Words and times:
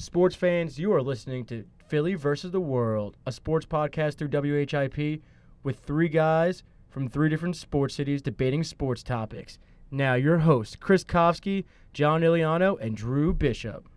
Sports 0.00 0.36
fans, 0.36 0.78
you 0.78 0.92
are 0.92 1.02
listening 1.02 1.44
to 1.46 1.64
Philly 1.88 2.14
versus 2.14 2.52
the 2.52 2.60
World, 2.60 3.16
a 3.26 3.32
sports 3.32 3.66
podcast 3.66 4.14
through 4.14 4.28
WHIP 4.28 5.20
with 5.64 5.80
three 5.80 6.08
guys 6.08 6.62
from 6.88 7.08
three 7.08 7.28
different 7.28 7.56
sports 7.56 7.96
cities 7.96 8.22
debating 8.22 8.62
sports 8.62 9.02
topics. 9.02 9.58
Now, 9.90 10.14
your 10.14 10.38
hosts, 10.38 10.76
Chris 10.76 11.02
Kofsky, 11.02 11.64
John 11.92 12.22
Iliano, 12.22 12.76
and 12.76 12.96
Drew 12.96 13.34
Bishop. 13.34 13.88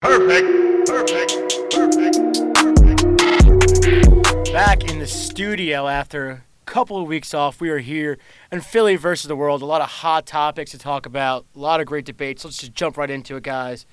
Perfect. 0.00 0.86
Perfect. 0.86 1.32
Perfect. 1.72 2.16
Perfect. 2.54 4.52
Back 4.52 4.88
in 4.88 5.00
the 5.00 5.08
studio 5.08 5.88
after 5.88 6.30
a 6.30 6.42
couple 6.64 7.02
of 7.02 7.08
weeks 7.08 7.34
off, 7.34 7.60
we 7.60 7.70
are 7.70 7.78
here 7.78 8.18
in 8.52 8.60
Philly 8.60 8.94
versus 8.94 9.26
the 9.26 9.34
World. 9.34 9.62
A 9.62 9.66
lot 9.66 9.80
of 9.80 9.88
hot 9.88 10.26
topics 10.26 10.70
to 10.70 10.78
talk 10.78 11.06
about, 11.06 11.44
a 11.56 11.58
lot 11.58 11.80
of 11.80 11.86
great 11.86 12.04
debates. 12.04 12.44
Let's 12.44 12.58
just 12.58 12.72
jump 12.72 12.96
right 12.96 13.10
into 13.10 13.34
it, 13.34 13.42
guys. 13.42 13.84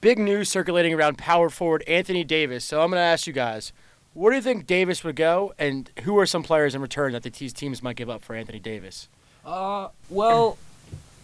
Big 0.00 0.18
news 0.18 0.48
circulating 0.48 0.94
around 0.94 1.18
power 1.18 1.50
forward 1.50 1.84
Anthony 1.86 2.24
Davis. 2.24 2.64
So 2.64 2.80
I'm 2.80 2.88
going 2.88 2.98
to 2.98 3.04
ask 3.04 3.26
you 3.26 3.34
guys, 3.34 3.72
where 4.14 4.30
do 4.32 4.36
you 4.36 4.42
think 4.42 4.66
Davis 4.66 5.04
would 5.04 5.14
go, 5.14 5.52
and 5.58 5.90
who 6.04 6.18
are 6.18 6.24
some 6.24 6.42
players 6.42 6.74
in 6.74 6.80
return 6.80 7.12
that 7.12 7.22
these 7.22 7.52
teams 7.52 7.82
might 7.82 7.96
give 7.96 8.08
up 8.08 8.22
for 8.22 8.34
Anthony 8.34 8.58
Davis? 8.58 9.08
Uh, 9.44 9.88
well, 10.08 10.56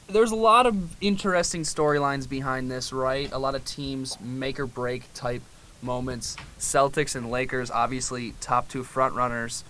there's 0.09 0.31
a 0.31 0.37
lot 0.37 0.67
of 0.67 0.95
interesting 1.03 1.63
storylines 1.63 2.29
behind 2.29 2.71
this, 2.71 2.93
right? 2.93 3.33
A 3.33 3.39
lot 3.39 3.55
of 3.55 3.65
teams 3.65 4.21
make 4.21 4.61
or 4.61 4.67
break 4.67 5.13
type 5.15 5.43
moments. 5.81 6.37
Celtics 6.59 7.17
and 7.17 7.31
Lakers, 7.31 7.71
obviously 7.71 8.35
top 8.41 8.69
two 8.69 8.85
front 8.85 9.15
runners. 9.15 9.65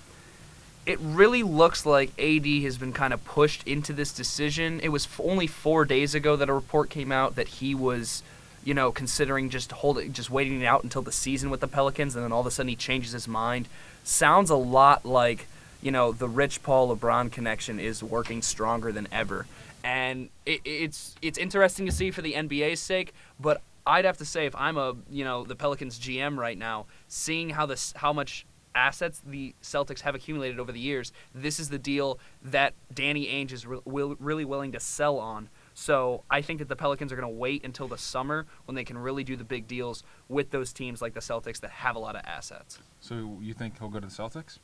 It 0.85 0.99
really 1.01 1.45
looks 1.45 1.87
like 1.87 2.11
AD 2.19 2.47
has 2.65 2.77
been 2.77 2.93
kind 2.93 3.13
of 3.13 3.25
pushed 3.25 3.67
into 3.69 3.93
this 3.93 4.13
decision. 4.13 4.81
It 4.81 4.89
was 4.89 5.07
only 5.21 5.47
four 5.47 5.85
days 5.85 6.15
ago 6.15 6.35
that 6.37 6.49
a 6.49 6.53
report 6.53 6.91
came 6.91 7.13
out 7.13 7.37
that 7.37 7.49
he 7.49 7.75
was 7.75 8.25
you 8.67 8.75
know, 8.75 8.91
considering 8.91 9.49
just 9.49 9.71
holding, 9.71 10.13
just 10.13 10.29
waiting 10.29 10.61
it 10.61 10.67
out 10.67 10.83
until 10.83 11.01
the 11.01 11.13
season 11.13 11.51
with 11.51 11.61
the 11.61 11.69
Pelicans, 11.69 12.17
and 12.17 12.25
then 12.25 12.33
all 12.33 12.41
of 12.41 12.47
a 12.47 12.51
sudden 12.51 12.69
he 12.69 12.75
changes 12.75 13.13
his 13.13 13.29
mind. 13.29 13.69
Sounds 14.03 14.51
a 14.51 14.57
lot 14.57 15.07
like, 15.07 15.47
you 15.81 15.93
know, 15.93 16.11
the 16.11 16.29
Rich 16.29 16.65
Paul 16.65 16.95
LeBron 16.95 17.31
connection 17.31 17.79
is 17.79 18.03
working 18.03 18.43
stronger 18.43 18.91
than 18.91 19.07
ever, 19.13 19.47
and 19.85 20.31
it, 20.45 20.63
it's 20.65 21.15
it's 21.23 21.39
interesting 21.39 21.87
to 21.87 21.93
see 21.93 22.11
for 22.11 22.23
the 22.23 22.33
NBA's 22.33 22.81
sake. 22.81 23.15
But 23.39 23.63
I'd 23.87 24.05
have 24.05 24.17
to 24.17 24.25
say, 24.25 24.47
if 24.47 24.57
I'm 24.57 24.77
a 24.77 24.97
you 25.09 25.23
know 25.23 25.45
the 25.45 25.55
Pelicans 25.55 25.97
GM 26.01 26.37
right 26.37 26.59
now, 26.59 26.87
seeing 27.07 27.51
how 27.51 27.67
this 27.67 27.93
how 27.95 28.13
much 28.13 28.47
assets 28.75 29.23
the 29.25 29.55
Celtics 29.63 30.01
have 30.01 30.17
accumulated 30.17 30.59
over 30.59 30.73
the 30.73 30.81
years, 30.81 31.13
this 31.33 31.61
is 31.61 31.69
the 31.69 31.79
deal 31.79 32.19
that 32.43 32.75
Danny 32.93 33.27
Ainge 33.29 33.53
is 33.53 33.65
re- 33.65 33.79
will, 33.85 34.17
really 34.19 34.45
willing 34.45 34.73
to 34.73 34.81
sell 34.81 35.19
on 35.21 35.51
so 35.79 36.25
I 36.31 36.41
think 36.41 36.59
that 36.61 36.69
the 36.71 36.75
Pelicans 36.75 37.13
are 37.13 37.17
going 37.17 37.29
to 37.31 37.39
wait 37.39 37.63
until 37.63 37.87
the 37.87 37.99
summer 37.99 38.47
when 38.65 38.75
they 38.75 38.83
can 38.83 38.97
really 38.97 39.23
do 39.23 39.37
the 39.37 39.45
big 39.45 39.69
deals 39.69 40.03
with 40.27 40.51
those 40.51 40.73
teams 40.73 41.03
like 41.03 41.13
the 41.13 41.21
Celtics 41.21 41.61
that 41.61 41.71
have 41.71 41.97
a 41.97 41.99
lot 41.99 42.17
of 42.17 42.23
assets. 42.25 42.79
So 42.99 43.37
you 43.43 43.53
think 43.53 43.79
he'll 43.79 43.91
go 43.91 44.01
to 44.01 44.07
the 44.07 44.11
Celtics? 44.13 44.59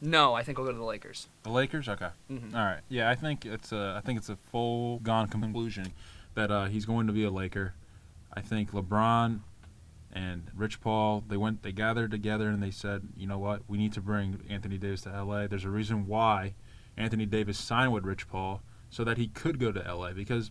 No, 0.00 0.34
I 0.34 0.42
think 0.42 0.58
he'll 0.58 0.64
go 0.66 0.72
to 0.72 0.76
the 0.78 0.82
Lakers. 0.84 1.28
The 1.44 1.50
Lakers, 1.50 1.88
okay. 1.88 2.08
Mhm. 2.28 2.52
All 2.52 2.64
right. 2.64 2.80
Yeah, 2.88 3.10
I 3.10 3.14
think 3.14 3.46
it's 3.46 3.70
a 3.70 3.94
I 3.96 4.00
think 4.04 4.18
it's 4.18 4.28
a 4.28 4.34
full 4.50 4.98
gone 4.98 5.28
conclusion 5.28 5.92
that 6.34 6.50
uh, 6.50 6.64
he's 6.64 6.84
going 6.84 7.06
to 7.06 7.12
be 7.12 7.22
a 7.22 7.30
Laker. 7.30 7.74
I 8.34 8.40
think 8.40 8.72
LeBron 8.72 9.38
and 10.12 10.50
Rich 10.56 10.80
Paul 10.80 11.22
they 11.28 11.36
went 11.36 11.62
they 11.62 11.70
gathered 11.70 12.10
together 12.10 12.48
and 12.48 12.60
they 12.60 12.72
said, 12.72 13.02
you 13.16 13.28
know 13.28 13.38
what, 13.38 13.62
we 13.68 13.78
need 13.78 13.92
to 13.92 14.00
bring 14.00 14.40
Anthony 14.50 14.78
Davis 14.78 15.02
to 15.02 15.10
L.A. 15.10 15.46
There's 15.46 15.64
a 15.64 15.70
reason 15.70 16.08
why 16.08 16.54
Anthony 16.96 17.24
Davis 17.24 17.56
signed 17.56 17.92
with 17.92 18.04
Rich 18.04 18.28
Paul 18.28 18.62
so 18.90 19.04
that 19.04 19.16
he 19.16 19.28
could 19.28 19.58
go 19.58 19.72
to 19.72 19.80
LA 19.80 20.12
because 20.12 20.50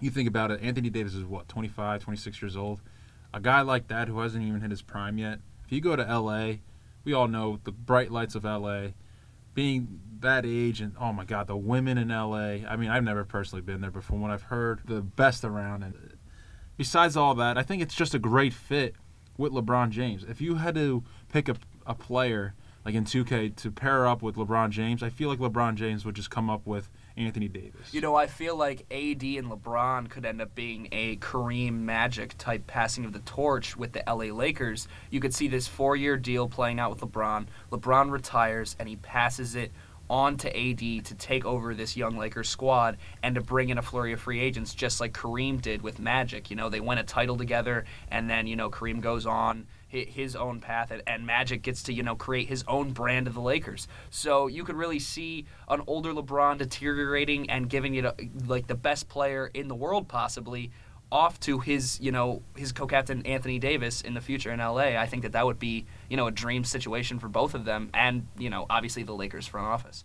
you 0.00 0.10
think 0.10 0.28
about 0.28 0.50
it, 0.50 0.60
Anthony 0.62 0.90
Davis 0.90 1.14
is 1.14 1.24
what, 1.24 1.48
25, 1.48 2.02
26 2.02 2.42
years 2.42 2.56
old. 2.56 2.80
A 3.32 3.40
guy 3.40 3.60
like 3.60 3.88
that 3.88 4.08
who 4.08 4.18
hasn't 4.20 4.44
even 4.44 4.60
hit 4.60 4.70
his 4.70 4.82
prime 4.82 5.18
yet. 5.18 5.38
If 5.64 5.72
you 5.72 5.80
go 5.80 5.94
to 5.94 6.02
LA, 6.02 6.54
we 7.04 7.12
all 7.12 7.28
know 7.28 7.60
the 7.64 7.72
bright 7.72 8.10
lights 8.10 8.34
of 8.34 8.44
LA, 8.44 8.88
being 9.54 10.00
that 10.20 10.44
age 10.44 10.80
and 10.80 10.94
oh 11.00 11.12
my 11.12 11.24
god, 11.24 11.46
the 11.46 11.56
women 11.56 11.96
in 11.96 12.08
LA. 12.08 12.66
I 12.68 12.76
mean, 12.76 12.90
I've 12.90 13.04
never 13.04 13.24
personally 13.24 13.62
been 13.62 13.80
there, 13.80 13.90
but 13.90 14.04
from 14.04 14.20
what 14.20 14.30
I've 14.30 14.42
heard, 14.42 14.80
the 14.84 15.00
best 15.00 15.44
around 15.44 15.82
and 15.82 16.16
besides 16.76 17.16
all 17.16 17.34
that, 17.34 17.58
I 17.58 17.62
think 17.62 17.82
it's 17.82 17.94
just 17.94 18.14
a 18.14 18.18
great 18.18 18.52
fit 18.52 18.94
with 19.36 19.52
LeBron 19.52 19.90
James. 19.90 20.24
If 20.24 20.40
you 20.40 20.56
had 20.56 20.74
to 20.74 21.04
pick 21.30 21.48
a, 21.48 21.56
a 21.86 21.94
player 21.94 22.54
like 22.84 22.94
in 22.94 23.04
2K 23.04 23.54
to 23.56 23.70
pair 23.70 24.06
up 24.06 24.22
with 24.22 24.36
LeBron 24.36 24.70
James, 24.70 25.02
I 25.02 25.10
feel 25.10 25.28
like 25.28 25.38
LeBron 25.38 25.74
James 25.74 26.04
would 26.04 26.14
just 26.14 26.30
come 26.30 26.48
up 26.48 26.66
with 26.66 26.90
Anthony 27.20 27.48
Davis. 27.48 27.92
You 27.92 28.00
know, 28.00 28.14
I 28.14 28.26
feel 28.26 28.56
like 28.56 28.80
AD 28.90 29.22
and 29.22 29.50
LeBron 29.50 30.08
could 30.08 30.24
end 30.24 30.40
up 30.40 30.54
being 30.54 30.88
a 30.92 31.16
Kareem 31.16 31.80
Magic 31.80 32.36
type 32.38 32.66
passing 32.66 33.04
of 33.04 33.12
the 33.12 33.20
torch 33.20 33.76
with 33.76 33.92
the 33.92 34.02
LA 34.06 34.34
Lakers. 34.34 34.88
You 35.10 35.20
could 35.20 35.34
see 35.34 35.48
this 35.48 35.68
four 35.68 35.96
year 35.96 36.16
deal 36.16 36.48
playing 36.48 36.80
out 36.80 36.90
with 36.90 37.00
LeBron. 37.00 37.46
LeBron 37.70 38.10
retires 38.10 38.76
and 38.78 38.88
he 38.88 38.96
passes 38.96 39.54
it 39.54 39.70
on 40.08 40.36
to 40.36 40.48
AD 40.48 41.04
to 41.04 41.14
take 41.14 41.44
over 41.44 41.72
this 41.72 41.96
young 41.96 42.16
Lakers 42.18 42.48
squad 42.48 42.96
and 43.22 43.36
to 43.36 43.40
bring 43.40 43.68
in 43.68 43.78
a 43.78 43.82
flurry 43.82 44.12
of 44.12 44.20
free 44.20 44.40
agents, 44.40 44.74
just 44.74 45.00
like 45.00 45.12
Kareem 45.12 45.62
did 45.62 45.82
with 45.82 46.00
Magic. 46.00 46.50
You 46.50 46.56
know, 46.56 46.68
they 46.68 46.80
win 46.80 46.98
a 46.98 47.04
title 47.04 47.36
together, 47.36 47.84
and 48.10 48.28
then, 48.28 48.48
you 48.48 48.56
know, 48.56 48.70
Kareem 48.70 49.00
goes 49.00 49.24
on 49.24 49.68
his 49.90 50.36
own 50.36 50.60
path, 50.60 50.92
and 51.06 51.26
Magic 51.26 51.62
gets 51.62 51.82
to 51.84 51.92
you 51.92 52.02
know 52.02 52.14
create 52.14 52.48
his 52.48 52.64
own 52.68 52.92
brand 52.92 53.26
of 53.26 53.34
the 53.34 53.40
Lakers. 53.40 53.88
So 54.10 54.46
you 54.46 54.64
could 54.64 54.76
really 54.76 54.98
see 54.98 55.46
an 55.68 55.82
older 55.86 56.12
LeBron 56.12 56.58
deteriorating 56.58 57.50
and 57.50 57.68
giving 57.68 57.94
it 57.96 58.04
like 58.46 58.66
the 58.66 58.74
best 58.74 59.08
player 59.08 59.50
in 59.52 59.68
the 59.68 59.74
world 59.74 60.08
possibly 60.08 60.70
off 61.12 61.40
to 61.40 61.58
his 61.58 61.98
you 62.00 62.12
know 62.12 62.42
his 62.56 62.70
co-captain 62.72 63.26
Anthony 63.26 63.58
Davis 63.58 64.00
in 64.00 64.14
the 64.14 64.20
future 64.20 64.52
in 64.52 64.60
LA. 64.60 64.98
I 64.98 65.06
think 65.06 65.22
that 65.22 65.32
that 65.32 65.44
would 65.44 65.58
be 65.58 65.86
you 66.08 66.16
know 66.16 66.26
a 66.26 66.32
dream 66.32 66.64
situation 66.64 67.18
for 67.18 67.28
both 67.28 67.54
of 67.54 67.64
them, 67.64 67.90
and 67.92 68.26
you 68.38 68.50
know 68.50 68.66
obviously 68.70 69.02
the 69.02 69.14
Lakers 69.14 69.46
front 69.46 69.66
office. 69.66 70.04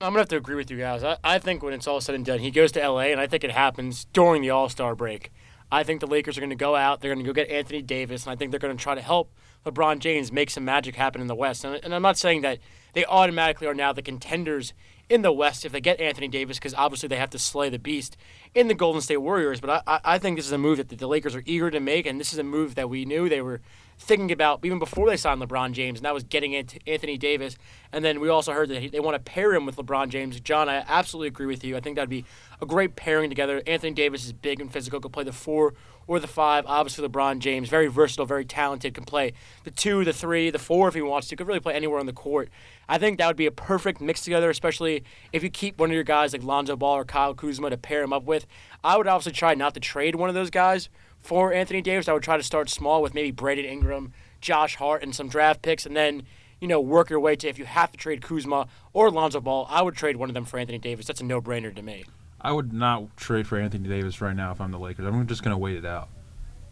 I'm 0.00 0.10
gonna 0.10 0.20
have 0.20 0.28
to 0.28 0.36
agree 0.36 0.56
with 0.56 0.70
you 0.70 0.76
guys. 0.76 1.02
I, 1.02 1.16
I 1.24 1.38
think 1.38 1.62
when 1.62 1.72
it's 1.72 1.86
all 1.86 2.00
said 2.00 2.14
and 2.14 2.24
done, 2.24 2.40
he 2.40 2.50
goes 2.50 2.70
to 2.72 2.86
LA, 2.86 3.06
and 3.06 3.20
I 3.20 3.26
think 3.26 3.44
it 3.44 3.50
happens 3.50 4.06
during 4.12 4.42
the 4.42 4.50
All 4.50 4.68
Star 4.68 4.94
break. 4.94 5.32
I 5.70 5.82
think 5.82 6.00
the 6.00 6.06
Lakers 6.06 6.38
are 6.38 6.40
going 6.40 6.50
to 6.50 6.56
go 6.56 6.76
out. 6.76 7.00
They're 7.00 7.12
going 7.12 7.24
to 7.24 7.28
go 7.28 7.34
get 7.34 7.50
Anthony 7.50 7.82
Davis, 7.82 8.24
and 8.24 8.32
I 8.32 8.36
think 8.36 8.50
they're 8.50 8.60
going 8.60 8.76
to 8.76 8.82
try 8.82 8.94
to 8.94 9.00
help 9.00 9.32
LeBron 9.64 9.98
James 9.98 10.30
make 10.30 10.50
some 10.50 10.64
magic 10.64 10.94
happen 10.94 11.20
in 11.20 11.26
the 11.26 11.34
West. 11.34 11.64
And, 11.64 11.82
and 11.82 11.94
I'm 11.94 12.02
not 12.02 12.16
saying 12.16 12.42
that 12.42 12.58
they 12.92 13.04
automatically 13.04 13.66
are 13.66 13.74
now 13.74 13.92
the 13.92 14.02
contenders 14.02 14.72
in 15.08 15.22
the 15.22 15.32
West 15.32 15.64
if 15.64 15.72
they 15.72 15.80
get 15.80 16.00
Anthony 16.00 16.28
Davis, 16.28 16.58
because 16.58 16.74
obviously 16.74 17.08
they 17.08 17.16
have 17.16 17.30
to 17.30 17.38
slay 17.38 17.68
the 17.68 17.78
beast 17.78 18.16
in 18.54 18.68
the 18.68 18.74
Golden 18.74 19.00
State 19.00 19.18
Warriors. 19.18 19.60
But 19.60 19.82
I, 19.86 20.00
I 20.04 20.18
think 20.18 20.36
this 20.36 20.46
is 20.46 20.52
a 20.52 20.58
move 20.58 20.78
that 20.78 20.88
the 20.88 21.06
Lakers 21.06 21.34
are 21.34 21.42
eager 21.46 21.70
to 21.70 21.80
make, 21.80 22.06
and 22.06 22.20
this 22.20 22.32
is 22.32 22.38
a 22.38 22.44
move 22.44 22.74
that 22.74 22.88
we 22.88 23.04
knew 23.04 23.28
they 23.28 23.42
were 23.42 23.60
thinking 23.98 24.30
about 24.30 24.62
even 24.64 24.78
before 24.78 25.08
they 25.08 25.16
signed 25.16 25.40
LeBron 25.40 25.72
James, 25.72 25.98
and 25.98 26.04
that 26.04 26.14
was 26.14 26.24
getting 26.24 26.52
into 26.52 26.78
Anthony 26.86 27.16
Davis. 27.16 27.56
And 27.92 28.04
then 28.04 28.20
we 28.20 28.28
also 28.28 28.52
heard 28.52 28.68
that 28.68 28.92
they 28.92 29.00
want 29.00 29.14
to 29.14 29.30
pair 29.30 29.54
him 29.54 29.64
with 29.64 29.76
LeBron 29.76 30.10
James. 30.10 30.38
John, 30.40 30.68
I 30.68 30.84
absolutely 30.86 31.28
agree 31.28 31.46
with 31.46 31.64
you. 31.64 31.76
I 31.76 31.80
think 31.80 31.96
that'd 31.96 32.10
be 32.10 32.24
a 32.60 32.66
great 32.66 32.96
pairing 32.96 33.30
together. 33.30 33.62
Anthony 33.66 33.94
Davis 33.94 34.24
is 34.24 34.32
big 34.32 34.60
and 34.60 34.70
physical, 34.70 35.00
could 35.00 35.12
play 35.12 35.24
the 35.24 35.32
four 35.32 35.74
or 36.06 36.20
the 36.20 36.26
five. 36.26 36.64
Obviously, 36.66 37.08
LeBron 37.08 37.38
James, 37.38 37.70
very 37.70 37.86
versatile, 37.86 38.26
very 38.26 38.44
talented, 38.44 38.94
can 38.94 39.04
play 39.04 39.32
the 39.64 39.70
two, 39.70 40.04
the 40.04 40.12
three, 40.12 40.50
the 40.50 40.58
four 40.58 40.88
if 40.88 40.94
he 40.94 41.00
wants 41.00 41.28
to. 41.28 41.36
Could 41.36 41.46
really 41.46 41.60
play 41.60 41.74
anywhere 41.74 41.98
on 41.98 42.06
the 42.06 42.12
court. 42.12 42.50
I 42.88 42.98
think 42.98 43.18
that 43.18 43.26
would 43.26 43.36
be 43.36 43.46
a 43.46 43.50
perfect 43.50 44.00
mix 44.00 44.22
together, 44.22 44.50
especially 44.50 45.04
if 45.32 45.42
you 45.42 45.48
keep 45.48 45.78
one 45.78 45.90
of 45.90 45.94
your 45.94 46.04
guys 46.04 46.32
like 46.34 46.42
Lonzo 46.42 46.76
Ball 46.76 46.98
or 46.98 47.04
Kyle 47.04 47.34
Kuzma 47.34 47.70
to 47.70 47.78
pair 47.78 48.02
him 48.02 48.12
up 48.12 48.24
with. 48.24 48.35
I 48.84 48.96
would 48.96 49.06
obviously 49.06 49.32
try 49.32 49.54
not 49.54 49.74
to 49.74 49.80
trade 49.80 50.16
one 50.16 50.28
of 50.28 50.34
those 50.34 50.50
guys 50.50 50.88
for 51.20 51.52
Anthony 51.52 51.80
Davis. 51.80 52.08
I 52.08 52.12
would 52.12 52.22
try 52.22 52.36
to 52.36 52.42
start 52.42 52.68
small 52.68 53.00
with 53.00 53.14
maybe 53.14 53.30
Brandon 53.30 53.64
Ingram, 53.64 54.12
Josh 54.40 54.76
Hart, 54.76 55.02
and 55.02 55.14
some 55.14 55.28
draft 55.28 55.62
picks, 55.62 55.86
and 55.86 55.96
then 55.96 56.22
you 56.60 56.68
know 56.68 56.80
work 56.80 57.10
your 57.10 57.20
way 57.20 57.36
to 57.36 57.48
if 57.48 57.58
you 57.58 57.64
have 57.64 57.92
to 57.92 57.98
trade 57.98 58.22
Kuzma 58.22 58.68
or 58.92 59.10
Lonzo 59.10 59.40
Ball. 59.40 59.66
I 59.70 59.82
would 59.82 59.94
trade 59.94 60.16
one 60.16 60.28
of 60.28 60.34
them 60.34 60.44
for 60.44 60.58
Anthony 60.58 60.78
Davis. 60.78 61.06
That's 61.06 61.20
a 61.20 61.24
no-brainer 61.24 61.74
to 61.74 61.82
me. 61.82 62.04
I 62.40 62.52
would 62.52 62.72
not 62.72 63.16
trade 63.16 63.46
for 63.46 63.58
Anthony 63.58 63.88
Davis 63.88 64.20
right 64.20 64.36
now 64.36 64.52
if 64.52 64.60
I'm 64.60 64.70
the 64.70 64.78
Lakers. 64.78 65.06
I'm 65.06 65.26
just 65.26 65.42
going 65.42 65.54
to 65.54 65.58
wait 65.58 65.76
it 65.76 65.84
out. 65.84 66.08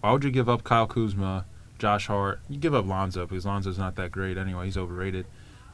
Why 0.01 0.13
would 0.13 0.23
you 0.23 0.31
give 0.31 0.49
up 0.49 0.63
Kyle 0.63 0.87
Kuzma, 0.87 1.47
Josh 1.79 2.07
Hart? 2.07 2.41
You 2.49 2.59
give 2.59 2.75
up 2.75 2.87
Lonzo 2.87 3.27
because 3.27 3.47
Lonzo's 3.47 3.79
not 3.79 3.97
that 3.97 4.13
great 4.13 4.37
anyway. 4.37 4.67
He's 4.67 4.77
overrated. 4.77 5.27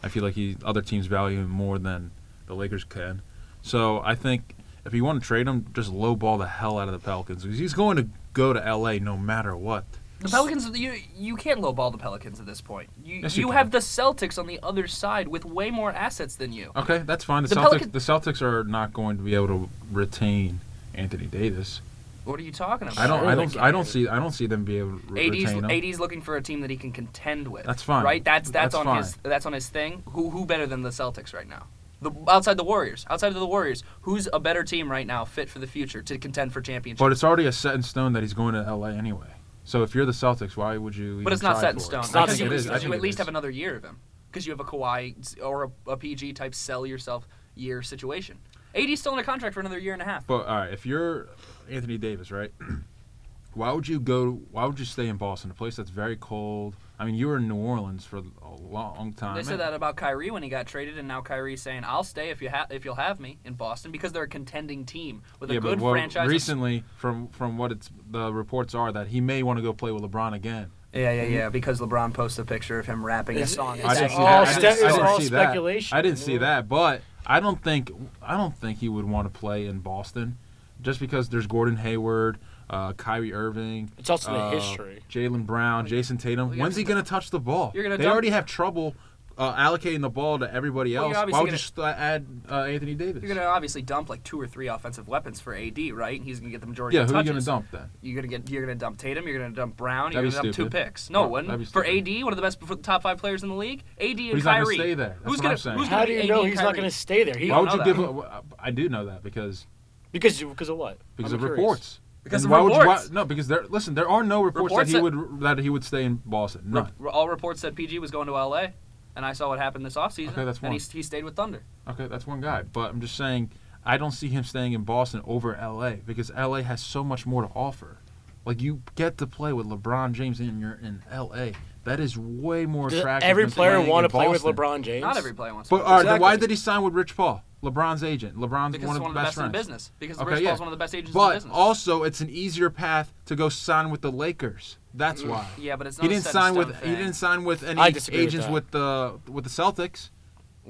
I 0.03 0.09
feel 0.09 0.23
like 0.23 0.35
he 0.35 0.57
other 0.65 0.81
teams 0.81 1.07
value 1.07 1.41
him 1.41 1.51
more 1.51 1.79
than 1.79 2.13
the 2.47 2.55
Lakers 2.55 2.85
can. 2.85 3.23
So 3.63 4.01
I 4.05 4.15
think 4.15 4.55
if 4.85 4.95
you 4.95 5.05
want 5.05 5.21
to 5.21 5.27
trade 5.27 5.47
him, 5.47 5.67
just 5.75 5.93
lowball 5.93 6.39
the 6.39 6.47
hell 6.47 6.79
out 6.79 6.89
of 6.89 6.93
the 6.93 6.99
Pelicans 6.99 7.43
because 7.43 7.59
he's 7.59 7.75
going 7.75 7.97
to 7.97 8.09
go 8.33 8.53
to 8.53 8.61
LA 8.61 8.95
no 8.95 9.17
matter 9.17 9.57
what. 9.57 9.85
The 10.21 10.29
Pelicans, 10.29 10.79
you 10.79 10.97
you 11.17 11.37
can't 11.37 11.61
lowball 11.61 11.91
the 11.93 11.99
Pelicans 11.99 12.41
at 12.41 12.47
this 12.47 12.61
point. 12.61 12.91
You 13.03 13.21
Yes, 13.21 13.37
you, 13.37 13.47
you 13.47 13.53
have 13.53 13.71
the 13.71 13.79
Celtics 13.79 14.39
on 14.39 14.47
the 14.47 14.61
other 14.63 14.87
side 14.87 15.29
with 15.29 15.47
way 15.47 15.71
more 15.71 15.91
assets 15.93 16.35
than 16.35 16.53
you. 16.53 16.73
Okay, 16.77 16.99
that's 16.99 17.25
fine. 17.25 17.43
The, 17.43 17.49
The 17.49 17.55
Celtics 17.57 17.63
Pelican- 17.71 17.91
the 17.93 17.99
Celtics 18.01 18.43
are 18.43 18.65
not 18.65 18.93
going 18.93 19.17
to 19.17 19.23
be 19.23 19.35
able 19.35 19.49
to 19.49 19.69
retain 19.91 20.61
Anthony 20.95 21.25
Davis. 21.25 21.81
What 22.25 22.39
are 22.39 22.43
you 22.43 22.53
talking 22.53 22.89
about? 22.89 22.99
I 22.99 23.07
don't. 23.07 23.27
I 23.27 23.35
don't. 23.35 23.57
I 23.57 23.71
don't 23.71 23.87
see. 23.87 24.07
I 24.09 24.17
don't 24.17 24.33
see 24.33 24.47
them 24.47 24.65
be 24.65 24.77
able 24.79 24.99
to 24.99 25.07
re- 25.09 25.27
AD's, 25.29 25.55
retain 25.55 25.65
him. 25.65 25.71
AD's 25.71 25.99
looking 25.99 26.21
for 26.21 26.37
a 26.37 26.43
team 26.43 26.61
that 26.61 26.69
he 26.71 26.77
can 26.77 26.93
contend 26.93 27.49
with. 27.49 27.65
That's 27.65 27.83
fine. 27.83 28.05
Right? 28.05 28.23
That's 28.23 28.51
that's, 28.51 28.75
That's 28.75 28.75
on 28.75 28.85
fine. 28.85 28.97
his 28.99 29.17
that's 29.23 29.47
on 29.47 29.55
his 29.55 29.69
thing. 29.71 30.03
Who 30.11 30.29
who 30.29 30.45
better 30.45 30.67
than 30.67 30.83
the 30.83 30.91
Celtics 30.91 31.33
right 31.33 31.49
now? 31.49 31.67
The, 32.03 32.11
outside 32.29 32.57
the 32.57 32.65
Warriors, 32.65 33.05
outside 33.11 33.29
of 33.29 33.35
the 33.35 33.47
Warriors, 33.47 33.85
who's 34.03 34.29
a 34.33 34.41
better 34.41 34.65
team 34.65 34.91
right 34.91 35.07
now, 35.07 35.25
fit 35.25 35.51
for 35.51 35.59
the 35.59 35.67
future 35.67 36.03
to 36.03 36.19
contend 36.19 36.53
for 36.53 36.61
championship? 36.61 36.99
But 36.99 37.13
it's 37.13 37.23
already 37.23 37.47
a 37.47 37.53
set 37.53 37.75
in 37.75 37.83
stone 37.83 38.15
that 38.15 38.23
he's 38.23 38.33
going 38.33 38.55
to 38.55 38.75
LA 38.75 38.89
anyway. 38.89 39.27
So 39.65 39.83
if 39.83 39.95
you're 39.95 40.07
the 40.07 40.13
Celtics, 40.13 40.57
why 40.57 40.77
would 40.77 40.97
you? 40.97 41.21
But 41.23 41.33
it's 41.33 41.43
not 41.43 41.59
set 41.59 41.71
in 41.71 41.77
it? 41.77 41.81
stone. 41.81 42.01
It's 42.01 42.15
not 42.15 42.39
you, 42.39 42.51
you 42.51 42.95
at 42.95 43.01
least 43.01 43.19
have 43.19 43.29
another 43.29 43.51
year 43.51 43.77
of 43.77 43.85
him. 43.85 44.01
Because 44.31 44.47
you 44.47 44.53
have 44.53 44.61
a 44.61 44.65
Kawhi 44.65 45.43
or 45.43 45.65
a, 45.65 45.91
a 45.91 45.97
PG 45.97 46.35
type 46.35 46.55
sell 46.55 46.87
yourself 46.87 47.29
year 47.55 47.83
situation. 47.83 48.39
AD's 48.75 49.01
still 49.01 49.13
in 49.13 49.19
a 49.19 49.25
contract 49.25 49.55
for 49.55 49.61
another 49.61 49.79
year 49.79 49.93
and 49.93 50.01
a 50.01 50.05
half. 50.05 50.27
But 50.27 50.47
all 50.47 50.57
right, 50.57 50.73
if 50.73 50.87
you're 50.87 51.29
Anthony 51.69 51.99
Davis, 51.99 52.31
right? 52.31 52.53
Why 53.55 53.73
would 53.73 53.89
you 53.89 53.99
go? 53.99 54.41
Why 54.53 54.65
would 54.65 54.79
you 54.79 54.85
stay 54.85 55.09
in 55.09 55.17
Boston, 55.17 55.51
a 55.51 55.55
place 55.55 55.77
that's 55.77 55.91
very 55.91 56.17
cold? 56.17 56.77
I 57.01 57.07
mean, 57.07 57.15
you 57.15 57.29
were 57.29 57.39
in 57.39 57.49
New 57.49 57.57
Orleans 57.57 58.05
for 58.05 58.19
a 58.19 58.55
long 58.61 59.15
time. 59.15 59.35
They 59.35 59.43
said 59.43 59.61
that 59.61 59.73
about 59.73 59.97
Kyrie 59.97 60.31
when 60.31 60.43
he 60.43 60.51
got 60.51 60.67
traded, 60.67 60.99
and 60.99 61.09
now 61.09 61.23
Kyrie's 61.23 61.63
saying, 61.63 61.83
"I'll 61.87 62.05
stay 62.05 62.29
if 62.29 62.43
you 62.43 62.51
ha- 62.51 62.67
if 62.69 62.85
you'll 62.85 62.97
have 62.97 63.19
me 63.19 63.39
in 63.43 63.55
Boston 63.55 63.91
because 63.91 64.13
they're 64.13 64.25
a 64.25 64.29
contending 64.29 64.85
team 64.85 65.23
with 65.41 65.51
a 65.51 65.55
yeah, 65.55 65.61
good 65.61 65.79
but 65.79 65.85
what, 65.85 65.93
franchise." 65.93 66.29
recently, 66.29 66.85
from 66.99 67.29
from 67.29 67.57
what 67.57 67.73
it's 67.73 67.89
the 68.11 68.31
reports 68.35 68.75
are 68.75 68.93
that 68.93 69.07
he 69.07 69.23
may 69.23 69.43
want 69.43 69.57
to 69.57 69.63
go 69.63 69.73
play 69.73 69.91
with 69.93 70.03
LeBron 70.03 70.35
again. 70.35 70.73
yeah, 70.93 71.11
yeah, 71.11 71.23
yeah. 71.23 71.49
Because 71.49 71.81
LeBron 71.81 72.13
posted 72.13 72.45
a 72.45 72.47
picture 72.47 72.79
of 72.79 72.85
him 72.85 73.03
rapping 73.03 73.39
a 73.39 73.41
Is- 73.41 73.55
song. 73.55 73.79
is 73.79 73.83
and 73.85 73.91
I 73.91 73.95
didn't 73.95 74.11
see 74.11 74.17
all 74.17 74.45
that. 74.45 74.57
I 74.57 74.61
didn't, 74.61 74.85
I 74.85 75.09
all 75.09 75.21
see 75.21 75.29
that. 75.29 75.43
speculation. 75.45 75.97
I 75.99 76.03
didn't 76.03 76.19
see 76.19 76.37
that, 76.37 76.69
but 76.69 77.01
I 77.27 77.41
don't 77.41 77.65
think 77.65 77.91
I 78.21 78.37
don't 78.37 78.55
think 78.55 78.79
he 78.81 78.91
would 78.91 79.07
want 79.07 79.33
to 79.33 79.41
play 79.41 79.65
in 79.65 79.79
Boston, 79.79 80.37
just 80.83 81.01
because 81.01 81.31
there's 81.31 81.47
Gordon 81.47 81.77
Hayward, 81.77 82.37
uh, 82.71 82.93
Kyrie 82.95 83.33
Irving. 83.35 83.91
It's 83.99 84.09
also 84.09 84.33
the 84.33 84.39
uh, 84.39 84.51
history. 84.53 85.01
Jaylen 85.11 85.45
Brown, 85.45 85.87
Jayson 85.87 86.17
Tatum. 86.19 86.51
Well, 86.51 86.59
When's 86.59 86.77
he 86.77 86.85
going 86.85 87.03
to 87.03 87.09
touch 87.09 87.31
the 87.31 87.41
ball? 87.41 87.73
You're 87.75 87.83
gonna 87.83 87.97
they 87.99 88.05
dump- 88.05 88.13
already 88.13 88.31
have 88.31 88.47
trouble 88.47 88.95
uh, 89.37 89.55
allocating 89.55 90.03
the 90.03 90.11
ball 90.11 90.39
to 90.39 90.53
everybody 90.53 90.95
else. 90.95 91.07
you're 91.07 91.15
Why 91.15 91.25
would 91.25 91.35
obviously 91.35 91.53
you 91.53 91.59
st- 91.89 91.97
add 91.99 92.27
uh, 92.51 92.55
Anthony 92.65 92.95
Davis? 92.95 93.23
You're 93.23 93.35
gonna 93.35 93.47
obviously 93.47 93.81
dump 93.83 94.09
like 94.11 94.23
two 94.23 94.39
or 94.41 94.47
three 94.47 94.69
offensive 94.69 95.09
weapons 95.09 95.41
for 95.41 95.55
AD, 95.55 95.79
right? 95.95 96.17
And 96.17 96.25
he's 96.29 96.39
gonna 96.41 96.53
get 96.53 96.61
the 96.61 96.67
majority 96.67 96.97
yeah, 96.99 97.05
of 97.05 97.11
who 97.11 97.17
are 97.17 97.19
you 97.21 97.25
going 97.25 97.39
to 97.41 97.45
dump 97.45 97.67
then? 97.73 97.91
You're 98.03 98.17
gonna 98.17 98.29
get. 98.29 98.49
You're 98.51 98.63
gonna 98.63 98.75
dump 98.77 98.99
Tatum. 98.99 99.27
You're 99.27 99.39
gonna 99.41 99.55
dump 99.55 99.77
Brown. 99.77 100.13
You're 100.13 100.23
gonna 100.23 100.43
dump 100.43 100.55
two 100.55 100.69
picks. 100.69 101.09
No, 101.11 101.23
Oh, 101.23 101.25
it 101.25 101.31
wouldn't. 101.31 101.49
that'd 101.49 101.61
be 101.61 101.65
For. 101.73 101.85
AD, 101.85 102.23
one 102.25 102.33
of 102.33 102.37
the 102.37 102.43
best, 102.43 102.61
for 102.61 102.75
the 102.77 102.83
top 102.83 103.03
five 103.03 103.17
players 103.19 103.43
in 103.43 103.49
the 103.49 103.55
league. 103.57 103.83
AD 103.99 104.11
and 104.11 104.19
he's 104.21 104.45
not 104.45 104.57
Kyrie. 104.59 104.77
gonna 104.77 104.89
stay 104.89 104.95
there. 104.95 105.09
That's 105.09 105.25
who's 105.25 105.41
gonna? 105.41 105.51
I'm 105.53 105.57
saying. 105.59 105.79
Who's 105.79 105.89
How 105.89 105.97
gonna 105.97 106.07
do 106.07 106.13
you 106.13 106.21
AD 106.21 106.29
know 106.29 106.41
and 106.43 106.49
he's 106.51 106.61
not 106.61 106.75
going 106.77 106.89
to 106.89 106.95
stay 106.95 107.25
there? 107.25 107.35
He 107.37 107.51
Why 107.51 107.57
don't 107.57 107.65
would 107.65 107.73
you 107.73 107.95
know 107.95 108.13
give? 108.13 108.23
that. 108.23 108.31
a- 108.31 108.43
I 108.61 108.71
do 108.71 108.89
know 108.91 109.07
that 109.07 109.23
because 109.23 109.67
because 110.13 110.39
because 110.43 110.69
of 110.69 110.77
what? 110.77 110.99
because 111.17 111.33
I'm 111.33 111.37
of 111.37 111.41
curious. 111.47 111.59
reports. 111.59 112.01
Because 112.23 112.45
And 112.45 112.53
of 112.53 112.59
why 112.59 112.63
would 112.65 112.73
you- 112.75 112.81
reports. 112.81 113.09
why- 113.09 113.15
no, 113.15 113.25
because 113.25 113.49
there. 113.49 113.65
Listen, 113.69 113.95
there 113.95 114.09
are 114.09 114.23
no 114.23 114.43
reports, 114.43 114.65
Reports 114.73 114.93
that 114.93 114.99
he 114.99 115.11
that- 115.11 115.17
would 115.31 115.41
that 115.41 115.59
he 115.59 115.71
would 115.71 115.85
stay 115.85 116.05
in 116.05 116.21
Boston. 116.25 116.63
Re- 116.67 116.83
None. 116.83 116.93
re- 116.99 117.11
all 117.11 117.29
reports 117.29 117.61
said 117.61 117.75
PG 117.75 117.99
was 117.99 118.11
going 118.11 118.27
to 118.27 118.35
LA, 118.37 118.69
and 119.17 119.25
I 119.25 119.33
saw 119.33 119.49
what 119.49 119.59
happened 119.59 119.87
this 119.87 119.95
offseason. 119.97 120.33
Okay, 120.33 120.45
that's 120.45 120.59
and 120.59 120.69
one. 120.71 120.73
he, 120.73 120.99
he 120.99 121.03
stayed 121.03 121.25
with 121.25 121.35
Thunder. 121.35 121.63
Okay, 121.89 122.07
that's 122.09 122.27
one 122.27 122.41
guy. 122.41 122.63
But 122.63 122.91
I'm 122.91 123.01
just 123.01 123.17
saying, 123.17 123.51
I 123.87 123.97
don't 123.97 124.11
see 124.13 124.29
him 124.29 124.45
staying 124.45 124.75
in 124.75 124.85
Boston 124.85 125.23
over 125.25 125.57
LA 125.57 125.93
because 126.05 126.31
LA 126.37 126.61
has 126.63 126.83
so 126.83 127.03
much 127.03 127.25
more 127.27 127.43
to 127.43 127.49
offer. 127.55 127.99
Like 128.45 128.61
you 128.61 128.83
get 128.97 129.17
to 129.19 129.27
play 129.27 129.53
with 129.55 129.67
LeBron 129.67 130.13
James 130.13 130.41
and 130.41 130.61
you're 130.61 130.73
in 130.83 131.03
LA. 131.11 131.53
That 131.85 132.01
is 132.01 132.19
way 132.19 132.67
more 132.67 132.89
attractive. 132.89 132.91
Does 132.91 132.99
attractive. 133.01 133.31
every 133.31 133.45
than 133.45 133.53
player 133.53 133.75
playing 133.77 133.89
want 133.91 134.03
to 134.05 134.07
in 134.07 134.11
play 134.11 134.29
with 134.29 134.43
LeBron 134.43 134.83
James? 134.83 135.01
Not 135.03 135.17
every 135.17 135.33
player 135.33 135.55
wants. 135.55 135.71
But 135.71 135.79
to 135.79 135.85
all 135.85 135.93
right, 135.97 136.05
then 136.05 136.21
why 136.21 136.37
did 136.37 136.51
he 136.51 136.57
sign 136.57 136.83
with 136.83 136.93
Rich 136.93 137.17
Paul, 137.17 137.43
LeBron's 137.63 138.03
agent? 138.03 138.37
LeBron's 138.37 138.73
because 138.73 138.87
one 138.89 138.97
it's 138.97 139.07
of 139.07 139.13
the 139.15 139.21
best 139.21 139.37
in 139.37 139.45
the 139.45 139.51
business. 139.51 139.93
Because 139.99 140.19
Okay, 140.19 140.31
Rich 140.31 140.41
yeah. 140.41 140.49
Paul's 140.51 140.61
one 140.61 140.69
of 140.69 140.73
the 140.73 140.77
best 140.79 140.95
agents 140.95 141.11
in 141.11 141.13
the 141.13 141.19
But 141.19 141.35
business. 141.35 141.53
also, 141.55 142.03
it's 142.05 142.21
an 142.21 142.31
easier 142.31 142.71
path 142.71 143.13
to 143.27 143.37
go 143.37 143.49
sign 143.49 143.91
with 143.91 144.01
the 144.01 144.11
Lakers. 144.11 144.79
That's 144.95 145.23
mm, 145.23 145.29
why. 145.29 145.47
yeah, 145.59 145.77
but 145.77 145.87
it's 145.87 145.99
not 145.99 146.03
He 146.05 146.09
didn't 146.09 146.25
set 146.25 146.33
sign 146.33 146.55
with 146.55 146.75
stone 146.77 146.89
he 146.89 146.97
didn't 146.97 147.13
sign 147.15 147.45
with 147.45 147.63
any 147.63 147.81
I 147.81 147.91
disagree 147.91 148.25
with 148.25 148.29
agents 148.35 148.49
with 148.49 148.71
the 148.71 149.21
with 149.29 149.45
the 149.45 149.51
Celtics. 149.51 150.09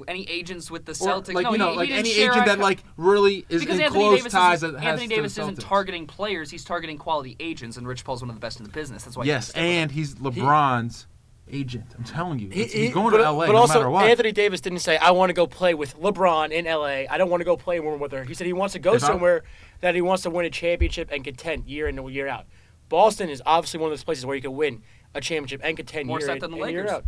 any 0.07 0.29
agents 0.29 0.69
with 0.69 0.85
the 0.85 0.91
Or, 0.91 0.95
Celtics. 1.21 1.33
like 1.33 1.43
no, 1.45 1.51
you 1.53 1.57
know, 1.57 1.71
he, 1.71 1.77
like 1.77 1.87
he 1.89 1.95
didn't 1.95 2.07
any 2.11 2.21
agent 2.29 2.45
that 2.45 2.59
like 2.59 2.83
really 2.97 3.45
is 3.49 3.61
because 3.61 3.77
in 3.77 3.81
Anthony 3.85 4.03
close 4.03 4.17
Davis 4.19 4.31
ties 4.33 4.57
isn't, 4.59 4.73
that 4.73 4.81
has 4.81 4.91
Anthony 4.91 5.07
to 5.07 5.15
Davis 5.15 5.35
the 5.35 5.41
isn't 5.43 5.59
targeting 5.61 6.07
players. 6.07 6.51
He's 6.51 6.63
targeting 6.63 6.97
quality 6.97 7.35
agents, 7.39 7.77
and 7.77 7.87
Rich 7.87 8.03
Paul's 8.05 8.21
one 8.21 8.29
of 8.29 8.35
the 8.35 8.39
best 8.41 8.59
in 8.59 8.63
the 8.65 8.71
business. 8.71 9.03
That's 9.05 9.15
why. 9.17 9.23
he 9.23 9.29
Yes, 9.29 9.45
can 9.51 9.51
stay 9.53 9.61
with 9.61 9.69
him. 9.75 9.81
and 9.83 9.91
he's 9.91 10.15
LeBron's 10.15 11.07
agent. 11.49 11.85
I'm 11.97 12.03
telling 12.03 12.39
you, 12.39 12.49
He- 12.49 12.65
he's 12.65 12.93
going 12.93 13.11
but, 13.11 13.17
to 13.17 13.23
LA 13.31 13.47
but 13.47 13.53
no 13.53 13.59
also, 13.59 13.73
matter 13.75 13.89
what. 13.89 14.05
Anthony 14.05 14.31
Davis 14.31 14.61
didn't 14.61 14.79
say, 14.79 14.97
I 14.97 15.11
want 15.11 15.29
to 15.29 15.33
go 15.33 15.47
play 15.47 15.73
with 15.73 15.99
LeBron 15.99 16.51
in 16.51 16.65
LA. 16.65 17.05
I 17.09 17.17
don't 17.17 17.29
want 17.29 17.41
to 17.41 17.45
go 17.45 17.57
play 17.57 17.79
more 17.79 17.97
with 17.97 18.11
her. 18.11 18.23
He 18.23 18.33
said 18.33 18.47
he 18.47 18.53
wants 18.53 18.73
to 18.73 18.79
go 18.79 18.93
If 18.95 19.03
I- 19.03 19.07
somewhere 19.07 19.43
that 19.81 19.95
he 19.95 20.01
wants 20.01 20.23
to 20.23 20.29
win 20.29 20.45
a 20.45 20.49
championship 20.49 21.09
and 21.11 21.23
contend 21.23 21.65
year 21.67 21.87
in 21.87 21.97
and 21.97 22.09
year 22.11 22.27
out. 22.27 22.45
Boston 22.89 23.29
is 23.29 23.41
obviously 23.45 23.79
one 23.79 23.87
of 23.87 23.91
those 23.91 24.03
places 24.03 24.25
where 24.25 24.35
you 24.35 24.41
can 24.41 24.55
win 24.55 24.81
a 25.13 25.21
championship 25.21 25.61
and 25.63 25.75
contend 25.77 26.07
More 26.07 26.19
year 26.19 26.27
set 26.27 26.35
in 26.35 26.39
than 26.41 26.51
the 26.51 26.61
and 26.61 26.71
year 26.71 26.89
out. 26.89 27.05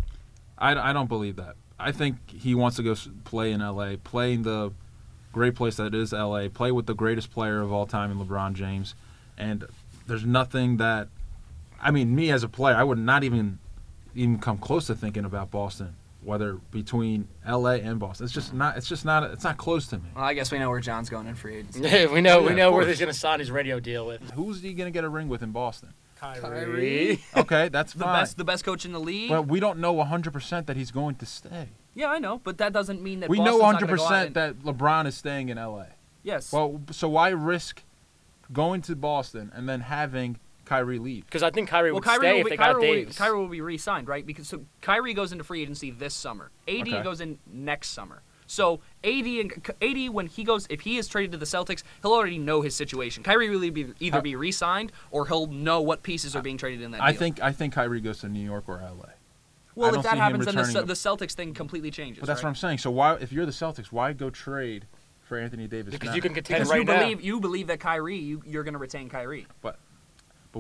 I, 0.58 0.90
I 0.90 0.94
don't 0.94 1.08
believe 1.10 1.36
that. 1.38 1.56
I 1.80 1.92
think 1.92 2.18
he 2.30 2.56
wants 2.56 2.78
to 2.78 2.84
go 2.84 2.96
play 3.26 3.52
in 3.52 3.60
LA, 3.62 3.96
play 4.04 4.34
in 4.34 4.44
the 4.44 4.72
great 5.32 5.56
place 5.56 5.76
that 5.78 5.94
is 5.94 6.14
LA, 6.14 6.48
play 6.48 6.72
with 6.72 6.86
the 6.86 6.94
greatest 6.94 7.32
player 7.32 7.62
of 7.62 7.72
all 7.72 7.86
time 7.86 8.12
in 8.12 8.18
LeBron 8.20 8.54
James, 8.54 8.96
and 9.38 9.66
there's 10.08 10.26
nothing 10.26 10.78
that, 10.78 11.08
I 11.82 11.92
mean, 11.92 12.14
me 12.16 12.32
as 12.32 12.44
a 12.44 12.48
player, 12.50 12.76
I 12.76 12.84
would 12.84 13.00
not 13.00 13.24
even 13.24 13.60
even 14.16 14.40
come 14.40 14.58
close 14.58 14.88
to 14.88 14.96
thinking 14.96 15.26
about 15.26 15.52
Boston, 15.52 15.96
whether 16.24 16.54
between 16.72 17.28
LA 17.48 17.72
and 17.76 18.00
Boston. 18.00 18.26
It's 18.26 18.34
just 18.34 18.54
not. 18.54 18.78
It's 18.78 18.88
just 18.88 19.06
not. 19.06 19.24
It's 19.32 19.44
not 19.44 19.58
close 19.58 19.88
to 19.88 19.98
me. 19.98 20.04
Well, 20.16 20.24
I 20.24 20.34
guess 20.34 20.52
we 20.52 20.60
know 20.60 20.70
where 20.70 20.80
John's 20.80 21.10
going 21.10 21.28
in 21.28 21.36
free 21.36 21.58
agency. 21.58 21.82
we 22.08 22.22
know 22.22 22.40
Yeah, 22.42 22.48
we 22.50 22.54
know 22.56 22.72
where 22.72 22.88
he's 22.88 23.00
going 23.00 23.12
to 23.12 23.18
sign 23.18 23.40
his 23.40 23.52
radio 23.52 23.80
deal 23.80 24.06
with. 24.06 24.22
Who's 24.32 24.62
he 24.62 24.74
gonna 24.74 24.92
get 24.92 25.04
a 25.04 25.10
ring 25.10 25.28
with 25.28 25.42
in 25.44 25.52
Boston? 25.52 25.90
Kyrie. 26.16 27.20
Okay, 27.36 27.68
that's 27.70 27.92
The 27.94 28.00
fine. 28.06 28.22
best, 28.22 28.38
the 28.38 28.46
best 28.46 28.64
coach 28.64 28.86
in 28.86 28.94
the 28.94 29.00
league. 29.00 29.30
But 29.30 29.48
we 29.48 29.60
don't 29.60 29.80
know 29.80 29.94
100% 29.96 30.66
that 30.68 30.78
he's 30.78 30.90
going 30.92 31.16
to 31.16 31.26
stay. 31.26 31.68
yeah, 31.96 32.08
I 32.10 32.20
know, 32.20 32.40
but 32.44 32.58
that 32.60 32.72
doesn't 32.72 33.02
mean 33.02 33.20
that 33.20 33.30
we 33.30 33.38
Boston's 33.40 33.60
know 33.60 33.72
not 33.72 33.82
gonna 33.82 33.98
go 33.98 34.06
out 34.06 34.28
100% 34.30 34.34
that 34.36 34.60
LeBron 34.60 35.06
is 35.08 35.16
staying 35.16 35.50
in 35.50 35.58
LA. 35.58 35.86
Yes. 36.24 36.54
Well, 36.54 36.80
so 36.92 37.10
why 37.10 37.30
risk 37.30 37.84
going 38.54 38.82
to 38.84 38.96
Boston 38.96 39.52
and 39.54 39.68
then 39.68 39.82
having 39.82 40.40
Kyrie 40.66 41.00
leave? 41.00 41.26
Because 41.26 41.44
I 41.44 41.52
think 41.52 41.70
Kyrie 41.70 41.92
well, 41.92 41.96
would 41.96 42.04
Kyrie 42.04 42.18
stay 42.20 42.34
will 42.34 42.40
if 42.40 42.46
be, 42.46 42.50
they 42.52 42.58
Kyrie, 42.58 42.74
got 42.74 42.80
will 42.80 42.82
be, 42.94 43.00
Davis. 43.00 43.18
Kyrie 43.18 43.38
will 43.38 43.48
be 43.48 43.62
re-signed, 43.62 44.08
right? 44.08 44.26
Because 44.26 44.48
so 44.48 44.66
Kyrie 44.82 45.14
goes 45.14 45.32
into 45.32 45.44
free 45.44 45.62
agency 45.62 45.92
this 45.92 46.14
summer. 46.14 46.52
AD 46.68 46.82
Okay. 46.88 47.04
goes 47.04 47.22
in 47.22 47.40
next 47.52 47.90
summer. 47.90 48.22
So 48.46 48.82
AD 49.04 49.26
and 49.26 49.72
AD 49.82 50.10
when 50.10 50.28
he 50.28 50.44
goes, 50.44 50.68
if 50.70 50.82
he 50.82 50.98
is 50.98 51.08
traded 51.08 51.32
to 51.32 51.38
the 51.38 51.46
Celtics, 51.46 51.84
he'll 52.02 52.14
already 52.14 52.38
know 52.38 52.62
his 52.62 52.76
situation. 52.76 53.24
Kyrie 53.24 53.50
will 53.50 53.72
be 53.72 53.94
either 54.00 54.22
be 54.22 54.36
re-signed 54.36 54.92
or 55.12 55.28
he'll 55.28 55.48
know 55.48 55.82
what 55.82 56.04
pieces 56.04 56.36
are 56.36 56.42
being 56.42 56.58
traded 56.58 56.82
in 56.82 56.92
that. 56.92 57.02
I 57.02 57.12
deal. 57.12 57.20
think 57.20 57.42
I 57.42 57.52
think 57.52 57.74
Kyrie 57.74 58.02
goes 58.02 58.20
to 58.20 58.30
New 58.30 58.44
York 58.44 58.66
or 58.68 58.78
LA. 58.78 59.10
Well, 59.76 59.96
if 59.96 60.04
that 60.04 60.18
happens, 60.18 60.46
then 60.46 60.56
the, 60.56 60.62
returning 60.62 60.88
the 60.88 60.94
Celtics 60.94 61.34
thing 61.34 61.54
completely 61.54 61.90
changes. 61.90 62.20
But 62.20 62.28
that's 62.28 62.40
right? 62.40 62.44
what 62.44 62.50
I'm 62.50 62.56
saying. 62.56 62.78
So 62.78 62.92
why, 62.92 63.16
if 63.16 63.32
you're 63.32 63.46
the 63.46 63.52
Celtics, 63.52 63.88
why 63.88 64.14
go 64.14 64.30
trade 64.30 64.86
for 65.22 65.38
Anthony 65.40 65.68
Davis? 65.68 65.94
because 65.94 66.10
now? 66.10 66.16
you 66.16 66.22
can 66.22 66.34
contend 66.34 66.60
Because 66.60 66.70
right 66.70 66.80
you 66.80 66.86
now. 66.86 67.00
believe 67.00 67.22
you 67.22 67.40
believe 67.40 67.68
that 67.68 67.80
Kyrie, 67.80 68.18
you, 68.18 68.44
you're 68.46 68.64
going 68.64 68.74
to 68.74 68.80
retain 68.80 69.10
Kyrie. 69.10 69.48
But 69.62 69.80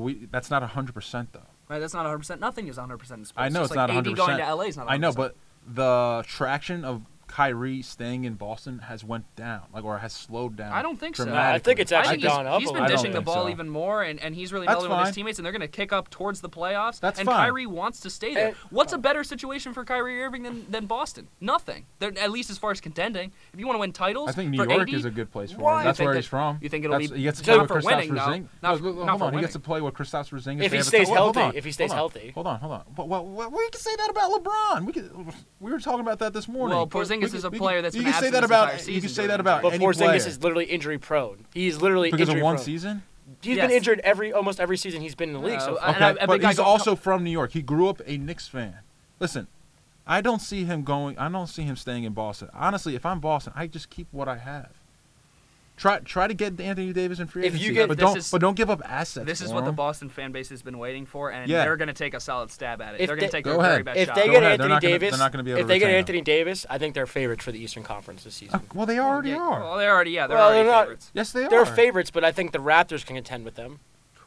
we 0.01 0.25
that's 0.31 0.49
not 0.49 0.61
100 0.61 0.93
percent 0.93 1.33
though. 1.33 1.41
Right? 1.69 1.79
That's 1.79 1.93
not 1.93 2.01
100. 2.01 2.17
percent 2.17 2.41
Nothing 2.41 2.67
is 2.67 2.77
100 2.77 2.97
percent 2.97 3.19
in 3.19 3.25
sports. 3.25 3.45
I 3.45 3.49
know 3.49 3.61
Just 3.61 3.71
it's 3.71 3.77
like 3.77 3.87
not 3.89 3.97
AD 3.97 4.07
100. 4.07 4.17
going 4.17 4.37
to 4.37 4.55
LA 4.55 4.63
is 4.63 4.77
not. 4.77 4.87
100%. 4.87 4.91
I 4.91 4.97
know, 4.97 5.11
but 5.13 5.35
the 5.65 6.23
traction 6.27 6.83
of 6.83 7.01
Kyrie 7.33 7.81
staying 7.81 8.25
in 8.25 8.35
Boston 8.35 8.77
has 8.77 9.03
went 9.03 9.25
down, 9.35 9.63
like 9.73 9.83
or 9.83 9.97
has 9.97 10.13
slowed 10.13 10.55
down. 10.55 10.71
I 10.71 10.83
don't 10.83 10.99
think 10.99 11.15
so. 11.15 11.33
I 11.33 11.57
think 11.57 11.79
it's 11.79 11.91
I 11.91 11.97
actually 11.97 12.11
think 12.11 12.23
he's, 12.25 12.31
gone 12.31 12.45
up 12.45 12.61
he's 12.61 12.69
a 12.69 12.73
been 12.73 12.83
little. 12.83 12.85
I 12.85 12.89
don't 12.89 12.97
dishing 13.03 13.11
the 13.11 13.21
ball 13.21 13.45
so. 13.45 13.49
even 13.49 13.69
more, 13.69 14.03
and, 14.03 14.19
and 14.19 14.35
he's 14.35 14.53
really 14.53 14.67
That's 14.67 14.83
melding 14.83 14.95
with 14.95 15.07
his 15.07 15.15
teammates, 15.15 15.39
and 15.39 15.45
they're 15.45 15.51
going 15.51 15.61
to 15.61 15.67
kick 15.67 15.91
up 15.91 16.11
towards 16.11 16.41
the 16.41 16.49
playoffs. 16.49 16.99
That's 16.99 17.17
and 17.17 17.25
fine. 17.25 17.37
Kyrie 17.37 17.65
wants 17.65 18.01
to 18.01 18.11
stay 18.11 18.35
there. 18.35 18.47
And- 18.49 18.55
What's 18.69 18.93
a 18.93 18.97
uh. 18.97 18.99
better 18.99 19.23
situation 19.23 19.73
for 19.73 19.83
Kyrie 19.83 20.21
Irving 20.21 20.43
than, 20.43 20.69
than 20.69 20.85
Boston? 20.85 21.27
Nothing. 21.41 21.87
They're, 21.97 22.15
at 22.19 22.29
least 22.29 22.51
as 22.51 22.59
far 22.59 22.69
as 22.69 22.79
contending. 22.79 23.31
If 23.51 23.59
you 23.59 23.65
want 23.65 23.77
to 23.77 23.79
win 23.79 23.93
titles, 23.93 24.29
I 24.29 24.33
think 24.33 24.51
New 24.51 24.57
York 24.63 24.87
AD, 24.87 24.93
is 24.93 25.05
a 25.05 25.09
good 25.09 25.31
place 25.31 25.51
for 25.51 25.61
Why? 25.61 25.79
him. 25.79 25.85
That's 25.85 25.97
where 25.97 26.13
that- 26.13 26.19
he's 26.19 26.27
from. 26.27 26.59
you 26.61 26.69
think 26.69 26.85
it'll 26.85 26.99
That's, 26.99 27.09
be- 27.09 27.17
he 27.17 27.23
gets 27.23 27.39
to 27.39 27.45
play 27.45 27.57
with 27.57 27.67
for 27.67 27.81
Kristaps 27.81 27.85
winning, 27.85 28.13
though. 28.13 28.21
Porzingis. 28.21 28.47
Not- 28.61 28.81
No, 28.83 28.91
not 28.91 29.09
hold 29.09 29.19
for 29.21 29.25
on, 29.25 29.33
he 29.33 29.39
gets 29.41 29.53
to 29.53 29.59
play 29.59 29.81
with 29.81 29.95
Kristaps 29.95 30.29
Porzingis. 30.29 30.61
If 30.65 30.71
he 30.71 30.77
have 30.77 30.85
a 30.85 30.87
stays 30.87 31.09
healthy, 31.09 31.57
if 31.57 31.65
he 31.65 31.71
stays 31.71 31.91
healthy. 31.91 32.29
Hold 32.35 32.45
on, 32.45 32.59
hold 32.59 32.73
on. 32.73 32.83
But, 32.95 33.07
well, 33.07 33.25
well, 33.25 33.49
we 33.49 33.67
can 33.71 33.81
say 33.81 33.95
that 33.95 34.11
about 34.11 34.29
LeBron. 34.43 34.85
We 34.85 34.93
could, 34.93 35.11
we 35.59 35.71
were 35.71 35.79
talking 35.79 36.01
about 36.01 36.19
that 36.19 36.33
this 36.33 36.47
morning. 36.47 36.77
Well, 36.77 36.85
Porzingis 36.85 37.22
We 37.31 37.37
is 37.37 37.43
a 37.45 37.51
player 37.51 37.77
could- 37.77 37.85
that's 37.85 37.95
you 37.95 38.01
been 38.03 38.11
can 38.11 38.21
say 38.21 38.27
absent 38.27 38.33
that 38.33 38.41
this 38.41 38.49
about 38.49 38.73
entire 38.73 38.91
you 38.91 39.01
can 39.01 39.09
say 39.09 39.27
that 39.27 39.39
about 39.39 39.61
But 39.61 39.73
any 39.73 39.85
Porzingis 39.85 39.97
player 39.97 40.15
is 40.15 40.43
literally 40.43 40.65
injury 40.65 40.97
prone. 40.97 41.45
He's 41.53 41.81
literally 41.81 42.11
because 42.11 42.29
of 42.29 42.35
one 42.41 42.55
prone. 42.55 42.65
season. 42.65 43.03
He's 43.41 43.55
Yes. 43.57 43.67
been 43.67 43.77
injured 43.77 43.99
every 44.03 44.33
almost 44.33 44.59
every 44.59 44.77
season 44.77 45.01
he's 45.01 45.15
been 45.15 45.29
in 45.29 45.33
the 45.41 45.47
league. 45.47 45.61
so 45.61 45.75
Uh, 45.75 45.79
far. 45.79 45.87
And 45.87 45.95
Okay, 45.95 46.05
I- 46.05 46.09
I 46.09 46.25
but 46.25 46.33
think 46.33 46.43
I 46.45 46.47
he's 46.49 46.57
go- 46.57 46.63
also 46.63 46.95
from 46.95 47.23
New 47.23 47.31
York. 47.31 47.51
He 47.51 47.61
grew 47.61 47.87
up 47.87 48.01
a 48.05 48.17
Knicks 48.17 48.47
fan. 48.47 48.75
Listen, 49.19 49.47
I 50.05 50.19
don't 50.19 50.41
see 50.41 50.65
him 50.65 50.83
going. 50.83 51.17
I 51.17 51.29
don't 51.29 51.47
see 51.47 51.63
him 51.63 51.77
staying 51.77 52.03
in 52.03 52.11
Boston. 52.13 52.49
Honestly, 52.53 52.95
if 52.95 53.05
I'm 53.05 53.19
Boston, 53.21 53.53
I 53.55 53.67
just 53.67 53.89
keep 53.89 54.07
what 54.11 54.27
I 54.27 54.37
have. 54.37 54.71
Try 55.75 55.97
try 55.99 56.27
to 56.27 56.35
get 56.35 56.59
Anthony 56.61 56.93
Davis 56.93 57.19
in 57.19 57.25
free 57.25 57.45
If 57.45 57.53
you 57.53 57.71
agency, 57.71 57.73
get- 57.73 57.87
but 57.87 57.97
this 57.97 58.03
don't 58.05 58.17
is- 58.17 58.31
but 58.31 58.41
don't 58.41 58.55
give 58.55 58.69
up 58.69 58.81
assets. 58.85 59.25
This 59.25 59.41
is 59.41 59.49
for 59.49 59.55
what 59.55 59.63
the 59.63 59.69
him. 59.71 59.75
Boston 59.75 60.07
fan 60.07 60.31
base 60.31 60.49
has 60.49 60.61
been 60.61 60.77
waiting 60.77 61.07
for, 61.07 61.31
and 61.31 61.49
Yeah. 61.49 61.63
they're 61.63 61.77
going 61.77 61.87
to 61.87 61.93
take 61.95 62.13
a 62.13 62.19
solid 62.19 62.51
stab 62.51 62.79
at 62.79 62.93
it. 62.93 63.01
If 63.01 63.07
they're 63.07 63.15
going 63.15 63.27
to 63.27 63.35
take 63.35 63.43
Go 63.43 63.53
their 63.53 63.59
very 63.61 63.73
ahead. 63.73 63.85
best 63.85 63.97
if 63.99 64.07
shot. 64.07 64.15
they 64.15 64.25
Go 64.27 64.31
get 64.33 64.43
ahead. 64.43 64.59
They're 64.59 64.65
Anthony 64.65 64.69
not 64.69 64.81
gonna- 64.83 64.91
Davis, 64.93 65.09
they're 65.11 65.19
not 65.19 65.31
gonna 65.31 65.43
be 65.43 65.49
able 65.51 65.59
if 65.61 65.63
to 65.63 65.67
they 65.67 65.79
get 65.79 65.85
retain 65.85 65.95
him. 65.95 65.99
Anthony 65.99 66.21
Davis, 66.21 66.65
I 66.69 66.77
think 66.77 66.93
they're 66.93 67.07
favorites 67.07 67.43
for 67.43 67.51
the 67.51 67.59
Eastern 67.63 67.81
Conference 67.83 68.23
this 68.23 68.35
Uh, 68.35 68.39
season. 68.39 68.61
well, 68.75 68.85
they 68.85 68.99
already 68.99 69.29
Yeah, 69.31 69.37
are. 69.37 69.59
Well, 69.61 69.77
they're 69.77 69.91
already 69.91 70.11
yeah, 70.11 70.27
they're 70.27 70.37
Well, 70.37 70.45
already 70.49 70.63
they're 70.63 70.71
not- 70.71 70.81
favorites. 70.83 71.11
yes, 71.15 71.31
they 71.31 71.43
are. 71.45 71.49
They're 71.49 71.61
are. 71.61 71.65
favorites, 71.65 72.11
but 72.11 72.23
I 72.23 72.31
think 72.31 72.51
the 72.51 72.59
Raptors 72.59 73.03
can 73.03 73.15
contend 73.15 73.43
with 73.43 73.55
them. 73.55 73.79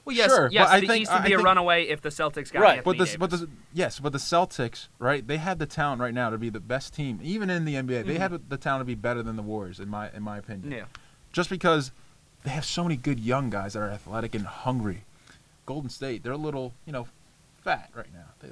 Well, 0.05 0.15
yes, 0.17 0.31
Sure, 0.31 0.49
yes. 0.53 0.69
but 0.69 0.75
I 0.75 0.81
the 0.81 0.87
think- 0.89 1.03
East 1.03 1.13
would 1.13 1.21
I 1.21 1.27
be 1.27 1.33
a 1.33 1.37
think- 1.37 1.47
runaway 1.47 1.85
if 1.85 2.01
the 2.01 2.09
Celtics 2.11 2.53
got 2.53 2.61
Right, 2.63 2.79
Anthony 2.79 2.83
But 2.85 2.99
the 2.99 3.05
Davis. 3.05 3.17
but 3.19 3.31
the 3.31 3.49
yes, 3.73 3.99
but 4.01 4.13
the 4.13 4.19
Celtics, 4.19 4.89
right? 4.99 5.27
They 5.27 5.37
have 5.39 5.59
the 5.61 5.67
talent 5.67 6.01
right 6.01 6.15
now 6.15 6.31
to 6.31 6.39
be 6.39 6.49
the 6.51 6.61
best 6.61 6.93
team, 6.95 7.21
even 7.23 7.51
in 7.51 7.65
the 7.65 7.77
NBA. 7.77 8.03
They 8.03 8.19
have 8.19 8.41
the 8.49 8.57
talent 8.57 8.81
to 8.83 8.85
be 8.85 8.95
better 8.97 9.23
than 9.23 9.37
the 9.37 9.43
Warriors, 9.43 9.79
in 9.81 9.89
my 9.89 10.11
in 10.13 10.23
my 10.25 10.39
opinion. 10.39 10.73
yeah. 10.73 10.85
Just 11.37 11.51
because 11.51 11.91
they 12.45 12.51
have 12.51 12.65
so 12.65 12.83
many 12.83 12.97
good 12.97 13.21
young 13.21 13.51
guys 13.51 13.75
that 13.75 13.81
are 13.81 13.91
athletic 13.91 14.35
and 14.35 14.47
hungry. 14.47 15.03
Golden 15.67 15.91
State, 15.91 16.23
they're 16.23 16.33
a 16.33 16.37
little, 16.39 16.73
you 16.87 16.93
know, 16.95 17.09
fat 17.63 17.91
right 17.95 18.11
now. 18.15 18.25
They, 18.41 18.49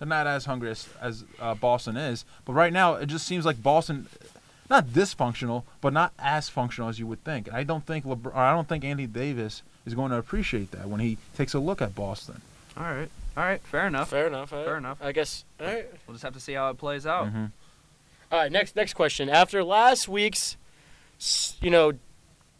they're 0.00 0.08
not 0.08 0.26
as 0.26 0.44
hungry 0.44 0.70
as, 0.70 0.88
as 1.00 1.22
uh, 1.40 1.54
Boston 1.54 1.96
is, 1.96 2.24
but 2.44 2.54
right 2.54 2.72
now 2.72 2.94
it 2.94 3.06
just 3.06 3.24
seems 3.24 3.46
like 3.46 3.62
Boston, 3.62 4.08
not 4.68 4.86
dysfunctional, 4.88 5.62
but 5.80 5.92
not 5.92 6.12
as 6.18 6.48
functional 6.48 6.88
as 6.88 6.98
you 6.98 7.06
would 7.06 7.22
think. 7.22 7.46
And 7.46 7.56
I 7.56 7.62
don't 7.62 7.86
think 7.86 8.04
LeBron, 8.04 8.34
I 8.34 8.52
don't 8.52 8.68
think 8.68 8.82
Andy 8.84 9.06
Davis 9.06 9.62
is 9.86 9.94
going 9.94 10.10
to 10.10 10.16
appreciate 10.16 10.72
that 10.72 10.88
when 10.88 10.98
he 10.98 11.18
takes 11.36 11.54
a 11.54 11.60
look 11.60 11.80
at 11.80 11.94
Boston. 11.94 12.40
All 12.76 12.82
right. 12.82 13.08
All 13.36 13.44
right. 13.44 13.60
Fair 13.62 13.86
enough. 13.86 14.10
Fair 14.10 14.26
enough. 14.26 14.52
I- 14.52 14.64
Fair 14.64 14.76
enough. 14.78 14.98
I 15.00 15.12
guess. 15.12 15.44
All 15.60 15.66
right. 15.66 15.86
We'll 16.08 16.14
just 16.14 16.24
have 16.24 16.34
to 16.34 16.40
see 16.40 16.54
how 16.54 16.68
it 16.70 16.78
plays 16.78 17.06
out. 17.06 17.26
Mhm. 17.32 17.52
All 18.32 18.40
right, 18.40 18.50
next 18.50 18.74
next 18.74 18.94
question. 18.94 19.28
After 19.28 19.62
last 19.62 20.08
week's, 20.08 20.56
you 21.62 21.70
know, 21.70 21.92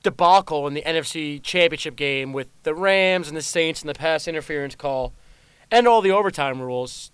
debacle 0.02 0.66
in 0.66 0.74
the 0.74 0.82
NFC 0.82 1.42
Championship 1.42 1.96
game 1.96 2.32
with 2.32 2.48
the 2.62 2.74
Rams 2.74 3.28
and 3.28 3.36
the 3.36 3.42
Saints 3.42 3.82
and 3.82 3.88
the 3.88 3.94
pass 3.94 4.28
interference 4.28 4.74
call, 4.74 5.12
and 5.70 5.86
all 5.86 6.00
the 6.00 6.10
overtime 6.10 6.60
rules, 6.60 7.10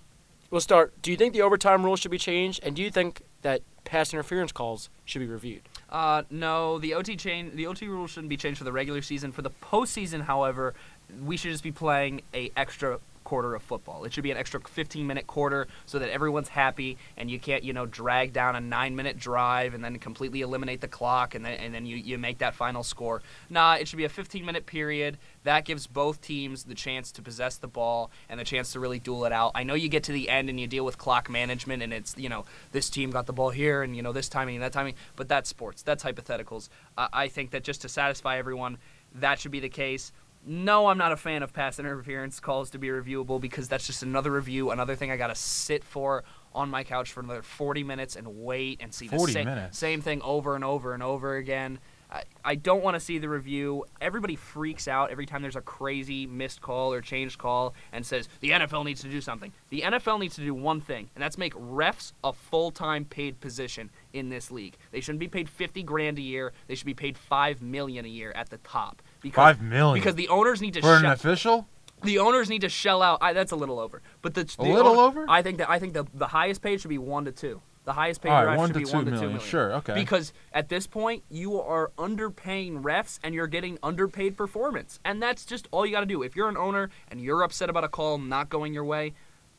we'll 0.50 0.60
start. 0.60 0.92
Do 1.02 1.10
you 1.10 1.16
think 1.16 1.32
the 1.32 1.42
overtime 1.42 1.84
rules 1.84 2.00
should 2.00 2.10
be 2.10 2.18
changed, 2.18 2.60
and 2.62 2.76
do 2.76 2.82
you 2.82 2.90
think 2.90 3.22
that 3.42 3.62
pass 3.84 4.12
interference 4.12 4.52
calls 4.52 4.88
should 5.04 5.20
be 5.20 5.26
reviewed? 5.26 5.62
Uh, 5.90 6.22
no, 6.30 6.78
the 6.78 6.94
OT 6.94 7.16
chain, 7.16 7.52
the 7.54 7.66
OT 7.66 7.86
rule 7.88 8.06
shouldn't 8.06 8.30
be 8.30 8.36
changed 8.36 8.58
for 8.58 8.64
the 8.64 8.72
regular 8.72 9.02
season. 9.02 9.32
For 9.32 9.42
the 9.42 9.50
postseason, 9.50 10.22
however, 10.22 10.74
we 11.22 11.36
should 11.36 11.50
just 11.50 11.62
be 11.62 11.72
playing 11.72 12.22
a 12.32 12.50
extra 12.56 12.98
quarter 13.24 13.54
of 13.54 13.62
football. 13.62 14.04
It 14.04 14.12
should 14.12 14.22
be 14.22 14.30
an 14.30 14.36
extra 14.36 14.60
15 14.60 15.06
minute 15.06 15.26
quarter 15.26 15.66
so 15.86 15.98
that 15.98 16.10
everyone's 16.10 16.48
happy 16.48 16.98
and 17.16 17.30
you 17.30 17.38
can't, 17.38 17.64
you 17.64 17.72
know, 17.72 17.86
drag 17.86 18.32
down 18.32 18.56
a 18.56 18.60
nine 18.60 18.94
minute 18.94 19.18
drive 19.18 19.74
and 19.74 19.82
then 19.82 19.98
completely 19.98 20.42
eliminate 20.42 20.80
the 20.80 20.88
clock 20.88 21.34
and 21.34 21.44
then 21.44 21.54
and 21.54 21.74
then 21.74 21.86
you, 21.86 21.96
you 21.96 22.18
make 22.18 22.38
that 22.38 22.54
final 22.54 22.82
score. 22.82 23.22
Nah, 23.50 23.74
it 23.74 23.88
should 23.88 23.96
be 23.96 24.04
a 24.04 24.08
15 24.08 24.44
minute 24.44 24.66
period. 24.66 25.18
That 25.44 25.64
gives 25.64 25.86
both 25.86 26.20
teams 26.20 26.64
the 26.64 26.74
chance 26.74 27.12
to 27.12 27.22
possess 27.22 27.56
the 27.56 27.68
ball 27.68 28.10
and 28.28 28.38
the 28.40 28.44
chance 28.44 28.72
to 28.72 28.80
really 28.80 28.98
duel 28.98 29.24
it 29.24 29.32
out. 29.32 29.52
I 29.54 29.62
know 29.62 29.74
you 29.74 29.88
get 29.88 30.04
to 30.04 30.12
the 30.12 30.28
end 30.28 30.48
and 30.48 30.58
you 30.58 30.66
deal 30.66 30.84
with 30.84 30.98
clock 30.98 31.28
management 31.28 31.82
and 31.82 31.92
it's, 31.92 32.14
you 32.16 32.28
know, 32.28 32.44
this 32.72 32.90
team 32.90 33.10
got 33.10 33.26
the 33.26 33.32
ball 33.32 33.50
here 33.50 33.82
and, 33.82 33.94
you 33.96 34.02
know, 34.02 34.12
this 34.12 34.28
timing 34.28 34.56
and 34.56 34.64
that 34.64 34.72
timing, 34.72 34.94
but 35.16 35.28
that's 35.28 35.48
sports. 35.48 35.82
That's 35.82 36.02
hypotheticals. 36.02 36.68
Uh, 36.96 37.08
I 37.12 37.28
think 37.28 37.50
that 37.50 37.64
just 37.64 37.82
to 37.82 37.88
satisfy 37.88 38.38
everyone, 38.38 38.78
that 39.14 39.38
should 39.38 39.52
be 39.52 39.60
the 39.60 39.68
case. 39.68 40.12
No, 40.46 40.88
I'm 40.88 40.98
not 40.98 41.12
a 41.12 41.16
fan 41.16 41.42
of 41.42 41.52
pass 41.52 41.78
interference 41.78 42.38
calls 42.38 42.70
to 42.70 42.78
be 42.78 42.88
reviewable 42.88 43.40
because 43.40 43.68
that's 43.68 43.86
just 43.86 44.02
another 44.02 44.30
review, 44.30 44.70
another 44.70 44.94
thing 44.94 45.10
I 45.10 45.16
got 45.16 45.28
to 45.28 45.34
sit 45.34 45.82
for 45.82 46.24
on 46.54 46.68
my 46.70 46.84
couch 46.84 47.12
for 47.12 47.20
another 47.20 47.42
40 47.42 47.82
minutes 47.82 48.14
and 48.14 48.42
wait 48.44 48.80
and 48.80 48.92
see 48.92 49.08
the 49.08 49.16
40 49.16 49.32
sa- 49.32 49.44
minutes? 49.44 49.78
same 49.78 50.00
thing 50.00 50.20
over 50.22 50.54
and 50.54 50.62
over 50.62 50.94
and 50.94 51.02
over 51.02 51.36
again. 51.36 51.78
I, 52.10 52.22
I 52.44 52.54
don't 52.54 52.82
want 52.82 52.94
to 52.94 53.00
see 53.00 53.18
the 53.18 53.28
review. 53.28 53.84
Everybody 54.00 54.36
freaks 54.36 54.86
out 54.86 55.10
every 55.10 55.26
time 55.26 55.42
there's 55.42 55.56
a 55.56 55.60
crazy 55.62 56.26
missed 56.26 56.60
call 56.60 56.92
or 56.92 57.00
changed 57.00 57.38
call 57.38 57.74
and 57.92 58.04
says 58.06 58.28
the 58.40 58.50
NFL 58.50 58.84
needs 58.84 59.00
to 59.02 59.08
do 59.08 59.20
something. 59.20 59.52
The 59.70 59.80
NFL 59.80 60.20
needs 60.20 60.36
to 60.36 60.42
do 60.42 60.54
one 60.54 60.80
thing, 60.80 61.10
and 61.14 61.22
that's 61.22 61.38
make 61.38 61.54
refs 61.54 62.12
a 62.22 62.32
full-time 62.32 63.04
paid 63.04 63.40
position 63.40 63.90
in 64.12 64.28
this 64.28 64.50
league. 64.50 64.76
They 64.92 65.00
shouldn't 65.00 65.20
be 65.20 65.28
paid 65.28 65.48
50 65.48 65.82
grand 65.82 66.18
a 66.18 66.22
year. 66.22 66.52
They 66.68 66.74
should 66.76 66.86
be 66.86 66.94
paid 66.94 67.18
5 67.18 67.62
million 67.62 68.04
a 68.04 68.08
year 68.08 68.32
at 68.32 68.50
the 68.50 68.58
top. 68.58 69.02
Because, 69.24 69.56
Five 69.56 69.62
million 69.62 69.94
Because 69.94 70.14
the 70.16 70.28
owners 70.28 70.60
need 70.60 70.74
to 70.74 70.82
for 70.82 70.96
an 70.96 71.06
official. 71.06 71.66
the 72.02 72.18
owners 72.18 72.50
need 72.50 72.60
to 72.60 72.68
shell 72.68 73.00
out. 73.00 73.18
I, 73.22 73.32
that's 73.32 73.52
a 73.52 73.56
little 73.56 73.80
over, 73.80 74.02
but 74.20 74.34
the, 74.34 74.42
A 74.42 74.62
the 74.62 74.70
little 74.70 74.92
owner- 75.00 75.22
over? 75.22 75.26
I 75.30 75.40
think 75.40 75.56
that 75.58 75.70
I 75.70 75.78
think 75.78 75.94
the 75.94 76.04
the 76.12 76.26
highest 76.28 76.60
paid 76.60 76.80
should 76.82 76.90
be 76.90 76.98
one 76.98 77.24
to 77.24 77.32
two. 77.32 77.62
The 77.86 77.92
highest 77.94 78.20
paid 78.22 78.30
right, 78.30 78.44
ref 78.56 78.66
should 78.66 78.76
be 78.76 78.84
one 78.84 79.04
to 79.06 79.10
two 79.10 79.16
million. 79.16 79.20
million. 79.32 79.40
Sure, 79.40 79.72
okay. 79.76 79.94
Because 79.94 80.32
at 80.52 80.68
this 80.68 80.86
point, 80.86 81.22
you 81.30 81.60
are 81.60 81.90
underpaying 81.98 82.82
refs 82.82 83.18
and 83.22 83.34
you're 83.34 83.46
getting 83.46 83.78
underpaid 83.82 84.36
performance, 84.36 85.00
and 85.04 85.22
that's 85.22 85.44
just 85.44 85.68
all 85.70 85.84
you 85.86 85.92
got 85.92 86.00
to 86.00 86.06
do. 86.06 86.22
If 86.22 86.36
you're 86.36 86.48
an 86.48 86.56
owner 86.56 86.90
and 87.10 87.20
you're 87.20 87.42
upset 87.42 87.68
about 87.70 87.84
a 87.84 87.88
call 87.88 88.18
not 88.18 88.48
going 88.50 88.72
your 88.74 88.84
way, 88.84 89.12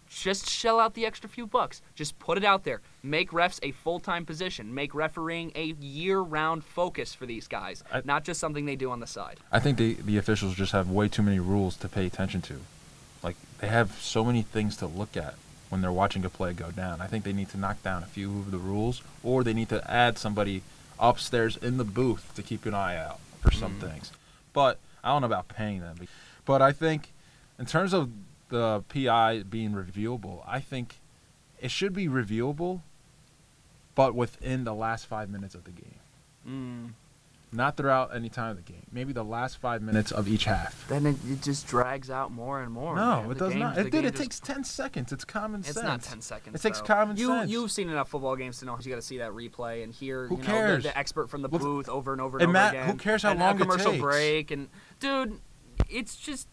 just 0.10 0.50
shell 0.50 0.80
out 0.80 0.94
the 0.94 1.06
extra 1.06 1.30
few 1.30 1.48
bucks. 1.48 1.82
Just 1.96 2.18
put 2.20 2.38
it 2.38 2.44
out 2.44 2.64
there. 2.64 2.82
Make 3.04 3.32
refs 3.32 3.60
a 3.64 3.72
full 3.72 4.00
time 4.00 4.26
position. 4.26 4.74
Make 4.74 4.94
refereeing 4.94 5.52
a 5.56 5.76
year 5.80 6.20
round 6.20 6.64
focus 6.64 7.14
for 7.14 7.26
these 7.26 7.48
guys, 7.48 7.84
I- 7.92 8.02
not 8.06 8.24
just 8.24 8.40
something 8.40 8.66
they 8.66 8.76
do 8.76 8.92
on 8.92 9.00
the 9.00 9.08
side. 9.08 9.40
I 9.52 9.60
think 9.60 9.78
the 9.78 9.94
the 9.94 10.18
officials 10.18 10.56
just 10.56 10.72
have 10.72 10.90
way 10.90 11.08
too 11.08 11.24
many 11.24 11.40
rules 11.40 11.76
to 11.78 11.90
pay 11.90 12.06
attention 12.06 12.42
to. 12.44 12.62
Like 13.24 13.36
they 13.60 13.68
have 13.68 14.00
so 14.00 14.24
many 14.24 14.42
things 14.42 14.78
to 14.78 14.88
look 14.88 15.18
at 15.18 15.36
when 15.70 15.82
they're 15.82 15.92
watching 15.92 16.24
a 16.24 16.30
play 16.30 16.54
go 16.54 16.72
down. 16.72 17.02
I 17.02 17.08
think 17.08 17.24
they 17.24 17.34
need 17.34 17.50
to 17.50 17.58
knock 17.58 17.82
down 17.84 18.04
a 18.04 18.06
few 18.06 18.30
of 18.40 18.52
the 18.52 18.58
rules, 18.58 19.02
or 19.24 19.44
they 19.44 19.54
need 19.54 19.70
to 19.70 19.90
add 19.90 20.18
somebody 20.18 20.62
upstairs 21.00 21.58
in 21.58 21.78
the 21.78 21.84
booth 21.84 22.32
to 22.36 22.44
keep 22.44 22.66
an 22.66 22.74
eye 22.74 22.96
out 22.96 23.20
for 23.42 23.52
some 23.52 23.74
mm-hmm. 23.74 23.88
things. 23.88 24.12
But 24.54 24.80
I 25.04 25.10
don't 25.10 25.22
know 25.22 25.28
about 25.28 25.48
paying 25.48 25.82
them. 25.82 25.98
But 26.46 26.62
I 26.62 26.72
think 26.72 27.12
in 27.60 27.66
terms 27.66 27.94
of 27.94 28.10
the 28.50 28.84
PI 28.90 29.44
being 29.44 29.72
reviewable, 29.72 30.44
I 30.48 30.60
think 30.60 30.96
it 31.60 31.72
should 31.72 31.94
be 31.94 32.08
reviewable, 32.08 32.82
but 33.96 34.14
within 34.16 34.64
the 34.64 34.74
last 34.74 35.06
five 35.08 35.30
minutes 35.30 35.56
of 35.56 35.64
the 35.64 35.72
game. 35.72 35.96
Mm. 36.48 36.90
Not 37.52 37.78
throughout 37.78 38.14
any 38.14 38.28
time 38.28 38.52
of 38.52 38.58
the 38.58 38.70
game. 38.70 38.82
Maybe 38.92 39.14
the 39.14 39.24
last 39.24 39.60
five 39.60 39.82
minutes 39.82 40.12
of 40.12 40.28
each 40.28 40.44
half. 40.44 40.86
Then 40.90 41.06
it, 41.06 41.16
it 41.26 41.42
just 41.42 41.66
drags 41.68 42.10
out 42.10 42.30
more 42.30 42.62
and 42.62 42.70
more. 42.72 42.96
No, 42.98 43.22
man. 43.22 43.32
it 43.32 43.38
The 43.38 43.46
does 43.48 43.56
not. 43.56 43.78
It 43.78 43.84
did. 43.92 44.04
It 44.04 44.12
just- 44.12 44.24
takes 44.24 44.40
ten 44.42 44.64
seconds. 44.66 45.14
It's 45.14 45.24
common 45.24 45.62
It's 45.62 45.68
sense. 45.70 45.78
It's 45.78 45.86
not 45.86 46.02
ten 46.02 46.22
seconds. 46.22 46.56
It 46.56 46.62
takes 46.62 46.80
though. 46.82 46.86
common 46.88 47.16
you, 47.16 47.28
sense. 47.28 47.50
You've 47.52 47.72
seen 47.72 47.90
enough 47.90 48.10
football 48.10 48.36
games 48.36 48.60
to 48.60 48.66
know 48.66 48.78
you 48.82 48.90
got 48.90 48.96
to 48.98 49.02
see 49.02 49.20
that 49.20 49.32
replay 49.32 49.84
and 49.84 49.94
hear 49.94 50.28
Who 50.28 50.36
you 50.36 50.42
know 50.42 50.48
cares? 50.48 50.84
the, 50.84 50.90
the 50.90 50.98
expert 50.98 51.30
from 51.30 51.44
the 51.44 51.48
booth 51.50 51.88
over 51.88 52.12
and 52.12 52.20
over 52.20 52.40
It 52.40 52.44
and 52.44 52.50
over 52.50 52.60
ma- 52.60 52.70
again. 52.70 52.90
who 52.90 52.98
cares 52.98 53.24
how 53.24 53.32
and 53.32 53.40
long 53.40 53.54
a 53.54 53.56
it 53.56 53.62
commercial 53.62 53.92
takes? 53.92 54.02
break 54.04 54.52
and 54.52 54.68
dude, 55.00 55.40
it's 55.90 56.18
just 56.18 56.50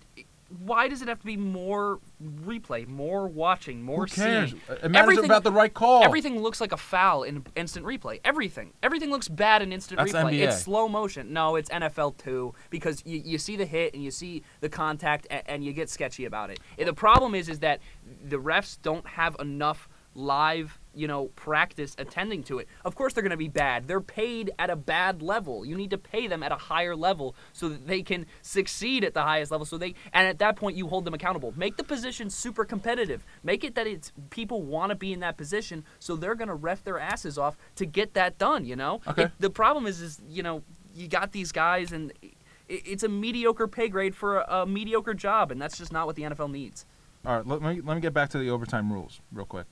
why 0.58 0.88
does 0.88 1.02
it 1.02 1.08
have 1.08 1.18
to 1.20 1.26
be 1.26 1.36
more 1.36 1.98
replay, 2.22 2.86
more 2.86 3.26
watching, 3.28 3.82
more 3.82 4.06
Who 4.06 4.06
cares? 4.06 4.50
seeing? 4.50 4.62
It 4.68 4.90
matters 4.90 4.96
Everything- 4.96 5.24
about 5.24 5.44
the 5.44 5.52
right 5.52 5.72
call. 5.72 6.04
Everything 6.04 6.40
looks 6.40 6.60
like 6.60 6.72
a 6.72 6.76
foul 6.76 7.22
in 7.22 7.44
instant 7.56 7.86
replay. 7.86 8.20
Everything. 8.24 8.72
Everything 8.82 9.10
looks 9.10 9.28
bad 9.28 9.62
in 9.62 9.72
instant 9.72 9.98
That's 9.98 10.12
replay. 10.12 10.34
NBA. 10.34 10.48
It's 10.48 10.62
slow 10.62 10.88
motion. 10.88 11.32
No, 11.32 11.56
it's 11.56 11.70
NFL 11.70 12.16
too 12.18 12.54
because 12.70 13.02
you, 13.06 13.20
you 13.24 13.38
see 13.38 13.56
the 13.56 13.66
hit 13.66 13.94
and 13.94 14.02
you 14.02 14.10
see 14.10 14.42
the 14.60 14.68
contact 14.68 15.26
and, 15.30 15.42
and 15.46 15.64
you 15.64 15.72
get 15.72 15.88
sketchy 15.90 16.24
about 16.24 16.50
it. 16.50 16.60
And 16.78 16.86
the 16.88 16.92
problem 16.94 17.34
is 17.34 17.48
is 17.48 17.60
that 17.60 17.80
the 18.24 18.36
refs 18.38 18.78
don't 18.82 19.06
have 19.06 19.36
enough 19.40 19.88
live, 20.14 20.78
you 20.94 21.06
know, 21.08 21.26
practice 21.36 21.94
attending 21.98 22.42
to 22.44 22.58
it. 22.58 22.68
Of 22.84 22.94
course 22.94 23.12
they're 23.12 23.22
going 23.22 23.30
to 23.30 23.36
be 23.36 23.48
bad. 23.48 23.88
They're 23.88 24.00
paid 24.00 24.50
at 24.58 24.70
a 24.70 24.76
bad 24.76 25.22
level. 25.22 25.64
You 25.64 25.76
need 25.76 25.90
to 25.90 25.98
pay 25.98 26.26
them 26.26 26.42
at 26.42 26.52
a 26.52 26.56
higher 26.56 26.94
level 26.94 27.34
so 27.52 27.68
that 27.68 27.86
they 27.86 28.02
can 28.02 28.26
succeed 28.42 29.04
at 29.04 29.14
the 29.14 29.22
highest 29.22 29.50
level 29.50 29.64
so 29.64 29.78
they 29.78 29.94
and 30.12 30.26
at 30.26 30.38
that 30.38 30.56
point 30.56 30.76
you 30.76 30.88
hold 30.88 31.04
them 31.04 31.14
accountable. 31.14 31.52
Make 31.56 31.76
the 31.76 31.84
position 31.84 32.28
super 32.30 32.64
competitive. 32.64 33.24
Make 33.42 33.64
it 33.64 33.74
that 33.74 33.86
it's 33.86 34.12
people 34.30 34.62
want 34.62 34.90
to 34.90 34.94
be 34.96 35.12
in 35.12 35.20
that 35.20 35.36
position 35.36 35.84
so 35.98 36.16
they're 36.16 36.34
going 36.34 36.48
to 36.48 36.54
ref 36.54 36.84
their 36.84 36.98
asses 36.98 37.38
off 37.38 37.56
to 37.76 37.86
get 37.86 38.14
that 38.14 38.38
done, 38.38 38.64
you 38.64 38.76
know? 38.76 39.00
Okay. 39.08 39.24
It- 39.24 39.32
the 39.38 39.50
problem 39.50 39.86
is 39.86 40.00
is, 40.00 40.20
you 40.28 40.42
know, 40.42 40.62
you 40.94 41.08
got 41.08 41.32
these 41.32 41.52
guys 41.52 41.92
and 41.92 42.12
i- 42.22 42.32
it's 42.68 43.02
a 43.02 43.08
mediocre 43.08 43.66
pay 43.68 43.88
grade 43.88 44.14
for 44.14 44.38
a, 44.40 44.62
a 44.62 44.66
mediocre 44.66 45.14
job 45.14 45.50
and 45.50 45.60
that's 45.60 45.78
just 45.78 45.92
not 45.92 46.06
what 46.06 46.16
the 46.16 46.22
NFL 46.22 46.50
needs. 46.50 46.84
All 47.24 47.36
right, 47.36 47.46
let 47.46 47.62
me 47.62 47.80
let 47.80 47.94
me 47.94 48.00
get 48.00 48.12
back 48.12 48.30
to 48.30 48.38
the 48.38 48.50
overtime 48.50 48.92
rules 48.92 49.20
real 49.32 49.46
quick. 49.46 49.66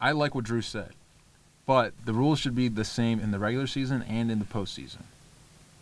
I 0.00 0.12
like 0.12 0.34
what 0.34 0.44
Drew 0.44 0.62
said, 0.62 0.92
but 1.66 1.92
the 2.04 2.12
rules 2.12 2.38
should 2.38 2.54
be 2.54 2.68
the 2.68 2.84
same 2.84 3.18
in 3.20 3.30
the 3.30 3.38
regular 3.38 3.66
season 3.66 4.02
and 4.02 4.30
in 4.30 4.38
the 4.38 4.44
postseason. 4.44 5.02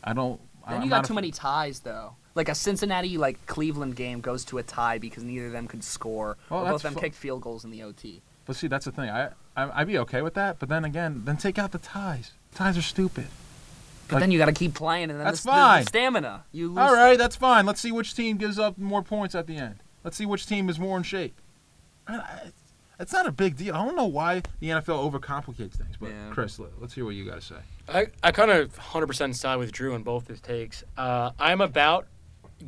I 0.03 0.13
don't. 0.13 0.41
Then 0.69 0.77
I'm 0.79 0.83
you 0.85 0.91
got 0.91 1.05
too 1.05 1.15
many 1.15 1.31
ties, 1.31 1.81
though. 1.81 2.15
Like 2.35 2.49
a 2.49 2.55
Cincinnati 2.55 3.17
like 3.19 3.45
Cleveland 3.47 3.97
game 3.97 4.21
goes 4.21 4.45
to 4.47 4.59
a 4.59 4.63
tie 4.63 4.99
because 4.99 5.23
neither 5.23 5.47
of 5.47 5.53
them 5.53 5.67
could 5.69 5.85
score, 5.85 6.37
Well, 6.51 6.65
both 6.65 6.77
of 6.77 6.83
them 6.83 6.95
fu- 6.95 7.01
kicked 7.01 7.17
field 7.17 7.43
goals 7.43 7.65
in 7.65 7.71
the 7.71 7.83
OT. 7.83 8.23
But 8.47 8.57
see, 8.57 8.67
that's 8.67 8.85
the 8.87 8.93
thing. 8.93 9.09
I, 9.11 9.31
I 9.57 9.81
I'd 9.81 9.87
be 9.87 9.99
okay 9.99 10.21
with 10.23 10.35
that. 10.35 10.59
But 10.59 10.69
then 10.69 10.85
again, 10.85 11.23
then 11.25 11.37
take 11.37 11.59
out 11.59 11.73
the 11.73 11.79
ties. 11.79 12.33
Ties 12.55 12.77
are 12.79 12.83
stupid. 12.83 13.27
But 14.09 14.15
Like- 14.17 14.21
then 14.23 14.31
you 14.31 14.39
got 14.39 14.47
to 14.47 14.53
keep 14.53 14.75
playing, 14.75 15.11
and 15.11 15.19
then 15.19 15.25
That's 15.25 15.43
the, 15.43 15.51
the- 15.51 15.57
the 15.57 15.61
fine. 15.63 15.87
stamina 15.87 16.45
you 16.53 16.69
lose. 16.69 16.79
All 16.79 16.95
right, 16.95 17.17
that's 17.17 17.37
fine. 17.37 17.67
Let's 17.67 17.81
see 17.81 17.93
which 17.93 18.15
team 18.15 18.37
gives 18.37 18.59
up 18.59 18.77
more 18.79 19.03
points 19.03 19.35
at 19.35 19.47
the 19.47 19.57
end. 19.57 19.77
Let's 20.03 20.17
see 20.17 20.27
which 20.27 20.47
team 20.47 20.69
is 20.69 20.79
more 20.79 20.97
in 20.97 21.03
shape. 21.05 21.35
I- 22.09 22.17
I- 22.17 22.53
It's 23.05 23.13
not 23.13 23.27
a 23.27 23.33
big 23.33 23.57
deal. 23.59 23.75
I 23.75 23.85
don't 23.85 23.97
know 23.97 24.07
why 24.07 24.41
the 24.61 24.69
NFL 24.71 25.11
overcomplicates 25.13 25.77
things. 25.77 25.97
But 26.01 26.09
Yeah. 26.09 26.31
Chris, 26.31 26.59
let- 26.59 26.81
let's 26.81 26.95
hear 26.95 27.05
what 27.05 27.15
you 27.15 27.27
got 27.27 27.35
to 27.35 27.41
say. 27.43 27.57
I, 27.87 28.07
I 28.23 28.33
kind 28.33 28.51
of 28.51 28.75
100% 28.79 29.37
side 29.37 29.57
with 29.57 29.73
Drew 29.73 29.95
on 29.95 30.03
both 30.03 30.27
his 30.29 30.41
takes. 30.41 30.85
Uh, 30.97 31.33
I'm 31.39 31.61
about 31.61 32.07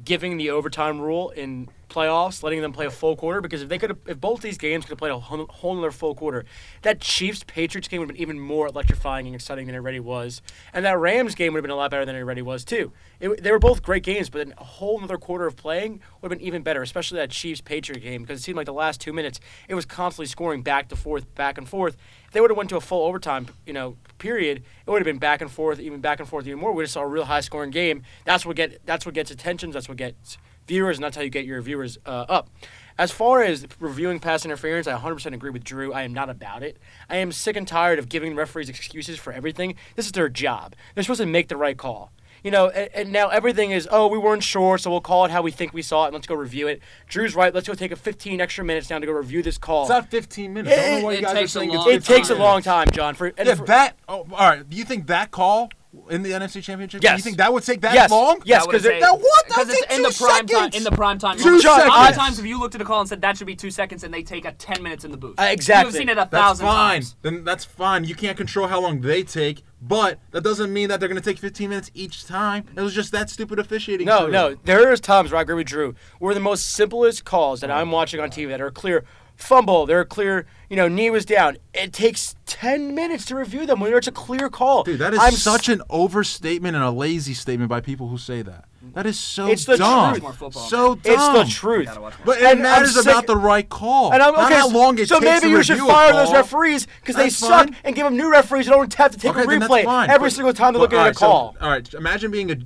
giving 0.04 0.36
the 0.36 0.50
overtime 0.50 1.00
rule 1.00 1.30
in 1.30 1.70
playoffs, 1.88 2.42
letting 2.42 2.60
them 2.60 2.72
play 2.72 2.86
a 2.86 2.90
full 2.90 3.16
quarter. 3.16 3.40
Because 3.40 3.62
if 3.62 3.68
they 3.68 3.78
could, 3.78 3.98
if 4.06 4.20
both 4.20 4.40
these 4.40 4.58
games 4.58 4.84
could 4.84 4.90
have 4.90 4.98
played 4.98 5.12
a 5.12 5.18
whole, 5.18 5.72
another 5.72 5.90
full 5.90 6.14
quarter, 6.14 6.44
that 6.82 7.00
Chiefs 7.00 7.44
Patriots 7.46 7.88
game 7.88 8.00
would 8.00 8.08
have 8.08 8.16
been 8.16 8.22
even 8.22 8.38
more 8.40 8.66
electrifying 8.66 9.26
and 9.26 9.34
exciting 9.34 9.66
than 9.66 9.74
it 9.74 9.78
already 9.78 10.00
was, 10.00 10.42
and 10.72 10.84
that 10.84 10.98
Rams 10.98 11.34
game 11.34 11.52
would 11.52 11.58
have 11.58 11.62
been 11.62 11.70
a 11.70 11.76
lot 11.76 11.90
better 11.90 12.04
than 12.04 12.16
it 12.16 12.20
already 12.20 12.42
was 12.42 12.64
too. 12.64 12.92
It, 13.20 13.42
they 13.42 13.50
were 13.50 13.58
both 13.58 13.82
great 13.82 14.02
games, 14.02 14.28
but 14.28 14.48
a 14.58 14.64
whole 14.64 14.98
another 14.98 15.18
quarter 15.18 15.46
of 15.46 15.56
playing 15.56 16.00
would 16.20 16.30
have 16.30 16.38
been 16.38 16.46
even 16.46 16.62
better, 16.62 16.82
especially 16.82 17.18
that 17.18 17.30
Chiefs 17.30 17.60
Patriot 17.60 18.00
game 18.00 18.22
because 18.22 18.40
it 18.40 18.42
seemed 18.42 18.56
like 18.56 18.66
the 18.66 18.72
last 18.72 19.00
two 19.00 19.12
minutes 19.12 19.40
it 19.68 19.74
was 19.74 19.84
constantly 19.84 20.26
scoring 20.26 20.62
back 20.62 20.88
to 20.88 20.96
forth, 20.96 21.34
back 21.34 21.58
and 21.58 21.68
forth. 21.68 21.96
If 22.26 22.32
they 22.32 22.40
would 22.40 22.50
have 22.50 22.56
went 22.56 22.70
to 22.70 22.76
a 22.76 22.80
full 22.80 23.06
overtime, 23.06 23.46
you 23.64 23.72
know, 23.72 23.96
period, 24.18 24.58
it 24.58 24.90
would 24.90 25.00
have 25.00 25.06
been 25.06 25.18
back 25.18 25.40
and 25.40 25.50
forth, 25.50 25.80
even 25.80 26.00
back 26.00 26.20
and 26.20 26.28
forth 26.28 26.46
even 26.46 26.58
more. 26.58 26.72
We 26.72 26.84
just 26.84 26.94
saw 26.94 27.02
a 27.02 27.06
real 27.06 27.24
high 27.24 27.40
scoring 27.40 27.70
game. 27.70 28.02
That's 28.24 28.44
what 28.44 28.56
get 28.56 28.84
that's 28.84 29.06
what 29.06 29.14
gets 29.14 29.30
attention. 29.30 29.70
That's 29.70 29.88
what 29.88 29.96
gets 29.96 30.38
viewers, 30.66 30.96
and 30.96 31.04
that's 31.04 31.16
how 31.16 31.22
you 31.22 31.30
get 31.30 31.44
your 31.44 31.60
viewers 31.60 31.98
uh, 32.06 32.26
up. 32.28 32.50
As 32.98 33.10
far 33.10 33.42
as 33.42 33.66
reviewing 33.78 34.20
pass 34.20 34.44
interference, 34.44 34.86
I 34.86 34.98
100% 34.98 35.34
agree 35.34 35.50
with 35.50 35.64
Drew. 35.64 35.92
I 35.92 36.02
am 36.02 36.14
not 36.14 36.30
about 36.30 36.62
it. 36.62 36.78
I 37.10 37.16
am 37.16 37.30
sick 37.30 37.56
and 37.56 37.68
tired 37.68 37.98
of 37.98 38.08
giving 38.08 38.34
referees 38.34 38.68
excuses 38.70 39.18
for 39.18 39.32
everything. 39.32 39.74
This 39.96 40.06
is 40.06 40.12
their 40.12 40.30
job. 40.30 40.74
They're 40.94 41.04
supposed 41.04 41.20
to 41.20 41.26
make 41.26 41.48
the 41.48 41.56
right 41.58 41.76
call. 41.76 42.10
You 42.42 42.50
know, 42.52 42.68
and, 42.68 42.88
and 42.94 43.12
now 43.12 43.28
everything 43.28 43.72
is, 43.72 43.88
oh, 43.90 44.06
we 44.06 44.18
weren't 44.18 44.42
sure, 44.42 44.78
so 44.78 44.90
we'll 44.90 45.00
call 45.00 45.24
it 45.24 45.30
how 45.30 45.42
we 45.42 45.50
think 45.50 45.74
we 45.74 45.82
saw 45.82 46.04
it, 46.04 46.08
and 46.08 46.14
let's 46.14 46.26
go 46.26 46.34
review 46.34 46.68
it. 46.68 46.80
Drew's 47.08 47.34
right. 47.34 47.52
Let's 47.52 47.66
go 47.66 47.74
take 47.74 47.92
a 47.92 47.96
15 47.96 48.40
extra 48.40 48.64
minutes 48.64 48.88
now 48.88 48.98
to 48.98 49.06
go 49.06 49.12
review 49.12 49.42
this 49.42 49.58
call. 49.58 49.82
It's 49.82 49.90
not 49.90 50.10
15 50.10 50.54
minutes. 50.54 50.74
I 50.74 50.80
don't 50.80 51.00
know 51.00 51.06
why 51.06 51.12
It- 51.14 51.16
you 51.16 51.22
guys 51.22 51.32
it 51.32 51.34
takes 51.40 51.56
are 51.56 51.58
a 51.58 51.60
saying 51.60 51.70
long 51.74 51.90
it's 51.92 52.08
it 52.08 52.14
takes 52.14 52.28
a 52.28 52.32
15 52.34 52.42
long 52.42 52.62
time, 52.62 52.88
John. 52.92 53.14
For, 53.14 53.26
and 53.36 53.46
Yeah, 53.48 53.54
for- 53.56 53.66
that. 53.66 53.96
Oh, 54.08 54.26
all 54.32 54.48
right. 54.48 54.68
Do 54.68 54.76
you 54.76 54.84
think 54.84 55.08
that 55.08 55.30
call 55.32 55.70
in 56.10 56.22
the 56.22 56.30
NFC 56.32 56.62
Championship? 56.62 57.02
Yes. 57.02 57.18
You 57.18 57.22
think 57.22 57.36
that 57.38 57.52
would 57.52 57.62
take 57.64 57.80
that 57.82 57.94
Yes. 57.94 58.10
long? 58.10 58.40
Yes, 58.44 58.60
That 58.62 58.66
would 58.66 58.72
'cause 58.74 58.84
it- 58.84 58.90
take- 58.92 59.00
Now 59.00 59.14
what? 59.16 59.46
Because 59.48 59.68
it's 59.70 59.94
in 59.94 60.02
the 60.02 60.10
two 60.10 60.24
prime 60.24 60.46
time. 60.46 60.70
In 60.72 60.84
the 60.84 60.90
prime 60.90 61.18
time. 61.18 61.36
Two 61.38 61.44
moment. 61.44 61.64
How 61.64 61.76
many 61.78 61.90
seconds. 61.90 62.16
times 62.18 62.36
have 62.36 62.46
you 62.46 62.58
looked 62.60 62.74
at 62.74 62.80
a 62.80 62.84
call 62.84 63.00
and 63.00 63.08
said 63.08 63.20
that 63.22 63.36
should 63.38 63.46
be 63.46 63.56
two 63.56 63.70
seconds, 63.70 64.04
and 64.04 64.12
they 64.12 64.22
take 64.22 64.44
a 64.44 64.52
ten 64.52 64.82
minutes 64.82 65.04
in 65.04 65.10
the 65.10 65.16
booth? 65.16 65.38
Uh, 65.40 65.44
exactly. 65.44 65.88
You've 65.92 65.98
seen 65.98 66.08
it 66.08 66.12
a 66.12 66.14
That's 66.16 66.30
thousand 66.30 66.66
fine. 66.66 66.76
times. 66.92 67.16
Then 67.22 67.44
that's 67.44 67.64
fine. 67.64 68.04
You 68.04 68.14
can't 68.14 68.36
control 68.36 68.68
how 68.68 68.80
long 68.80 69.00
they 69.00 69.22
take, 69.22 69.64
but 69.82 70.18
that 70.32 70.42
doesn't 70.42 70.72
mean 70.72 70.88
that 70.88 71.00
they're 71.00 71.08
going 71.08 71.20
to 71.20 71.28
take 71.28 71.38
15 71.38 71.70
minutes 71.70 71.90
each 71.94 72.24
time. 72.26 72.64
It 72.76 72.80
was 72.80 72.94
just 72.94 73.10
that 73.12 73.28
stupid 73.30 73.58
officiating. 73.58 74.06
No, 74.06 74.24
crew. 74.24 74.32
no. 74.32 74.54
There 74.64 74.92
is 74.92 75.00
times 75.00 75.32
where 75.32 75.38
I 75.38 75.42
agree 75.42 75.56
with 75.56 75.66
Drew, 75.66 75.94
where 76.18 76.34
the 76.34 76.40
most 76.40 76.70
simplest 76.72 77.24
calls 77.24 77.60
that 77.60 77.70
I'm 77.70 77.90
watching 77.90 78.20
on 78.20 78.30
TV 78.30 78.48
that 78.50 78.60
are 78.60 78.70
clear 78.70 79.04
fumble, 79.36 79.84
they're 79.84 80.04
clear, 80.04 80.46
you 80.70 80.76
know, 80.76 80.88
knee 80.88 81.10
was 81.10 81.24
down. 81.26 81.58
It 81.74 81.92
takes 81.92 82.35
10 82.46 82.94
minutes 82.94 83.24
to 83.26 83.36
review 83.36 83.66
them 83.66 83.80
when 83.80 83.92
it's 83.92 84.06
a 84.06 84.12
clear 84.12 84.48
call. 84.48 84.84
Dude, 84.84 85.00
that 85.00 85.12
is 85.12 85.20
I'm 85.20 85.32
such 85.32 85.68
an 85.68 85.82
overstatement 85.90 86.74
and 86.76 86.84
a 86.84 86.90
lazy 86.90 87.34
statement 87.34 87.68
by 87.68 87.80
people 87.80 88.08
who 88.08 88.18
say 88.18 88.42
that. 88.42 88.64
That 88.94 89.04
is 89.04 89.18
so 89.18 89.48
It's 89.48 89.64
the 89.64 89.76
dumb. 89.76 90.12
truth. 90.12 90.22
More 90.22 90.32
football, 90.32 90.62
so 90.62 90.94
dumb. 90.94 91.12
It's 91.14 91.28
the 91.28 91.44
truth. 91.52 91.86
Gotta 91.86 92.00
watch 92.00 92.16
more. 92.18 92.26
But 92.26 92.38
it 92.38 92.44
And 92.52 92.62
matters 92.62 92.94
sick- 92.94 93.04
about 93.04 93.26
the 93.26 93.36
right 93.36 93.68
call. 93.68 94.12
And 94.12 94.22
I'm 94.22 94.32
not 94.32 94.44
okay, 94.52 94.54
how 94.60 94.68
long 94.68 94.96
it 94.98 95.08
so 95.08 95.18
takes 95.18 95.24
maybe 95.42 95.52
to 95.52 95.56
you 95.58 95.62
should 95.64 95.78
fire 95.80 96.12
those 96.12 96.32
referees 96.32 96.86
because 97.00 97.16
they 97.16 97.28
suck 97.28 97.66
fine. 97.66 97.76
and 97.82 97.96
give 97.96 98.04
them 98.04 98.16
new 98.16 98.30
referees 98.30 98.66
who 98.66 98.72
don't 98.72 98.94
have 98.94 99.10
to 99.10 99.18
take 99.18 99.32
Okay, 99.32 99.42
a 99.42 99.46
replay 99.46 100.08
every 100.08 100.26
But- 100.28 100.32
single 100.32 100.52
time 100.54 100.72
they 100.72 100.78
but, 100.78 100.82
look 100.82 100.92
at 100.92 100.98
all 100.98 101.02
a 101.02 101.06
right, 101.08 101.16
so- 101.18 101.26
call. 101.26 101.56
all 101.60 101.68
right, 101.68 101.94
imagine 101.94 102.30
being 102.30 102.50
a 102.52 102.56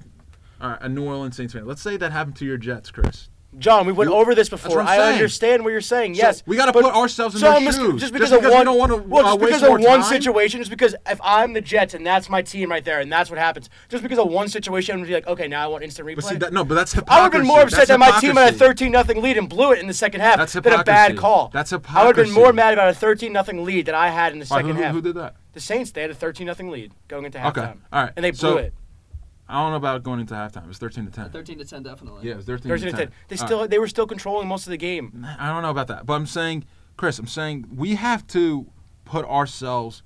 all 0.63 0.69
right, 0.69 0.79
a 0.83 0.89
New 0.91 1.05
Orleans 1.07 1.35
Saints 1.39 1.55
fan. 1.55 1.65
Let's 1.67 1.81
say 1.81 1.97
that 1.97 2.13
happened 2.13 2.37
to 2.37 2.45
your 2.45 2.59
Jets, 2.59 2.91
Chris. 2.91 3.31
John, 3.59 3.85
we 3.85 3.93
went 3.93 4.09
You- 4.11 4.17
over 4.17 4.35
this 4.35 4.49
before. 4.49 4.81
I 4.81 4.99
understand 5.13 5.65
what 5.65 5.71
you're 5.71 5.81
saying. 5.81 6.15
So 6.15 6.23
yes, 6.23 6.43
we 6.47 6.57
gotta 6.57 6.73
put 6.73 6.85
ourselves 6.85 7.35
in 7.35 7.41
so 7.41 7.51
their 7.51 7.61
just, 7.61 7.79
shoes. 7.79 8.01
Just 8.01 8.13
because 8.13 8.31
of 8.31 8.43
because 8.43 8.65
we 8.67 8.79
one, 8.79 9.09
well, 9.11 9.27
uh, 9.27 9.37
just 9.37 9.41
because 9.41 9.63
of 9.65 9.69
one 9.71 10.01
time? 10.01 10.03
situation, 10.05 10.61
just 10.61 10.71
because 10.71 10.95
if 11.09 11.21
I'm 11.23 11.53
the 11.53 11.61
Jets 11.61 11.95
and 11.95 12.07
that's 12.07 12.31
my 12.31 12.43
team 12.43 12.71
right 12.71 12.85
there, 12.85 13.01
and 13.01 13.11
that's 13.13 13.29
what 13.29 13.39
happens, 13.41 13.69
just 13.89 14.05
because 14.05 14.19
of 14.19 14.29
one 14.29 14.49
situation, 14.49 14.95
I'm 14.95 15.01
gonna 15.01 15.09
be 15.09 15.15
like, 15.15 15.27
okay, 15.27 15.49
now 15.49 15.65
I 15.65 15.67
want 15.67 15.83
instant 15.83 16.07
replay. 16.07 16.17
But 16.17 16.25
see 16.25 16.37
that 16.37 16.53
no, 16.53 16.65
but 16.65 16.75
that's 16.77 16.93
hypocrisy. 16.93 17.19
I 17.21 17.23
would 17.25 17.33
have 17.33 17.43
been 17.43 17.49
more 17.49 17.63
upset 17.63 17.89
That's 17.89 17.89
that 17.89 17.99
my 17.99 18.21
team 18.21 18.37
had 18.37 18.55
a 18.55 18.57
13 18.57 18.93
nothing 18.93 19.21
lead 19.21 19.37
and 19.37 19.49
blew 19.49 19.73
it 19.73 19.81
in 19.81 19.89
the 19.89 19.95
second 19.95 20.21
half 20.21 20.37
That's 20.39 20.53
than 20.53 20.73
a 20.73 20.85
bad 20.85 21.17
call. 21.17 21.51
That's 21.53 21.71
hypocrisy. 21.71 22.01
I 22.01 22.07
would 22.07 22.17
have 22.17 22.27
been 22.27 22.35
more 22.35 22.53
mad 22.53 22.73
about 22.75 22.89
a 22.91 22.95
13 22.95 23.33
nothing 23.33 23.65
lead 23.65 23.87
that 23.87 23.95
I 23.97 24.11
had 24.11 24.33
in 24.33 24.39
the 24.39 24.47
All 24.49 24.57
right, 24.59 24.63
second 24.65 24.77
who, 24.77 24.83
half. 24.83 24.95
who 24.95 25.03
did 25.03 25.17
that? 25.17 25.35
The 25.55 25.61
Saints, 25.61 25.91
they 25.91 26.03
had 26.03 26.11
a 26.11 26.15
13 26.15 26.47
nothing 26.47 26.71
lead 26.71 26.93
going 27.09 27.25
into 27.25 27.39
halftime. 27.39 27.49
Okay, 27.49 27.73
all 27.93 28.03
right. 28.05 28.13
And 28.15 28.25
they 28.25 28.31
blew 28.31 28.39
So- 28.39 28.57
it. 28.59 28.75
I 29.51 29.63
don't 29.63 29.71
know 29.73 29.77
about 29.77 30.03
going 30.03 30.21
into 30.21 30.35
halftime. 30.35 30.65
It 30.65 30.69
was 30.69 30.79
13 30.79 31.07
to 31.07 31.11
10. 31.13 31.31
Thirteen 31.31 31.59
to 31.59 31.65
ten, 31.65 31.83
definitely. 31.83 32.27
Yeah, 32.27 32.35
it 32.35 32.37
was 32.39 32.47
13, 32.47 32.69
13 32.69 32.85
to 32.87 32.91
to 32.93 32.97
10. 32.99 33.07
10. 33.09 33.15
They 33.29 33.37
still 33.37 33.61
right. 33.61 33.71
they 33.71 33.79
were 33.79 33.89
still 33.89 34.07
controlling 34.07 34.49
most 34.49 34.67
of 34.67 34.71
the 34.71 34.77
game. 34.77 35.27
I 35.39 35.49
don't 35.49 35.63
know 35.63 35.71
about 35.71 35.89
that, 35.89 36.07
but 36.07 36.15
I'm 36.15 36.27
saying, 36.27 36.65
Chris, 36.97 37.19
I'm 37.19 37.27
saying 37.27 37.67
we 37.75 37.97
have 37.97 38.27
to 38.29 38.67
put 39.05 39.25
ourselves 39.25 40.03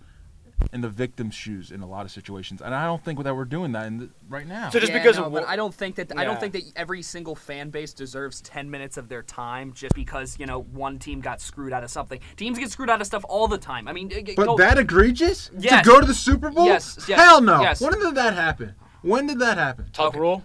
in 0.73 0.81
the 0.81 0.89
victim's 0.89 1.35
shoes 1.35 1.71
in 1.71 1.83
a 1.83 1.87
lot 1.87 2.07
of 2.07 2.11
situations, 2.13 2.63
and 2.63 2.75
I 2.75 2.87
don't 2.87 3.05
think 3.05 3.23
that 3.23 3.35
we're 3.37 3.45
doing 3.45 3.73
that 3.73 3.87
in 3.87 3.99
the, 3.99 4.09
right 4.29 4.47
now. 4.47 4.71
So 4.71 4.79
just 4.81 4.93
Yeah, 4.93 4.99
because 4.99 5.17
no, 5.19 5.25
of 5.25 5.33
but 5.33 5.43
what- 5.43 5.49
I 5.51 5.57
don't 5.57 5.75
think 5.75 5.97
that 5.97 6.17
I 6.17 6.25
don't 6.25 6.41
think 6.41 6.53
that 6.55 6.63
every 6.77 7.03
single 7.03 7.35
fan 7.35 7.71
base 7.71 7.93
deserves 7.93 8.41
10 8.41 8.71
minutes 8.71 8.97
of 8.97 9.09
their 9.09 9.23
time 9.23 9.73
just 9.75 9.95
because 9.95 10.39
you 10.39 10.47
know 10.47 10.63
one 10.63 10.99
team 10.99 11.21
got 11.21 11.41
screwed 11.41 11.73
out 11.73 11.85
of 11.85 11.91
something. 11.91 12.21
Teams 12.37 12.59
get 12.59 12.71
screwed 12.71 12.89
out 12.89 13.01
of 13.01 13.07
stuff 13.07 13.25
all 13.29 13.47
the 13.49 13.59
time. 13.59 13.89
I 13.89 13.93
mean, 13.93 14.09
but 14.37 14.47
go- 14.47 14.57
that 14.57 14.79
egregious 14.79 15.51
Yes. 15.59 15.85
to 15.85 15.91
go 15.91 16.01
to 16.01 16.07
the 16.07 16.15
Super 16.15 16.51
Bowl? 16.51 16.65
Yes, 16.67 17.05
yes, 17.09 17.21
Hell 17.21 17.43
no. 17.43 17.61
yes. 17.61 17.81
When 17.81 17.93
did 17.93 18.15
that 18.15 18.35
happen? 18.35 18.75
When 19.05 19.27
did 19.27 19.39
that 19.41 19.59
happen? 19.59 19.87
Tuck 19.93 20.15
rule. 20.15 20.43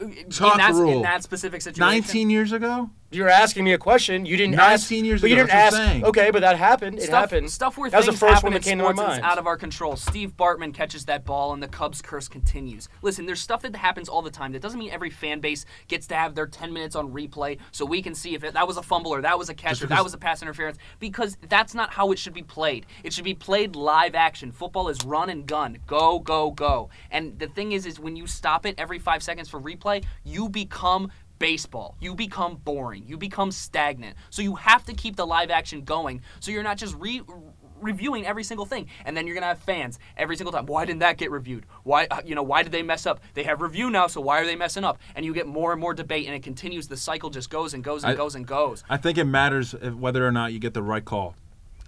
in, 0.00 0.30
Talk 0.30 0.56
that, 0.56 0.72
rule. 0.74 0.90
in 0.96 1.02
that 1.02 1.22
specific 1.22 1.62
situation. 1.62 1.80
19 1.80 2.28
years 2.28 2.52
ago? 2.52 2.90
You 3.12 3.24
were 3.24 3.28
asking 3.28 3.64
me 3.64 3.72
a 3.72 3.78
question. 3.78 4.24
You 4.24 4.36
didn't 4.36 4.54
ask. 4.54 4.88
19 4.88 5.04
years 5.04 5.20
but 5.20 5.30
you 5.30 5.36
didn't 5.36 5.50
ask. 5.50 5.76
saying. 5.76 6.04
Okay, 6.04 6.30
but 6.30 6.42
that 6.42 6.56
happened. 6.56 6.98
It 6.98 7.02
stuff, 7.02 7.30
happened. 7.30 7.50
Stuff 7.50 7.76
where 7.76 7.90
that 7.90 7.96
was 7.96 8.06
the 8.06 8.12
things 8.12 8.20
first 8.20 8.34
happen 8.34 8.46
one 8.46 8.52
that 8.52 8.58
in 8.58 8.62
came 8.62 8.78
to 8.78 8.84
my 8.84 8.92
sports 8.92 9.16
is 9.16 9.20
mind. 9.20 9.24
out 9.24 9.38
of 9.38 9.48
our 9.48 9.56
control. 9.56 9.96
Steve 9.96 10.36
Bartman 10.36 10.72
catches 10.72 11.06
that 11.06 11.24
ball 11.24 11.52
and 11.52 11.60
the 11.60 11.66
Cubs 11.66 12.00
curse 12.02 12.28
continues. 12.28 12.88
Listen, 13.02 13.26
there's 13.26 13.40
stuff 13.40 13.62
that 13.62 13.74
happens 13.74 14.08
all 14.08 14.22
the 14.22 14.30
time. 14.30 14.52
That 14.52 14.62
doesn't 14.62 14.78
mean 14.78 14.90
every 14.90 15.10
fan 15.10 15.40
base 15.40 15.64
gets 15.88 16.06
to 16.08 16.14
have 16.14 16.36
their 16.36 16.46
10 16.46 16.72
minutes 16.72 16.94
on 16.94 17.12
replay 17.12 17.58
so 17.72 17.84
we 17.84 18.00
can 18.00 18.14
see 18.14 18.34
if 18.34 18.44
it, 18.44 18.54
that 18.54 18.68
was 18.68 18.76
a 18.76 18.82
fumble 18.82 19.12
or 19.12 19.20
that 19.22 19.36
was 19.36 19.48
a 19.48 19.54
catch 19.54 19.82
or 19.82 19.86
that 19.86 20.04
was 20.04 20.14
a 20.14 20.18
pass 20.18 20.40
interference 20.40 20.78
because 21.00 21.36
that's 21.48 21.74
not 21.74 21.90
how 21.92 22.12
it 22.12 22.18
should 22.18 22.34
be 22.34 22.44
played. 22.44 22.86
It 23.02 23.12
should 23.12 23.24
be 23.24 23.34
played 23.34 23.74
live 23.74 24.14
action. 24.14 24.52
Football 24.52 24.88
is 24.88 25.04
run 25.04 25.30
and 25.30 25.46
gun. 25.46 25.78
Go, 25.88 26.20
go, 26.20 26.52
go. 26.52 26.90
And 27.10 27.36
the 27.40 27.48
thing 27.48 27.72
is 27.72 27.86
is 27.86 27.98
when 27.98 28.14
you 28.14 28.28
stop 28.28 28.66
it 28.66 28.76
every 28.78 29.00
5 29.00 29.20
seconds 29.20 29.48
for 29.48 29.60
replay, 29.60 30.04
you 30.22 30.48
become 30.48 31.10
baseball. 31.50 31.96
You 32.00 32.14
become 32.14 32.56
boring. 32.56 33.02
You 33.08 33.16
become 33.18 33.50
stagnant. 33.50 34.16
So 34.30 34.42
you 34.42 34.54
have 34.54 34.84
to 34.84 34.94
keep 34.94 35.16
the 35.16 35.26
live 35.26 35.50
action 35.50 35.82
going. 35.82 36.22
So 36.38 36.52
you're 36.52 36.62
not 36.62 36.76
just 36.76 36.94
re 36.96 37.22
reviewing 37.80 38.26
every 38.26 38.44
single 38.44 38.66
thing 38.66 38.86
and 39.06 39.16
then 39.16 39.26
you're 39.26 39.32
going 39.32 39.40
to 39.40 39.48
have 39.48 39.58
fans 39.58 39.98
every 40.18 40.36
single 40.36 40.52
time 40.52 40.66
why 40.66 40.84
didn't 40.84 40.98
that 40.98 41.16
get 41.16 41.30
reviewed 41.30 41.64
why 41.82 42.06
uh, 42.10 42.20
you 42.26 42.34
know 42.34 42.42
why 42.42 42.62
did 42.62 42.70
they 42.72 42.82
mess 42.82 43.06
up 43.06 43.20
they 43.32 43.42
have 43.42 43.62
review 43.62 43.88
now 43.88 44.06
so 44.06 44.20
why 44.20 44.38
are 44.38 44.44
they 44.44 44.54
messing 44.54 44.84
up 44.84 44.98
and 45.14 45.24
you 45.24 45.32
get 45.32 45.46
more 45.46 45.72
and 45.72 45.80
more 45.80 45.94
debate 45.94 46.26
and 46.26 46.34
it 46.34 46.42
continues 46.42 46.88
the 46.88 46.96
cycle 46.98 47.30
just 47.30 47.48
goes 47.48 47.72
and 47.72 47.82
goes 47.82 48.04
and 48.04 48.12
I- 48.12 48.16
goes 48.16 48.34
and 48.34 48.46
goes 48.46 48.84
I 48.90 48.98
think 48.98 49.16
it 49.16 49.24
matters 49.24 49.72
if, 49.72 49.94
whether 49.94 50.26
or 50.26 50.30
not 50.30 50.52
you 50.52 50.58
get 50.58 50.74
the 50.74 50.82
right 50.82 51.02
call. 51.02 51.36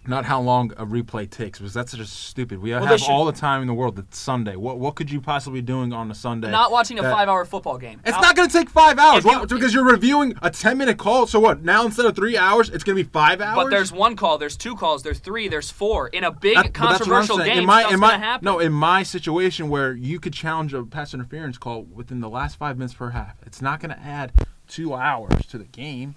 Not 0.04 0.24
how 0.24 0.40
long 0.40 0.72
a 0.76 0.84
replay 0.84 1.30
takes, 1.30 1.60
because 1.60 1.72
that's 1.72 1.92
just 1.92 2.12
stupid. 2.24 2.60
We 2.60 2.70
they 2.70 2.76
have 2.80 2.98
should- 3.00 3.08
all 3.10 3.24
the 3.24 3.32
time 3.32 3.60
in 3.60 3.68
the 3.68 3.74
world. 3.74 3.98
It's 4.00 4.18
Sunday. 4.18 4.56
What 4.56 4.78
what 4.80 4.96
could 4.96 5.10
you 5.12 5.20
possibly 5.20 5.60
be 5.60 5.66
doing 5.66 5.92
on 5.92 6.10
a 6.10 6.14
Sunday? 6.14 6.50
not 6.50 6.72
watching 6.72 6.98
a 6.98 7.02
5 7.02 7.28
hour 7.28 7.44
football 7.44 7.78
game 7.78 8.00
It's 8.04 8.16
Now- 8.16 8.22
not 8.22 8.36
going 8.36 8.48
to 8.48 8.52
take 8.58 8.68
five 8.68 8.98
hours 8.98 9.24
you- 9.24 9.46
because 9.46 9.72
you're 9.72 9.84
reviewing 9.84 10.34
a 10.42 10.50
10 10.50 10.76
minute 10.76 10.98
call. 10.98 11.26
So 11.26 11.38
what? 11.38 11.62
Now 11.62 11.84
instead 11.86 12.04
of 12.06 12.16
three 12.16 12.36
hours, 12.36 12.68
it's 12.68 12.82
going 12.82 12.96
to 12.96 13.04
be 13.04 13.08
five 13.08 13.40
hours. 13.40 13.56
but 13.64 13.70
there's 13.70 13.92
one 13.92 14.16
call, 14.16 14.38
there's 14.38 14.56
two 14.56 14.74
calls, 14.74 15.02
there's 15.04 15.20
three, 15.20 15.46
there's 15.48 15.70
four. 15.70 16.08
In 16.08 16.24
a 16.24 16.32
big 16.32 16.56
That- 16.56 16.72
but 16.72 16.72
that's 16.72 16.80
what 16.80 16.88
I'm 16.90 16.98
controversial 16.98 17.38
game, 17.38 17.58
in 17.60 17.66
my, 17.66 17.88
in 17.88 18.00
my. 18.00 18.38
No, 18.42 18.58
in 18.58 18.72
my 18.72 19.02
situation 19.04 19.68
where 19.68 19.92
you 19.92 20.18
could 20.18 20.32
challenge 20.32 20.74
a 20.74 20.82
pass 20.84 21.14
interference 21.14 21.58
call 21.58 21.82
within 21.84 22.20
the 22.20 22.28
last 22.28 22.56
five 22.56 22.76
minutes 22.76 22.94
per 22.94 23.10
half, 23.10 23.36
it's 23.46 23.62
not 23.62 23.78
going 23.80 23.94
to 23.94 24.00
add 24.00 24.32
two 24.66 24.94
hours 24.94 25.46
to 25.46 25.58
the 25.58 25.64
game. 25.64 26.16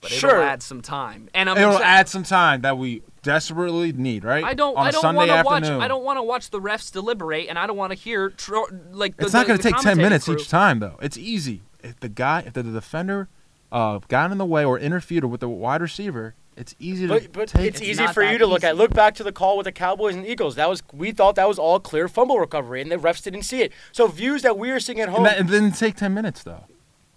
But 0.00 0.10
Sure. 0.10 0.30
it'll 0.30 0.42
add 0.42 0.62
some 0.62 0.80
time. 0.82 1.28
And 1.34 1.50
I'm 1.50 1.56
It'll 1.58 1.72
saying- 1.72 1.82
add 1.84 2.08
some 2.08 2.22
time 2.22 2.62
that 2.62 2.78
we 2.78 3.02
desperately 3.22 3.92
need, 3.92 4.24
right? 4.24 4.44
I 4.44 4.54
don't. 4.54 4.76
On 4.76 4.86
I 4.86 4.88
a 4.88 4.92
don't 4.92 5.02
Sunday 5.02 5.18
want 5.18 5.30
to 5.30 5.44
watch. 5.44 5.64
I 5.82 5.88
don't 5.88 6.04
want 6.04 6.16
to 6.18 6.22
watch 6.22 6.50
the 6.50 6.60
refs 6.60 6.90
deliberate, 6.92 7.48
and 7.48 7.58
I 7.58 7.66
don't 7.66 7.76
want 7.76 7.90
to 7.92 7.98
hear 7.98 8.30
tro- 8.30 8.66
like. 8.92 9.16
The, 9.16 9.24
It's 9.24 9.32
not 9.34 9.46
going 9.46 9.58
to 9.58 9.62
take 9.62 9.76
10 9.80 9.96
minutes 9.98 10.24
crew. 10.24 10.36
each 10.36 10.48
time, 10.48 10.78
though. 10.80 10.96
It's 11.02 11.16
easy. 11.18 11.62
If 11.82 12.00
the 12.00 12.08
guy, 12.08 12.44
if 12.46 12.52
the 12.54 12.62
defender 12.62 13.28
uh, 13.72 14.00
got 14.08 14.32
in 14.32 14.38
the 14.38 14.44
way 14.46 14.64
or 14.64 14.78
interfered 14.78 15.24
with 15.24 15.40
the 15.40 15.48
wide 15.48 15.80
receiver, 15.80 16.34
it's 16.56 16.74
easy 16.78 17.06
to 17.06 17.14
But, 17.14 17.32
but 17.32 17.48
take. 17.48 17.68
it's, 17.68 17.80
easy 17.80 18.06
for 18.08 18.22
you 18.22 18.36
to 18.38 18.46
look 18.46 18.58
easy. 18.60 18.66
at. 18.68 18.76
Look 18.76 18.92
back 18.92 19.14
to 19.16 19.22
the 19.22 19.32
call 19.32 19.56
with 19.56 19.64
the 19.64 19.72
Cowboys 19.72 20.14
and 20.14 20.26
Eagles. 20.26 20.56
That 20.56 20.68
was 20.68 20.82
we 20.92 21.12
thought 21.12 21.36
that 21.36 21.48
was 21.48 21.58
all 21.58 21.78
clear 21.80 22.08
fumble 22.08 22.38
recovery, 22.38 22.80
and 22.82 22.90
the 22.90 22.96
refs 22.96 23.22
didn't 23.22 23.42
see 23.42 23.62
it. 23.62 23.72
So 23.92 24.06
views 24.08 24.42
that 24.42 24.58
we 24.58 24.70
are 24.70 24.80
seeing 24.80 25.00
at 25.00 25.08
home. 25.08 25.18
and, 25.18 25.26
that, 25.26 25.40
it 25.40 25.46
didn't 25.46 25.72
take 25.72 25.96
10 25.96 26.12
minutes, 26.12 26.42
though. 26.42 26.64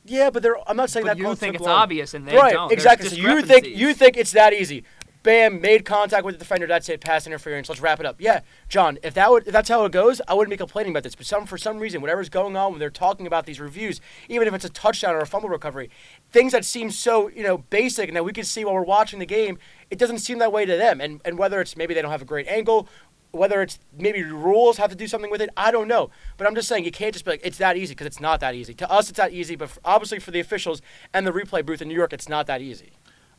Yeah, 0.06 0.30
but 0.30 0.44
they're, 0.44 0.58
I'm 0.70 0.78
not 0.78 0.90
saying 0.90 1.06
But 1.06 1.18
that 1.18 1.24
you 1.24 1.36
think 1.36 1.56
it's 1.56 1.64
long. 1.64 1.82
obvious, 1.84 2.14
and 2.14 2.28
they 2.28 2.36
right, 2.36 2.54
don't. 2.54 2.70
There's 2.70 2.80
exactly. 2.82 3.10
So 3.10 3.16
you 3.16 3.42
think 3.42 3.68
you 3.68 3.94
think 3.94 4.18
it's 4.18 4.32
that 4.32 4.54
easy? 4.54 4.84
Bam, 5.24 5.62
made 5.62 5.86
contact 5.86 6.26
with 6.26 6.36
the 6.36 6.40
defender. 6.40 6.68
That's 6.68 6.90
it. 6.90 7.00
Pass 7.00 7.26
interference. 7.26 7.70
Let's 7.70 7.80
wrap 7.80 8.02
it 8.02 8.06
up. 8.06 8.18
Yeah, 8.20 8.42
John. 8.68 9.00
If 9.04 9.14
that 9.14 9.32
would, 9.32 9.48
if 9.48 9.54
that's 9.54 9.70
how 9.70 9.86
it 9.86 9.94
goes, 9.94 10.20
I 10.28 10.34
wouldn't 10.34 10.52
be 10.52 10.58
complaining 10.58 10.92
about 10.92 11.04
this. 11.04 11.16
But 11.16 11.26
some, 11.26 11.46
for 11.46 11.58
some 11.58 11.80
reason, 11.80 12.02
whatever's 12.02 12.28
going 12.28 12.58
on 12.58 12.72
when 12.72 12.80
they're 12.80 12.90
talking 12.90 13.26
about 13.26 13.46
these 13.46 13.62
reviews, 13.62 14.02
even 14.28 14.50
if 14.50 14.54
it's 14.54 14.66
a 14.66 14.70
touchdown 14.70 15.16
or 15.16 15.20
a 15.20 15.26
fumble 15.26 15.48
recovery, 15.48 15.90
things 16.32 16.52
that 16.52 16.66
seem 16.66 16.92
so 16.92 17.30
you 17.30 17.44
know 17.44 17.60
basic 17.60 18.10
and 18.10 18.18
that 18.18 18.26
we 18.26 18.34
can 18.34 18.44
see 18.44 18.66
while 18.66 18.74
we're 18.74 18.84
watching 18.84 19.20
the 19.20 19.26
game, 19.26 19.58
it 19.90 19.98
doesn't 19.98 20.20
seem 20.20 20.40
that 20.40 20.52
way 20.52 20.66
to 20.66 20.76
them. 20.76 21.00
And 21.00 21.22
and 21.24 21.38
whether 21.38 21.62
it's 21.62 21.78
maybe 21.78 21.94
they 21.94 22.02
don't 22.02 22.12
have 22.12 22.22
a 22.22 22.26
great 22.26 22.48
angle, 22.48 22.90
whether 23.34 23.64
it's 23.64 23.80
maybe 23.98 24.24
rules 24.24 24.78
have 24.78 24.92
to 24.92 24.96
do 24.96 25.08
something 25.08 25.32
with 25.32 25.42
it, 25.42 25.50
I 25.58 25.72
don't 25.72 25.88
know. 25.88 26.12
But 26.38 26.48
I'm 26.48 26.54
just 26.56 26.68
saying 26.68 26.86
you 26.86 26.92
can't 26.92 27.14
just 27.14 27.26
be 27.26 27.32
like 27.32 27.42
it's 27.44 27.58
that 27.58 27.76
easy 27.76 27.94
because 27.94 28.08
it's 28.08 28.20
not 28.20 28.40
that 28.40 28.56
easy. 28.56 28.74
To 28.76 28.90
us, 28.90 29.10
it's 29.10 29.18
that 29.18 29.34
easy, 29.34 29.56
but 29.56 29.70
for, 29.70 29.82
obviously 29.84 30.20
for 30.20 30.32
the 30.32 30.40
officials 30.40 30.82
and 31.14 31.28
the 31.28 31.32
replay 31.32 31.66
booth 31.66 31.82
in 31.82 31.88
New 31.88 31.96
York, 31.96 32.14
it's 32.14 32.30
not 32.30 32.48
that 32.48 32.62
easy. 32.62 32.92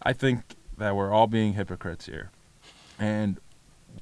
I 0.02 0.12
think 0.12 0.42
that 0.76 0.96
we're 0.96 1.12
all 1.12 1.28
being 1.28 1.54
hypocrites 1.54 2.06
here, 2.06 2.30
and 2.98 3.38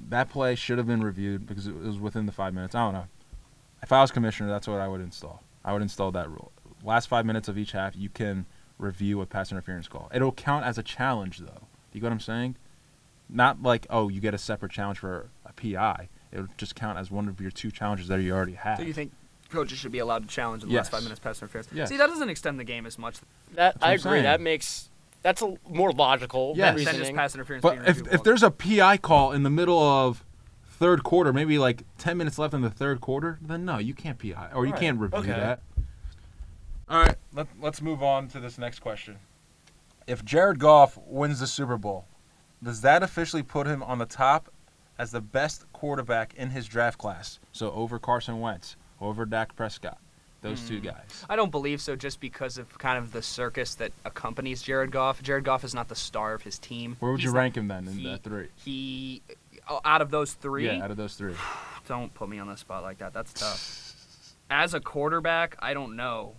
that 0.08 0.30
play 0.30 0.54
should 0.54 0.78
have 0.78 0.86
been 0.86 1.02
reviewed 1.02 1.46
because 1.46 1.66
it 1.66 1.76
was 1.76 1.98
within 1.98 2.24
the 2.24 2.32
five 2.32 2.54
minutes. 2.54 2.74
I 2.74 2.84
don't 2.84 2.94
know. 2.94 3.06
If 3.82 3.92
I 3.92 4.00
was 4.00 4.10
commissioner, 4.10 4.48
that's 4.48 4.66
what 4.66 4.80
I 4.80 4.88
would 4.88 5.02
install. 5.02 5.42
I 5.62 5.74
would 5.74 5.82
install 5.82 6.10
that 6.12 6.30
rule. 6.30 6.52
Last 6.82 7.08
five 7.08 7.26
minutes 7.26 7.48
of 7.48 7.58
each 7.58 7.72
half, 7.72 7.94
you 7.94 8.08
can 8.08 8.46
review 8.78 9.20
a 9.20 9.26
pass 9.26 9.52
interference 9.52 9.88
call. 9.88 10.10
It'll 10.14 10.32
count 10.32 10.64
as 10.64 10.78
a 10.78 10.82
challenge, 10.82 11.38
though. 11.38 11.68
You 11.92 12.00
get 12.00 12.06
what 12.06 12.12
I'm 12.12 12.20
saying? 12.20 12.56
Not 13.34 13.62
like 13.62 13.86
oh, 13.90 14.08
you 14.08 14.20
get 14.20 14.34
a 14.34 14.38
separate 14.38 14.72
challenge 14.72 14.98
for 14.98 15.30
a 15.46 15.52
PI. 15.52 16.08
It 16.32 16.40
would 16.40 16.56
just 16.58 16.74
count 16.74 16.98
as 16.98 17.10
one 17.10 17.28
of 17.28 17.40
your 17.40 17.50
two 17.50 17.70
challenges 17.70 18.08
that 18.08 18.20
you 18.20 18.32
already 18.32 18.54
have. 18.54 18.78
So 18.78 18.84
you 18.84 18.92
think 18.92 19.12
coaches 19.50 19.78
should 19.78 19.92
be 19.92 19.98
allowed 19.98 20.22
to 20.22 20.28
challenge 20.28 20.62
in 20.62 20.68
the 20.68 20.74
Yes. 20.74 20.84
last 20.86 20.90
five 20.92 21.02
minutes 21.02 21.20
pass 21.20 21.40
interference? 21.42 21.68
Yes. 21.72 21.88
See, 21.90 21.96
that 21.96 22.06
doesn't 22.08 22.28
extend 22.30 22.58
the 22.58 22.64
game 22.64 22.86
as 22.86 22.98
much 22.98 23.16
That 23.54 23.76
I 23.82 23.92
agree. 23.92 24.02
saying. 24.12 24.22
That 24.24 24.40
makes 24.40 24.88
that's 25.22 25.40
a 25.42 25.54
more 25.68 25.92
logical 25.92 26.54
Yes. 26.56 26.74
than 26.74 26.84
just 26.84 26.88
reasoning. 26.98 27.16
pass 27.16 27.34
interference. 27.34 27.62
But 27.62 27.74
being 27.76 27.86
if, 27.86 28.12
if 28.12 28.22
there's 28.22 28.42
a 28.42 28.50
PI 28.50 28.96
call 28.98 29.32
in 29.32 29.42
the 29.44 29.50
middle 29.50 29.78
of 29.78 30.24
third 30.66 31.04
quarter, 31.04 31.32
maybe 31.32 31.58
like 31.58 31.84
10 31.98 32.16
minutes 32.18 32.38
left 32.38 32.54
in 32.54 32.60
the 32.62 32.70
third 32.70 33.00
quarter, 33.00 33.38
then 33.40 33.64
no, 33.64 33.78
you 33.78 33.94
can't 33.94 34.18
PI 34.18 34.50
or 34.52 34.66
you 34.66 34.72
Right. 34.72 34.80
can't 34.80 34.98
review 34.98 35.18
Okay. 35.20 35.28
that. 35.32 35.60
All 36.88 36.98
right, 36.98 37.16
let, 37.32 37.46
let's 37.60 37.80
move 37.80 38.02
on 38.02 38.28
to 38.28 38.40
this 38.40 38.58
next 38.58 38.80
question. 38.80 39.16
If 40.06 40.24
Jared 40.24 40.58
Goff 40.58 40.98
wins 41.06 41.38
the 41.40 41.46
Super 41.46 41.78
Bowl, 41.78 42.06
does 42.62 42.80
that 42.82 43.02
officially 43.02 43.42
put 43.42 43.66
him 43.66 43.82
on 43.82 43.98
the 43.98 44.06
top 44.06 44.50
as 44.98 45.10
the 45.10 45.20
best 45.20 45.64
quarterback 45.72 46.34
in 46.34 46.50
his 46.50 46.66
draft 46.66 46.98
class? 46.98 47.38
So 47.52 47.70
over 47.72 47.98
Carson 47.98 48.40
Wentz, 48.40 48.76
over 49.00 49.24
Dak 49.26 49.56
Prescott, 49.56 49.98
those 50.42 50.66
two 50.68 50.78
Hmm. 50.78 50.84
guys. 50.86 51.24
I 51.28 51.36
don't 51.36 51.50
believe 51.50 51.80
so, 51.80 51.96
just 51.96 52.20
because 52.20 52.58
of 52.58 52.76
kind 52.78 52.98
of 52.98 53.12
the 53.12 53.22
circus 53.22 53.74
that 53.76 53.92
accompanies 54.04 54.62
Jared 54.62 54.90
Goff. 54.92 55.22
Jared 55.22 55.44
Goff 55.44 55.64
is 55.64 55.74
not 55.74 55.88
the 55.88 55.94
star 55.94 56.34
of 56.34 56.42
his 56.42 56.58
team. 56.58 56.96
Where 57.00 57.12
would 57.12 57.20
He's 57.20 57.26
you 57.26 57.32
not- 57.32 57.38
rank 57.38 57.56
him 57.56 57.68
then 57.68 57.86
in 57.88 57.94
he- 57.98 58.04
the 58.10 58.18
three? 58.18 58.48
He, 58.56 59.22
oh, 59.68 59.80
out 59.84 60.02
of 60.02 60.10
those 60.10 60.32
three, 60.34 60.66
Yeah, 60.66 60.82
out 60.84 60.90
of 60.90 60.96
those 60.96 61.14
three. 61.16 61.34
don't 61.88 62.12
put 62.14 62.28
me 62.28 62.38
on 62.38 62.48
the 62.48 62.56
spot 62.56 62.82
like 62.82 62.98
that. 62.98 63.12
That's 63.12 63.32
tough. 63.32 64.34
As 64.50 64.74
a 64.74 64.80
quarterback, 64.80 65.56
I 65.60 65.74
don't 65.74 65.96
know. 65.96 66.34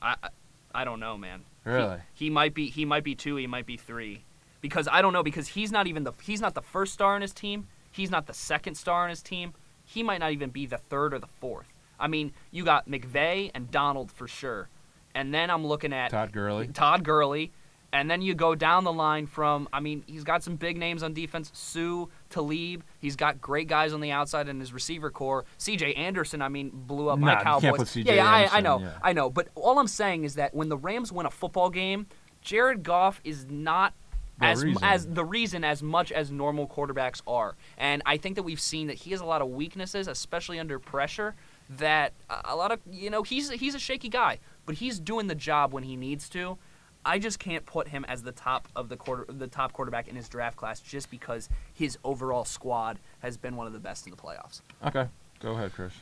I, 0.00 0.16
I, 0.22 0.28
I 0.74 0.84
don't 0.84 1.00
know, 1.00 1.16
man. 1.16 1.40
He- 1.64 1.70
Really? 1.70 1.98
He, 2.14 2.28
might 2.30 2.54
be. 2.54 2.68
He 2.70 2.84
might 2.84 3.04
be 3.04 3.14
two. 3.14 3.36
He 3.36 3.46
might 3.46 3.66
be 3.66 3.76
three. 3.76 4.24
Because 4.62 4.88
I 4.90 5.02
don't 5.02 5.12
know. 5.12 5.22
Because 5.22 5.48
he's 5.48 5.70
not 5.70 5.86
even 5.86 6.04
the. 6.04 6.12
He's 6.22 6.40
not 6.40 6.54
the 6.54 6.62
first 6.62 6.94
star 6.94 7.14
on 7.14 7.20
his 7.20 7.34
team. 7.34 7.66
He's 7.90 8.10
not 8.10 8.26
the 8.26 8.32
second 8.32 8.76
star 8.76 9.02
on 9.04 9.10
his 9.10 9.20
team. 9.22 9.52
He 9.84 10.02
might 10.02 10.18
not 10.18 10.32
even 10.32 10.48
be 10.48 10.64
the 10.64 10.78
third 10.78 11.12
or 11.12 11.18
the 11.18 11.26
fourth. 11.26 11.66
I 12.00 12.08
mean, 12.08 12.32
you 12.50 12.64
got 12.64 12.88
McVay 12.88 13.50
and 13.54 13.70
Donald 13.70 14.10
for 14.10 14.26
sure, 14.26 14.68
and 15.14 15.34
then 15.34 15.50
I'm 15.50 15.66
looking 15.66 15.92
at 15.92 16.10
Todd 16.10 16.32
Gurley. 16.32 16.68
Todd 16.68 17.04
Gurley, 17.04 17.52
and 17.92 18.10
then 18.10 18.22
you 18.22 18.34
go 18.34 18.54
down 18.54 18.84
the 18.84 18.92
line 18.92 19.26
from. 19.26 19.68
I 19.72 19.80
mean, 19.80 20.02
he's 20.06 20.24
got 20.24 20.42
some 20.42 20.56
big 20.56 20.76
names 20.78 21.02
on 21.02 21.12
defense. 21.12 21.50
Sue 21.52 22.08
Talib. 22.30 22.82
He's 22.98 23.14
got 23.16 23.40
great 23.40 23.68
guys 23.68 23.92
on 23.92 24.00
the 24.00 24.10
outside 24.12 24.48
in 24.48 24.58
his 24.58 24.72
receiver 24.72 25.10
corps. 25.10 25.44
C.J. 25.58 25.94
Anderson. 25.94 26.40
I 26.40 26.48
mean, 26.48 26.70
blew 26.72 27.08
up 27.08 27.18
Nah, 27.18 27.26
my 27.26 27.42
Cowboys. 27.42 27.62
can't 27.62 27.76
put 27.76 27.88
C.J. 27.88 28.16
Yeah, 28.16 28.22
yeah, 28.40 28.48
I, 28.52 28.58
I 28.58 28.60
know, 28.60 28.78
yeah. 28.80 28.90
I 29.02 29.12
know. 29.12 29.28
But 29.28 29.48
all 29.54 29.78
I'm 29.78 29.86
saying 29.88 30.24
is 30.24 30.36
that 30.36 30.54
when 30.54 30.68
the 30.70 30.76
Rams 30.78 31.12
win 31.12 31.26
a 31.26 31.30
football 31.30 31.68
game, 31.70 32.06
Jared 32.40 32.82
Goff 32.82 33.20
is 33.24 33.46
not. 33.50 33.92
The 34.40 34.46
as, 34.46 34.64
reason. 34.64 34.82
as 34.84 35.06
the 35.06 35.24
reason 35.24 35.64
as 35.64 35.82
much 35.82 36.10
as 36.10 36.30
normal 36.30 36.66
quarterbacks 36.66 37.20
are. 37.26 37.54
And 37.78 38.02
I 38.06 38.16
think 38.16 38.36
that 38.36 38.42
we've 38.42 38.60
seen 38.60 38.86
that 38.88 38.94
he 38.98 39.10
has 39.12 39.20
a 39.20 39.24
lot 39.24 39.42
of 39.42 39.48
weaknesses, 39.48 40.08
especially 40.08 40.58
under 40.58 40.78
pressure, 40.78 41.34
that 41.70 42.12
a- 42.30 42.40
a 42.46 42.56
lot 42.56 42.72
of 42.72 42.80
you 42.90 43.10
know, 43.10 43.22
he's 43.22 43.50
he's 43.50 43.74
a 43.74 43.78
shaky 43.78 44.08
guy, 44.08 44.38
but 44.66 44.76
he's 44.76 44.98
doing 44.98 45.26
the 45.26 45.34
job 45.34 45.72
when 45.72 45.84
he 45.84 45.96
needs 45.96 46.28
to. 46.30 46.58
I 47.04 47.18
just 47.18 47.38
can't 47.40 47.66
put 47.66 47.88
him 47.88 48.04
as 48.06 48.22
the 48.22 48.30
top 48.32 48.68
of 48.76 48.88
the 48.88 48.96
quarter 48.96 49.26
the 49.32 49.48
top 49.48 49.72
quarterback 49.72 50.08
in 50.08 50.16
his 50.16 50.28
draft 50.28 50.56
class 50.56 50.80
just 50.80 51.10
because 51.10 51.48
his 51.74 51.98
overall 52.04 52.44
squad 52.44 52.98
has 53.20 53.36
been 53.36 53.56
one 53.56 53.66
of 53.66 53.72
the 53.72 53.80
best 53.80 54.06
in 54.06 54.10
the 54.12 54.16
playoffs. 54.16 54.60
Okay, 54.84 55.08
go 55.40 55.52
ahead, 55.52 55.72
Chris. 55.72 55.92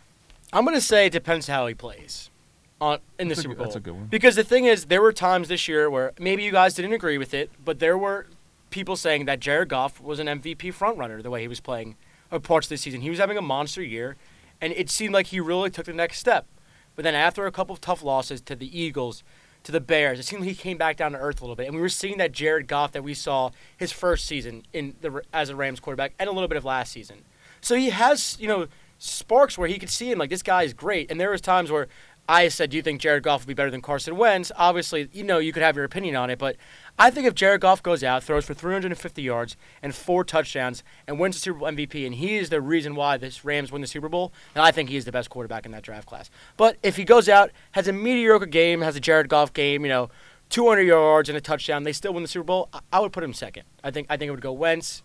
I'm 0.53 0.64
gonna 0.64 0.81
say 0.81 1.07
it 1.07 1.12
depends 1.12 1.47
how 1.47 1.66
he 1.66 1.75
plays 1.75 2.31
on 2.81 2.99
in 3.19 3.29
the 3.29 3.35
That's 3.35 3.43
Super 3.43 3.55
Bowl. 3.55 3.64
that's 3.66 3.77
a 3.77 3.81
good 3.81 3.95
one. 3.95 4.07
Because 4.07 4.37
the 4.37 4.45
thing 4.45 4.64
is, 4.64 4.87
there 4.87 5.03
were 5.03 5.12
times 5.12 5.49
this 5.49 5.69
year 5.69 5.90
where 5.90 6.12
maybe 6.19 6.43
you 6.43 6.53
guys 6.53 6.75
didn't 6.75 6.93
agree 6.93 7.19
with 7.19 7.35
it, 7.35 7.51
but 7.64 7.79
there 7.79 7.99
were 7.99 8.27
people 8.71 8.97
saying 8.97 9.25
that 9.27 9.40
Jared 9.40 9.69
Goff 9.69 10.01
was 10.01 10.19
an 10.19 10.27
MVP 10.27 10.73
frontrunner 10.75 11.23
the 11.23 11.31
way 11.31 11.43
he 11.43 11.49
was 11.49 11.61
playing 11.61 11.97
uh, 12.33 12.38
parts 12.38 12.66
of 12.66 12.71
the 12.71 12.77
season. 12.77 13.01
He 13.01 13.11
was 13.11 13.19
having 13.19 13.37
a 13.37 13.43
monster 13.43 13.83
year, 13.83 14.16
and 14.61 14.73
it 14.75 14.88
seemed 14.90 15.12
like 15.12 15.27
he 15.27 15.40
really 15.40 15.71
took 15.71 15.87
the 15.87 15.93
next 15.93 16.19
step. 16.19 16.47
But 16.97 17.03
then 17.03 17.14
after 17.14 17.47
a 17.47 17.53
couple 17.53 17.75
of 17.75 17.81
tough 17.81 18.03
losses 18.03 18.40
to 18.43 18.57
the 18.57 18.79
Eagles, 18.79 19.23
to 19.64 19.73
the 19.73 19.81
Bears, 19.81 20.19
it 20.19 20.25
seemed 20.25 20.43
like 20.43 20.51
he 20.51 20.55
came 20.55 20.79
back 20.79 20.97
down 20.97 21.12
to 21.12 21.19
earth 21.19 21.40
a 21.40 21.45
little 21.45 21.57
bit, 21.57 21.66
and 21.66 21.75
we 21.75 21.83
were 21.83 21.88
seeing 21.88 22.19
that 22.19 22.33
Jared 22.33 22.66
Goff 22.66 22.93
that 22.93 23.05
we 23.05 23.14
saw 23.14 23.51
his 23.77 23.93
first 23.93 24.25
season 24.25 24.62
in 24.73 24.95
the 25.01 25.23
as 25.33 25.51
a 25.51 25.57
Rams 25.57 25.81
quarterback, 25.81 26.14
and 26.19 26.29
a 26.29 26.33
little 26.33 26.49
bit 26.49 26.57
of 26.57 26.64
last 26.64 26.93
season. 26.93 27.25
So 27.61 27.75
he 27.75 27.90
has, 27.90 28.37
you 28.40 28.49
know, 28.49 28.69
sparks 28.99 29.57
where 29.57 29.66
he 29.69 29.79
could 29.79 29.90
see 29.90 30.11
him 30.11 30.19
like 30.19 30.31
this 30.31 30.43
guy 30.43 30.62
is 30.62 30.73
great. 30.75 31.11
And 31.11 31.19
there 31.21 31.31
was 31.31 31.40
times 31.40 31.71
where 31.71 31.88
I 32.31 32.47
said, 32.47 32.71
"Do 32.71 32.77
you 32.77 32.83
think 32.83 33.01
Jared 33.01 33.25
Goff 33.25 33.43
will 33.43 33.49
be 33.49 33.55
better 33.55 33.73
than 33.73 33.83
Carson 33.83 34.16
Wentz?" 34.16 34.53
Obviously, 34.57 35.09
you 35.12 35.25
know, 35.25 35.38
you 35.38 35.53
could 35.53 35.64
have 35.64 35.75
your 35.75 35.85
opinion 35.85 36.14
on 36.14 36.31
it, 36.31 36.38
but 36.38 36.55
I 36.97 37.11
think 37.11 37.27
if 37.27 37.35
Jared 37.35 37.61
Goff 37.61 37.83
goes 37.83 38.05
out, 38.05 38.23
throws 38.23 38.45
for 38.45 38.55
350 38.55 39.21
yards 39.21 39.57
and 39.83 39.93
four 39.93 40.23
touchdowns, 40.23 40.85
and 41.09 41.19
wins 41.19 41.35
the 41.35 41.40
Super 41.40 41.59
Bowl 41.59 41.69
MVP, 41.69 42.07
and 42.07 42.14
he 42.14 42.37
is 42.37 42.49
the 42.49 42.61
reason 42.61 42.95
why 42.95 43.16
this 43.16 43.45
Rams 43.45 43.73
win 43.73 43.83
the 43.83 43.88
Super 43.88 44.09
Bowl, 44.09 44.33
then 44.55 44.62
I 44.62 44.71
think 44.71 44.90
he 44.90 44.97
is 44.97 45.05
the 45.05 45.12
best 45.12 45.29
quarterback 45.29 45.66
in 45.66 45.73
that 45.73 45.83
draft 45.83 46.07
class. 46.07 46.31
But 46.57 46.77
if 46.85 46.97
he 46.97 47.05
goes 47.05 47.29
out, 47.29 47.51
has 47.73 47.88
a 47.88 47.93
mediocre 47.93 48.47
game, 48.47 48.81
has 48.83 48.95
a 48.95 49.01
Jared 49.01 49.29
Goff 49.29 49.53
game, 49.53 49.83
you 49.83 49.88
know, 49.88 50.09
200 50.51 50.83
yards 50.83 51.29
and 51.29 51.37
a 51.37 51.40
touchdown, 51.40 51.83
they 51.83 51.93
still 51.93 52.12
win 52.12 52.23
the 52.23 52.29
Super 52.29 52.45
Bowl. 52.45 52.69
I, 52.73 52.81
I 52.93 53.01
would 53.01 53.12
put 53.12 53.25
him 53.25 53.33
second. 53.33 53.64
I 53.83 53.90
think 53.90 54.07
I 54.09 54.16
think 54.16 54.29
it 54.29 54.33
would 54.33 54.40
go 54.40 54.53
Wentz, 54.53 55.03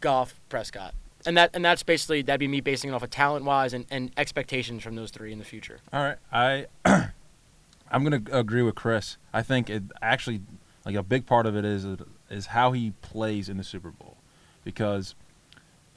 Goff, 0.00 0.40
Prescott. 0.48 0.94
And 1.26 1.36
that 1.36 1.50
and 1.54 1.64
that's 1.64 1.82
basically 1.82 2.22
that'd 2.22 2.40
be 2.40 2.48
me 2.48 2.60
basing 2.60 2.90
it 2.90 2.94
off 2.94 3.02
of 3.02 3.10
talent 3.10 3.44
wise 3.44 3.74
and, 3.74 3.86
and 3.90 4.10
expectations 4.16 4.82
from 4.82 4.94
those 4.94 5.10
three 5.10 5.32
in 5.32 5.38
the 5.38 5.44
future. 5.44 5.80
All 5.92 6.02
right, 6.02 6.16
I 6.32 6.66
I'm 7.90 8.04
gonna 8.04 8.22
agree 8.32 8.62
with 8.62 8.74
Chris. 8.74 9.16
I 9.32 9.42
think 9.42 9.68
it 9.68 9.82
actually 10.00 10.40
like 10.84 10.94
a 10.94 11.02
big 11.02 11.26
part 11.26 11.46
of 11.46 11.56
it 11.56 11.64
is 11.64 11.86
is 12.30 12.46
how 12.46 12.72
he 12.72 12.92
plays 13.02 13.48
in 13.48 13.56
the 13.56 13.64
Super 13.64 13.90
Bowl, 13.90 14.16
because 14.64 15.14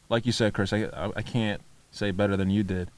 like 0.09 0.25
you 0.25 0.31
said, 0.31 0.53
Chris, 0.53 0.73
I 0.73 0.89
I, 1.15 1.21
can't 1.21 1.61
say 1.91 2.11
better 2.11 2.35
than 2.35 2.49
you 2.49 2.63
did, 2.63 2.91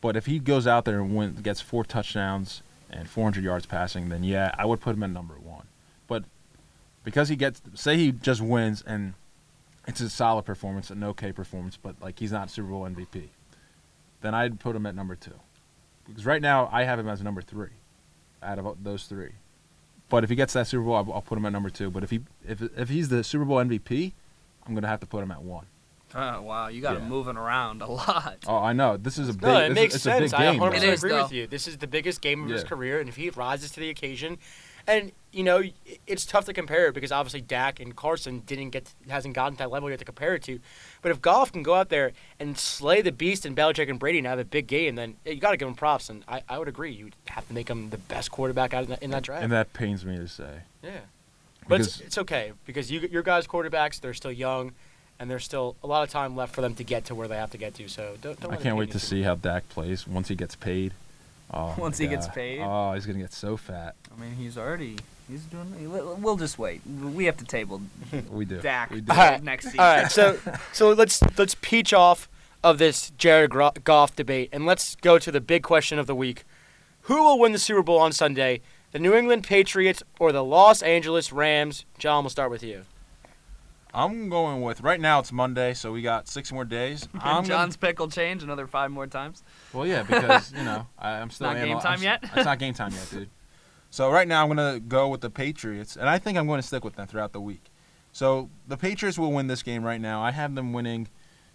but 0.00 0.16
if 0.16 0.26
he 0.26 0.38
goes 0.38 0.66
out 0.66 0.84
there 0.84 1.00
and 1.00 1.16
win, 1.16 1.34
gets 1.36 1.60
four 1.60 1.84
touchdowns 1.84 2.62
and 2.90 3.08
400 3.08 3.42
yards 3.42 3.66
passing, 3.66 4.08
then 4.08 4.22
yeah, 4.22 4.54
I 4.56 4.64
would 4.64 4.80
put 4.80 4.94
him 4.94 5.02
at 5.02 5.10
number 5.10 5.34
one. 5.34 5.66
But 6.06 6.24
because 7.02 7.28
he 7.28 7.36
gets 7.36 7.60
say 7.74 7.96
he 7.96 8.12
just 8.12 8.40
wins 8.40 8.82
and 8.86 9.14
it's 9.86 10.00
a 10.00 10.10
solid 10.10 10.44
performance, 10.44 10.90
an 10.90 11.02
okay 11.04 11.32
performance, 11.32 11.76
but 11.80 11.96
like 12.00 12.18
he's 12.18 12.32
not 12.32 12.50
Super 12.50 12.68
Bowl 12.68 12.82
MVP, 12.82 13.28
then 14.20 14.34
I'd 14.34 14.58
put 14.60 14.74
him 14.76 14.86
at 14.86 14.94
number 14.94 15.14
two. 15.16 15.34
Because 16.06 16.24
right 16.26 16.40
now 16.42 16.68
I 16.72 16.84
have 16.84 16.98
him 16.98 17.08
as 17.08 17.22
number 17.22 17.42
three, 17.42 17.70
out 18.42 18.58
of 18.58 18.82
those 18.84 19.04
three. 19.04 19.32
But 20.08 20.22
if 20.22 20.30
he 20.30 20.36
gets 20.36 20.52
that 20.52 20.66
Super 20.68 20.84
Bowl, 20.84 20.94
I'll, 20.94 21.12
I'll 21.14 21.22
put 21.22 21.36
him 21.36 21.44
at 21.46 21.52
number 21.52 21.70
two. 21.70 21.90
But 21.90 22.04
if 22.04 22.10
he 22.10 22.20
if 22.46 22.62
if 22.76 22.88
he's 22.88 23.08
the 23.08 23.24
Super 23.24 23.44
Bowl 23.44 23.58
MVP, 23.58 24.12
I'm 24.66 24.74
gonna 24.74 24.86
have 24.88 25.00
to 25.00 25.06
put 25.06 25.22
him 25.22 25.30
at 25.32 25.42
one. 25.42 25.66
Oh, 26.14 26.40
wow, 26.42 26.68
you 26.68 26.80
got 26.80 26.94
Yeah. 26.94 27.00
him 27.02 27.08
moving 27.08 27.36
around 27.36 27.82
a 27.82 27.86
lot. 27.90 28.38
Oh, 28.46 28.58
I 28.58 28.72
know 28.72 28.96
this 28.96 29.18
is 29.18 29.28
a 29.28 29.32
big. 29.32 29.42
No, 29.42 29.58
it 29.60 29.72
makes 29.72 29.94
is, 29.94 29.96
it's 29.96 30.02
sense. 30.04 30.32
A 30.32 30.36
big 30.36 30.46
I 30.46 30.56
100% 30.56 30.74
It 30.76 30.80
though. 30.80 30.92
agree 30.92 31.12
with 31.14 31.32
you. 31.32 31.46
This 31.48 31.66
is 31.66 31.78
the 31.78 31.88
biggest 31.88 32.20
game 32.20 32.44
of 32.44 32.48
his 32.48 32.62
career, 32.62 33.00
and 33.00 33.08
if 33.08 33.16
he 33.16 33.28
rises 33.30 33.72
to 33.72 33.80
the 33.80 33.90
occasion, 33.90 34.38
and 34.86 35.12
you 35.32 35.44
know, 35.44 35.62
it's 36.06 36.24
tough 36.24 36.46
to 36.46 36.54
compare 36.54 36.86
it 36.86 36.94
because 36.94 37.12
obviously 37.12 37.42
Dak 37.42 37.78
and 37.78 37.94
Carson 37.94 38.42
didn't 38.46 38.70
get 38.70 38.94
hasn't 39.06 39.34
gotten 39.34 39.52
to 39.52 39.58
that 39.58 39.70
level 39.70 39.90
yet 39.90 39.98
to 39.98 40.04
compare 40.04 40.34
it 40.34 40.42
to. 40.44 40.58
But 41.02 41.10
if 41.10 41.20
Goff 41.20 41.52
can 41.52 41.62
go 41.62 41.74
out 41.74 41.90
there 41.90 42.12
and 42.40 42.56
slay 42.56 43.02
the 43.02 43.12
beast 43.12 43.44
and 43.44 43.54
Belichick 43.54 43.90
and 43.90 43.98
Brady 43.98 44.16
and 44.18 44.26
have 44.26 44.38
a 44.38 44.46
big 44.46 44.66
game, 44.66 44.94
then 44.94 45.16
yeah, 45.26 45.32
you 45.32 45.40
got 45.40 45.50
to 45.50 45.58
give 45.58 45.68
him 45.68 45.74
props. 45.74 46.08
And 46.08 46.24
I, 46.26 46.42
I 46.48 46.58
would 46.58 46.68
agree, 46.68 46.90
you 46.92 47.10
have 47.26 47.46
to 47.48 47.52
make 47.52 47.68
him 47.68 47.90
the 47.90 47.98
best 47.98 48.30
quarterback 48.30 48.72
out 48.72 48.84
in 48.84 48.90
that, 48.90 49.02
in 49.02 49.10
that 49.10 49.24
draft. 49.24 49.42
And 49.42 49.52
that 49.52 49.74
pains 49.74 50.06
me 50.06 50.16
to 50.16 50.26
say. 50.26 50.60
yeah, 50.82 51.00
but 51.68 51.80
it's, 51.80 52.00
it's 52.00 52.16
okay 52.16 52.52
because 52.64 52.90
you 52.90 53.00
your 53.00 53.22
guys' 53.22 53.46
quarterbacks 53.46 54.00
they're 54.00 54.14
still 54.14 54.32
young. 54.32 54.72
And 55.18 55.30
there's 55.30 55.44
still 55.44 55.76
a 55.82 55.86
lot 55.86 56.02
of 56.02 56.10
time 56.10 56.36
left 56.36 56.54
for 56.54 56.60
them 56.60 56.74
to 56.74 56.84
get 56.84 57.06
to 57.06 57.14
where 57.14 57.26
they 57.26 57.36
have 57.36 57.50
to 57.52 57.56
get 57.58 57.74
to. 57.76 57.88
So 57.88 58.16
don't. 58.20 58.38
don't 58.38 58.52
I 58.52 58.56
can't 58.56 58.76
wait 58.76 58.90
to 58.90 58.98
see 58.98 59.22
how 59.22 59.34
Dak 59.34 59.66
plays 59.70 60.06
once 60.06 60.28
he 60.28 60.34
gets 60.34 60.54
paid. 60.54 60.92
Oh, 61.52 61.74
Once 61.78 61.98
he 61.98 62.06
gets 62.06 62.26
paid? 62.28 62.60
Oh, 62.60 62.92
he's 62.92 63.06
gonna 63.06 63.20
get 63.20 63.32
so 63.32 63.56
fat. 63.56 63.94
I 64.16 64.20
mean, 64.20 64.32
he's 64.34 64.56
already 64.56 64.96
he's 65.28 65.42
doing. 65.44 65.74
We'll 66.22 66.36
just 66.36 66.58
wait. 66.58 66.80
We 66.86 67.24
have 67.26 67.36
to 67.38 67.44
table 67.44 67.82
We 68.30 68.44
do. 68.44 68.60
Dak 68.60 68.90
We 68.90 69.00
do. 69.00 69.12
All 69.12 69.18
right. 69.18 69.42
next 69.42 69.66
season. 69.66 69.80
All 69.80 69.86
right, 69.96 70.10
so 70.10 70.38
so 70.72 70.92
let's 70.92 71.20
let's 71.38 71.54
peach 71.60 71.92
off 71.92 72.28
of 72.64 72.78
this 72.78 73.10
Jared 73.18 73.50
Gro- 73.50 73.72
Goff 73.84 74.16
debate, 74.16 74.48
and 74.52 74.66
let's 74.66 74.96
go 74.96 75.18
to 75.18 75.30
the 75.30 75.40
big 75.40 75.62
question 75.62 75.98
of 75.98 76.06
the 76.06 76.14
week: 76.14 76.44
Who 77.02 77.22
will 77.22 77.38
win 77.38 77.52
the 77.52 77.58
Super 77.58 77.82
Bowl 77.82 77.98
on 77.98 78.12
Sunday? 78.12 78.60
The 78.92 78.98
New 79.00 79.14
England 79.14 79.44
Patriots 79.44 80.02
or 80.18 80.32
the 80.32 80.42
Los 80.44 80.80
Angeles 80.80 81.30
Rams? 81.32 81.84
John, 81.98 82.24
we'll 82.24 82.30
start 82.30 82.50
with 82.50 82.62
you. 82.62 82.82
I'm 83.92 84.28
going 84.28 84.62
with 84.62 84.80
right 84.82 85.00
now. 85.00 85.20
It's 85.20 85.32
Monday, 85.32 85.72
so 85.74 85.90
we 85.92 86.02
got 86.02 86.28
six 86.28 86.52
more 86.52 86.64
days. 86.64 87.06
I'm 87.14 87.36
gonna- 87.42 87.48
John's 87.48 87.76
pick 87.76 87.98
will 87.98 88.08
change 88.08 88.42
another 88.42 88.66
five 88.66 88.90
more 88.90 89.06
times. 89.06 89.42
Well, 89.72 89.86
yeah, 89.86 90.02
because 90.02 90.52
you 90.52 90.62
know 90.64 90.86
I, 90.98 91.12
I'm 91.12 91.30
still 91.30 91.48
not 91.48 91.56
game 91.56 91.78
time 91.80 91.98
I'm 91.98 92.02
yet? 92.02 92.20
It's 92.22 92.44
not 92.44 92.58
game 92.58 92.74
time 92.74 92.92
yet, 92.92 93.08
dude. 93.10 93.28
So 93.96 94.10
right 94.10 94.28
now 94.28 94.42
I'm 94.42 94.48
gonna 94.54 94.78
go 94.78 95.08
with 95.08 95.22
the 95.22 95.30
Patriots, 95.30 95.96
and 95.96 96.06
I 96.06 96.18
think 96.18 96.36
I'm 96.36 96.46
going 96.46 96.60
to 96.60 96.66
stick 96.66 96.84
with 96.84 96.96
them 96.96 97.06
throughout 97.06 97.32
the 97.32 97.40
week. 97.40 97.70
So 98.12 98.50
the 98.68 98.76
Patriots 98.76 99.18
will 99.18 99.32
win 99.32 99.46
this 99.46 99.62
game 99.62 99.82
right 99.82 99.98
now. 99.98 100.20
I 100.22 100.32
have 100.32 100.54
them 100.54 100.74
winning. 100.74 101.08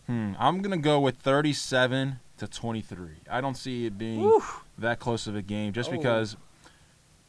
Hmm, 0.07 0.31
I'm 0.39 0.63
gonna 0.63 0.77
go 0.77 0.99
with 0.99 1.17
37 1.17 2.19
to 2.37 2.47
23. 2.47 3.09
I 3.29 3.41
don't 3.41 3.53
see 3.55 3.85
it 3.85 3.95
being 3.95 4.21
Woo. 4.21 4.41
that 4.79 4.97
close 4.99 5.27
of 5.27 5.35
a 5.35 5.43
game, 5.43 5.71
just 5.71 5.89
Oh. 5.89 5.91
because 5.91 6.35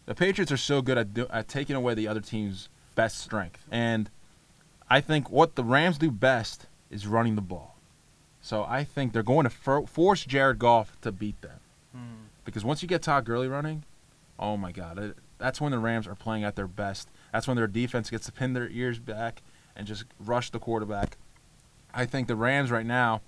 the 0.07 0.15
Patriots 0.15 0.51
are 0.51 0.57
so 0.57 0.81
good 0.81 0.97
at, 0.97 1.13
do, 1.13 1.27
at 1.29 1.47
taking 1.47 1.77
away 1.77 1.93
the 1.93 2.09
other 2.09 2.23
team's 2.23 2.71
best 2.95 3.19
strength, 3.19 3.67
and 3.71 4.09
I 4.89 5.03
think 5.03 5.29
what 5.31 5.57
the 5.57 5.63
Rams 5.65 5.99
do 5.99 6.11
best 6.11 6.69
is 6.89 7.07
running 7.07 7.35
the 7.35 7.43
ball. 7.43 7.77
So 8.41 8.65
I 8.65 8.83
think 8.83 9.13
they're 9.13 9.23
going 9.23 9.45
to 9.45 9.51
for- 9.51 9.87
force 9.87 10.25
Jared 10.25 10.59
Goff 10.59 10.99
to 11.03 11.13
beat 11.13 11.43
them. 11.43 11.61
Because 12.47 12.65
once 12.65 12.81
you 12.81 12.89
get 12.89 13.03
Todd 13.03 13.27
Gurley 13.27 13.47
running, 13.47 13.85
oh 14.39 14.57
my 14.57 14.73
God, 14.73 14.99
it, 14.99 15.17
that's 15.39 15.61
when 15.61 15.73
the 15.73 15.79
Rams 15.79 16.07
are 16.07 16.15
playing 16.15 16.45
at 16.45 16.57
their 16.57 16.67
best. 16.67 17.09
That's 17.33 17.47
when 17.49 17.57
their 17.57 17.67
defense 17.67 18.11
gets 18.11 18.27
to 18.27 18.33
pin 18.33 18.53
their 18.53 18.69
ears 18.69 18.99
back 18.99 19.43
and 19.77 19.87
just 19.87 20.05
rush 20.21 20.51
the 20.51 20.59
quarterback. 20.59 21.17
I 21.95 22.07
think 22.07 22.29
the 22.29 22.37
Rams 22.37 22.71
right 22.71 22.87
now, 22.87 23.21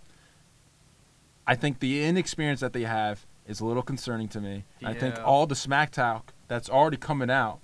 I 1.46 1.54
think 1.54 1.80
the 1.80 2.04
inexperience 2.04 2.60
that 2.60 2.72
they 2.72 2.82
have 2.82 3.26
is 3.46 3.60
a 3.60 3.66
little 3.66 3.82
concerning 3.82 4.28
to 4.28 4.40
me. 4.40 4.64
Yeah. 4.80 4.88
I 4.90 4.94
think 4.94 5.18
all 5.24 5.46
the 5.46 5.54
smack 5.54 5.90
talk 5.90 6.32
that's 6.48 6.70
already 6.70 6.96
coming 6.96 7.30
out, 7.30 7.58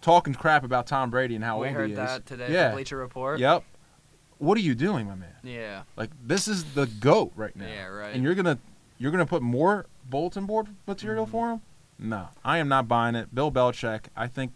talking 0.00 0.34
crap 0.34 0.64
about 0.64 0.86
Tom 0.86 1.10
Brady 1.10 1.34
and 1.34 1.44
how 1.44 1.58
we 1.60 1.68
old 1.68 1.76
he 1.76 1.82
is. 1.82 1.88
We 1.90 1.96
heard 1.96 2.08
that 2.08 2.26
today. 2.26 2.52
Yeah. 2.52 2.72
Bleacher 2.72 2.96
Report. 2.96 3.38
Yep. 3.38 3.64
What 4.38 4.56
are 4.58 4.62
you 4.62 4.74
doing, 4.74 5.06
my 5.06 5.14
man? 5.14 5.34
Yeah. 5.42 5.82
Like 5.96 6.10
this 6.24 6.48
is 6.48 6.64
the 6.74 6.86
goat 6.86 7.32
right 7.36 7.54
now. 7.54 7.66
Yeah, 7.66 7.86
right. 7.86 8.14
And 8.14 8.24
you're 8.24 8.34
gonna 8.34 8.58
you're 8.98 9.12
gonna 9.12 9.26
put 9.26 9.42
more 9.42 9.86
bulletin 10.08 10.46
board 10.46 10.66
material 10.86 11.24
Mm-hmm. 11.26 11.30
for 11.32 11.50
him? 11.52 11.60
No, 12.02 12.28
I 12.44 12.58
am 12.58 12.68
not 12.68 12.88
buying 12.88 13.14
it. 13.14 13.34
Bill 13.34 13.50
Belichick. 13.52 14.04
I 14.16 14.26
think 14.26 14.52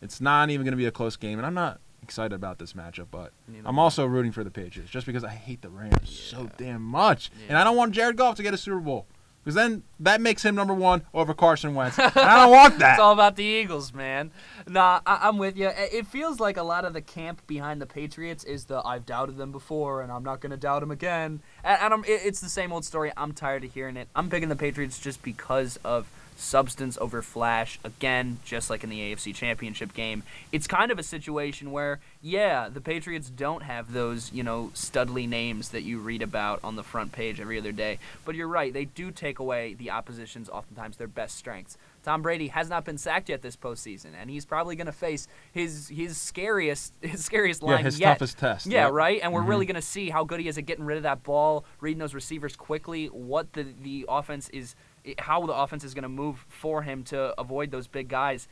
it's 0.00 0.20
not 0.20 0.50
even 0.50 0.64
gonna 0.64 0.76
be 0.76 0.86
a 0.86 0.90
close 0.92 1.16
game, 1.16 1.38
and 1.38 1.46
I'm 1.46 1.54
not 1.54 1.80
excited 2.02 2.34
about 2.34 2.58
this 2.58 2.72
matchup. 2.74 3.06
But 3.10 3.32
Neither 3.48 3.66
I'm 3.68 3.78
also 3.78 4.06
rooting 4.06 4.32
for 4.32 4.44
the 4.44 4.50
Patriots 4.50 4.90
just 4.90 5.06
because 5.06 5.24
I 5.24 5.30
hate 5.30 5.62
the 5.62 5.68
Rams 5.70 6.08
so 6.08 6.48
damn 6.56 6.82
much, 6.82 7.30
and 7.48 7.58
I 7.58 7.64
don't 7.64 7.76
want 7.76 7.92
Jared 7.92 8.16
Goff 8.16 8.36
to 8.36 8.42
get 8.42 8.54
a 8.54 8.58
Super 8.58 8.78
Bowl 8.80 9.06
because 9.42 9.54
then 9.54 9.84
that 10.00 10.20
makes 10.20 10.44
him 10.44 10.56
number 10.56 10.74
one 10.74 11.02
over 11.14 11.32
Carson 11.32 11.74
Wentz. 11.76 11.98
and 12.00 12.10
I 12.16 12.42
don't 12.42 12.50
want 12.50 12.78
that. 12.80 12.94
It's 12.94 13.00
all 13.00 13.12
about 13.12 13.36
the 13.36 13.44
Eagles, 13.44 13.94
man. 13.94 14.32
Nah, 14.68 15.00
I- 15.06 15.28
I'm 15.28 15.38
with 15.38 15.56
you. 15.56 15.68
It 15.72 16.06
feels 16.08 16.40
like 16.40 16.56
a 16.56 16.64
lot 16.64 16.84
of 16.84 16.92
the 16.94 17.00
camp 17.00 17.46
behind 17.46 17.80
the 17.80 17.86
Patriots 17.86 18.42
is 18.42 18.64
the 18.64 18.80
I've 18.84 19.06
doubted 19.06 19.36
them 19.36 19.52
before 19.52 20.02
and 20.02 20.10
I'm 20.10 20.24
not 20.24 20.40
going 20.40 20.50
to 20.50 20.56
doubt 20.56 20.80
them 20.80 20.90
again. 20.90 21.42
And, 21.62 21.80
and 21.80 21.94
I'm, 21.94 22.04
it's 22.08 22.40
the 22.40 22.48
same 22.48 22.72
old 22.72 22.84
story. 22.84 23.12
I'm 23.16 23.32
tired 23.32 23.62
of 23.62 23.72
hearing 23.72 23.96
it. 23.96 24.08
I'm 24.16 24.28
picking 24.28 24.48
the 24.48 24.56
Patriots 24.56 24.98
just 24.98 25.22
because 25.22 25.78
of 25.84 26.08
substance 26.36 26.96
over 27.00 27.22
flash. 27.22 27.78
Again, 27.82 28.38
just 28.44 28.70
like 28.70 28.84
in 28.84 28.90
the 28.90 29.00
AFC 29.00 29.34
Championship 29.34 29.94
game, 29.94 30.22
it's 30.52 30.66
kind 30.66 30.92
of 30.92 30.98
a 30.98 31.02
situation 31.02 31.72
where, 31.72 31.98
yeah, 32.22 32.68
the 32.68 32.80
Patriots 32.80 33.30
don't 33.30 33.62
have 33.62 33.92
those, 33.92 34.32
you 34.32 34.42
know, 34.42 34.70
studly 34.74 35.28
names 35.28 35.70
that 35.70 35.82
you 35.82 35.98
read 35.98 36.22
about 36.22 36.60
on 36.62 36.76
the 36.76 36.82
front 36.82 37.12
page 37.12 37.40
every 37.40 37.58
other 37.58 37.72
day. 37.72 37.98
But 38.24 38.34
you're 38.34 38.48
right, 38.48 38.72
they 38.72 38.84
do 38.84 39.10
take 39.10 39.38
away 39.38 39.74
the 39.74 39.90
opposition's 39.90 40.48
oftentimes 40.48 40.96
their 40.98 41.08
best 41.08 41.36
strengths. 41.36 41.76
Tom 42.04 42.22
Brady 42.22 42.48
has 42.48 42.68
not 42.70 42.84
been 42.84 42.98
sacked 42.98 43.28
yet 43.30 43.42
this 43.42 43.56
postseason, 43.56 44.10
and 44.20 44.30
he's 44.30 44.44
probably 44.44 44.76
going 44.76 44.86
to 44.86 44.92
face 44.92 45.26
his 45.52 45.88
his 45.88 46.16
scariest 46.16 46.92
his 47.00 47.24
scariest 47.24 47.64
line 47.64 47.78
yeah, 47.78 47.84
his 47.84 47.98
yet. 47.98 48.06
toughest 48.18 48.38
test. 48.38 48.66
Yeah, 48.66 48.84
Yep. 48.84 48.92
right. 48.92 49.20
And 49.24 49.32
we're 49.32 49.42
Mhm. 49.42 49.48
really 49.48 49.66
going 49.66 49.74
to 49.74 49.82
see 49.82 50.10
how 50.10 50.22
good 50.22 50.38
he 50.38 50.46
is 50.46 50.56
at 50.56 50.66
getting 50.66 50.84
rid 50.84 50.98
of 50.98 51.02
that 51.02 51.24
ball, 51.24 51.64
reading 51.80 51.98
those 51.98 52.14
receivers 52.14 52.54
quickly, 52.54 53.06
what 53.06 53.54
the 53.54 53.66
the 53.82 54.06
offense 54.08 54.48
is, 54.50 54.76
how 55.18 55.46
the 55.46 55.52
offense 55.52 55.84
is 55.84 55.94
going 55.94 56.02
to 56.02 56.08
move 56.08 56.44
for 56.48 56.82
him 56.82 57.04
to 57.04 57.38
avoid 57.40 57.70
those 57.70 57.86
big 57.86 58.08
guys. 58.08 58.48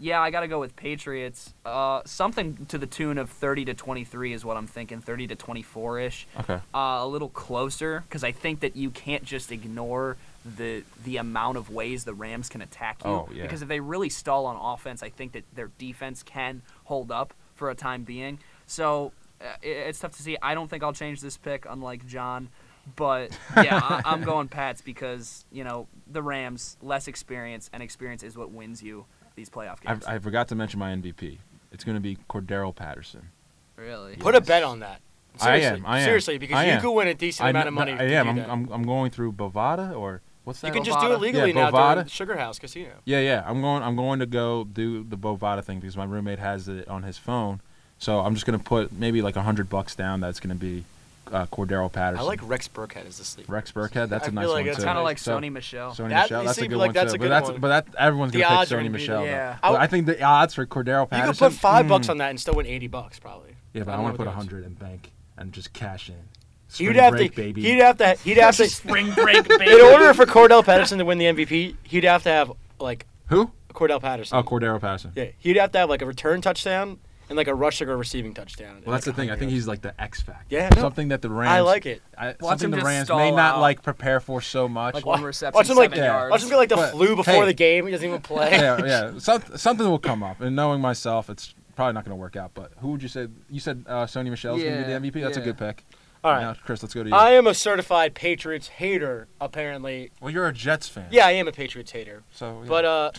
Yeah, 0.00 0.20
I 0.20 0.30
got 0.30 0.40
to 0.40 0.48
go 0.48 0.60
with 0.60 0.76
Patriots. 0.76 1.52
Uh, 1.64 2.02
something 2.04 2.66
to 2.66 2.78
the 2.78 2.86
tune 2.86 3.18
of 3.18 3.30
30 3.30 3.64
to 3.66 3.74
23 3.74 4.32
is 4.32 4.44
what 4.44 4.56
I'm 4.56 4.68
thinking. 4.68 5.00
30 5.00 5.26
to 5.28 5.34
24 5.34 5.98
ish. 6.00 6.26
Okay. 6.40 6.60
Uh, 6.72 6.78
a 6.78 7.06
little 7.06 7.28
closer 7.28 8.04
because 8.08 8.22
I 8.22 8.30
think 8.30 8.60
that 8.60 8.76
you 8.76 8.90
can't 8.90 9.24
just 9.24 9.50
ignore 9.50 10.16
the 10.56 10.84
the 11.04 11.16
amount 11.16 11.58
of 11.58 11.68
ways 11.70 12.04
the 12.04 12.14
Rams 12.14 12.48
can 12.48 12.62
attack 12.62 13.02
you. 13.04 13.10
Oh, 13.10 13.28
yeah. 13.32 13.42
Because 13.42 13.60
if 13.60 13.68
they 13.68 13.80
really 13.80 14.08
stall 14.08 14.46
on 14.46 14.56
offense, 14.56 15.02
I 15.02 15.10
think 15.10 15.32
that 15.32 15.44
their 15.54 15.70
defense 15.78 16.22
can 16.22 16.62
hold 16.84 17.10
up 17.10 17.34
for 17.56 17.70
a 17.70 17.74
time 17.74 18.04
being. 18.04 18.38
So 18.66 19.12
uh, 19.40 19.46
it, 19.62 19.68
it's 19.68 19.98
tough 19.98 20.12
to 20.12 20.22
see. 20.22 20.36
I 20.40 20.54
don't 20.54 20.68
think 20.68 20.82
I'll 20.82 20.92
change 20.92 21.20
this 21.20 21.36
pick, 21.36 21.66
unlike 21.68 22.06
John. 22.06 22.48
But 22.96 23.36
yeah, 23.56 23.80
I, 23.82 24.02
I'm 24.06 24.22
going 24.22 24.48
Pats 24.48 24.80
because 24.80 25.44
you 25.50 25.64
know 25.64 25.86
the 26.10 26.22
Rams 26.22 26.76
less 26.82 27.08
experience, 27.08 27.70
and 27.72 27.82
experience 27.82 28.22
is 28.22 28.36
what 28.36 28.50
wins 28.50 28.82
you 28.82 29.06
these 29.34 29.50
playoff 29.50 29.80
games. 29.80 30.04
I, 30.06 30.16
I 30.16 30.18
forgot 30.18 30.48
to 30.48 30.54
mention 30.54 30.78
my 30.78 30.92
MVP. 30.94 31.38
It's 31.72 31.84
going 31.84 31.96
to 31.96 32.00
be 32.00 32.16
Cordarrelle 32.28 32.74
Patterson. 32.74 33.28
really. 33.76 34.16
Put 34.16 34.34
a 34.34 34.40
bet 34.40 34.62
on 34.62 34.80
that. 34.80 35.00
I 35.40 35.60
Seriously, 35.60 35.78
am, 35.78 35.86
I 35.86 35.98
am. 36.00 36.04
Seriously, 36.04 36.38
because 36.38 36.56
I 36.56 36.64
you 36.64 36.70
am. 36.72 36.80
could 36.80 36.92
win 36.92 37.08
a 37.08 37.14
decent 37.14 37.46
I 37.46 37.50
amount 37.50 37.68
of 37.68 37.74
money. 37.74 37.92
I 37.92 38.02
if 38.04 38.10
you 38.10 38.16
am. 38.16 38.28
I'm. 38.28 38.50
I'm, 38.50 38.72
I'm 38.72 38.82
going 38.84 39.10
through 39.10 39.32
Bovada 39.32 39.96
or 39.96 40.20
what's 40.44 40.60
that? 40.60 40.68
you 40.68 40.72
can 40.72 40.82
just 40.82 40.98
do 40.98 41.12
it 41.12 41.20
legally 41.20 41.52
Yeah, 41.52 41.70
now 41.70 41.70
during 41.70 42.04
Bovada. 42.06 42.10
Sugar 42.10 42.36
House 42.36 42.58
Casino. 42.58 42.90
Yeah, 43.04 43.20
yeah. 43.20 43.44
I'm 43.46 43.60
going. 43.60 43.82
I'm 43.82 43.94
going 43.94 44.18
to 44.18 44.26
go 44.26 44.64
do 44.64 45.04
the 45.04 45.16
Bovada 45.16 45.62
thing 45.62 45.78
because 45.78 45.96
my 45.96 46.04
roommate 46.04 46.38
has 46.40 46.66
it 46.68 46.88
on 46.88 47.02
his 47.04 47.18
phone. 47.18 47.60
So 47.98 48.20
I'm 48.20 48.34
just 48.34 48.46
gonna 48.46 48.58
put 48.60 48.92
maybe 48.92 49.22
like 49.22 49.36
a 49.36 49.42
hundred 49.42 49.68
bucks 49.68 49.94
down. 49.94 50.20
That's 50.20 50.40
gonna 50.40 50.54
be 50.54 50.84
uh, 51.32 51.46
Cordarrelle 51.46 51.90
Patterson. 51.92 52.22
I 52.24 52.26
like 52.26 52.40
Rex 52.48 52.68
Burkhead 52.68 53.06
as 53.06 53.18
the 53.18 53.24
sleeper. 53.24 53.52
Rex 53.52 53.72
Burkhead. 53.72 54.08
That's 54.08 54.24
I 54.26 54.28
a 54.28 54.30
nice 54.32 54.44
feel 54.44 54.50
like 54.52 54.56
one 54.60 54.64
that's 54.66 54.76
It's 54.78 54.82
too. 54.84 54.86
kind 54.86 54.98
of 54.98 55.04
like 55.04 55.18
So- 55.18 55.38
Sony 55.38 55.52
Michel. 55.52 55.90
Sony 55.92 56.08
That- 56.10 56.22
Michel. 56.24 56.40
you 56.42 56.46
That's 56.48 56.58
a 56.58 56.68
good 56.68 56.76
like, 56.78 56.86
one 56.88 56.94
that's 56.94 57.12
too. 57.12 57.16
a 57.16 57.18
but 57.18 57.24
good 57.24 57.30
that's 57.30 57.50
one. 57.50 57.60
but 57.60 57.68
that 57.68 57.86
everyone's 57.98 58.32
The 58.32 58.40
gonna 58.40 58.54
odds 58.56 58.68
pick 58.70 58.76
Sony 58.76 58.80
gonna 58.80 58.90
be 58.90 58.98
Michel. 58.98 59.24
Yeah. 59.26 59.56
I 59.62 59.72
But 59.72 59.90
think 59.90 60.06
the 60.06 60.22
odds 60.22 60.54
for 60.54 60.66
Cordarrelle 60.66 61.08
Patterson. 61.08 61.28
You 61.28 61.32
could 61.32 61.38
put 61.38 61.52
five 61.60 61.86
mm, 61.86 61.88
bucks 61.90 62.08
on 62.08 62.18
that 62.18 62.30
and 62.30 62.40
still 62.40 62.54
win 62.54 62.66
eighty 62.66 62.86
bucks 62.86 63.18
probably. 63.18 63.56
Yeah, 63.74 63.84
but 63.84 63.92
I 63.92 63.96
I 63.96 64.00
want 64.00 64.14
to 64.14 64.18
put 64.18 64.26
a 64.26 64.30
hundred 64.32 64.64
in 64.64 64.74
bank 64.74 65.12
and 65.36 65.52
just 65.52 65.72
cash 65.72 66.08
in. 66.08 66.14
He'd 66.14 66.74
Spring 66.84 66.94
have 66.96 67.12
break, 67.12 67.30
to. 67.30 67.36
baby. 67.36 67.62
He'd 67.62 67.78
have 67.80 67.96
to. 67.98 68.14
He'd 68.24 68.36
have 68.38 68.56
to. 68.56 68.68
Spring 68.68 69.10
break, 69.12 69.48
baby. 69.58 69.70
in 69.72 69.80
order 69.80 70.12
for 70.12 70.26
Cordell 70.26 70.64
Patterson 70.64 70.98
to 70.98 71.04
win 71.04 71.16
the 71.18 71.24
MVP, 71.26 71.76
he'd 71.82 72.04
have 72.04 72.22
to 72.24 72.28
have 72.30 72.52
like 72.78 73.06
Who? 73.28 73.50
Cordell 73.72 74.00
Patterson. 74.00 74.36
Oh, 74.36 74.42
Cordarrelle 74.42 74.80
Patterson. 74.80 75.12
Yeah, 75.14 75.26
he'd 75.38 75.56
have 75.56 75.72
to 75.72 75.78
have 75.78 75.88
like 75.88 76.02
a 76.02 76.06
return 76.06 76.40
touchdown 76.42 76.98
and 77.28 77.36
like 77.36 77.48
a 77.48 77.54
rushing 77.54 77.88
or 77.88 77.96
receiving 77.96 78.34
touchdown. 78.34 78.82
Well, 78.84 78.92
that's 78.92 79.04
the 79.04 79.12
thing. 79.12 79.30
I 79.30 79.34
think 79.34 79.50
100 79.50 79.54
he's 79.54 79.68
like 79.68 79.82
the 79.82 80.00
X 80.00 80.22
factor. 80.22 80.46
Yeah, 80.48 80.68
no. 80.74 80.80
Something 80.80 81.08
that 81.08 81.22
the 81.22 81.30
Rams. 81.30 81.50
I 81.50 81.60
like 81.60 81.86
it. 81.86 82.02
I, 82.16 82.28
Watch 82.40 82.60
something 82.60 82.72
him 82.72 82.78
the 82.78 82.84
Rams 82.84 83.08
may 83.10 83.30
not 83.30 83.56
out. 83.56 83.60
like 83.60 83.82
prepare 83.82 84.20
for 84.20 84.40
so 84.40 84.68
much. 84.68 84.94
Like 84.94 85.06
one 85.06 85.22
reception, 85.22 85.56
Watch 85.58 85.68
him 85.68 85.76
like 85.76 85.90
seven 85.90 86.04
yeah. 86.04 86.12
yards. 86.12 86.30
watch 86.30 86.42
him 86.42 86.48
get 86.48 86.56
like 86.56 86.68
the 86.68 86.76
But, 86.76 86.90
flu 86.92 87.16
before 87.16 87.34
hey. 87.34 87.44
the 87.46 87.52
game. 87.54 87.86
He 87.86 87.92
doesn't 87.92 88.06
even 88.08 88.20
play. 88.22 88.50
yeah, 88.52 88.84
yeah. 88.84 89.18
Some, 89.18 89.42
something 89.56 89.86
will 89.88 89.98
come 89.98 90.22
up. 90.22 90.40
And 90.40 90.56
knowing 90.56 90.80
myself, 90.80 91.28
it's 91.30 91.54
probably 91.76 91.92
not 91.94 92.04
going 92.04 92.16
to 92.16 92.20
work 92.20 92.36
out. 92.36 92.52
But 92.54 92.72
who 92.78 92.88
would 92.92 93.02
you 93.02 93.08
say? 93.08 93.28
You 93.50 93.60
said 93.60 93.84
uh, 93.86 94.06
Sony 94.06 94.30
Michel's 94.30 94.62
going 94.62 94.82
to 94.82 94.86
be 94.86 94.92
the 95.10 95.20
MVP. 95.20 95.22
That's 95.24 95.36
a 95.36 95.40
good 95.40 95.58
pick. 95.58 95.84
All 96.24 96.32
right. 96.32 96.40
Now, 96.40 96.54
Chris, 96.64 96.82
let's 96.82 96.94
go 96.94 97.04
to 97.04 97.08
you. 97.10 97.14
I 97.14 97.30
am 97.32 97.46
a 97.46 97.54
certified 97.54 98.14
Patriots 98.14 98.66
hater. 98.66 99.28
Apparently, 99.40 100.10
well, 100.20 100.32
you're 100.32 100.48
a 100.48 100.52
Jets 100.52 100.88
fan. 100.88 101.06
yeah, 101.12 101.26
I 101.26 101.32
am 101.32 101.46
a 101.46 101.52
Patriots 101.52 101.92
hater. 101.92 102.24
So. 102.32 102.60
Yeah. 102.62 102.68
But 102.68 102.84
uh, 102.84 103.10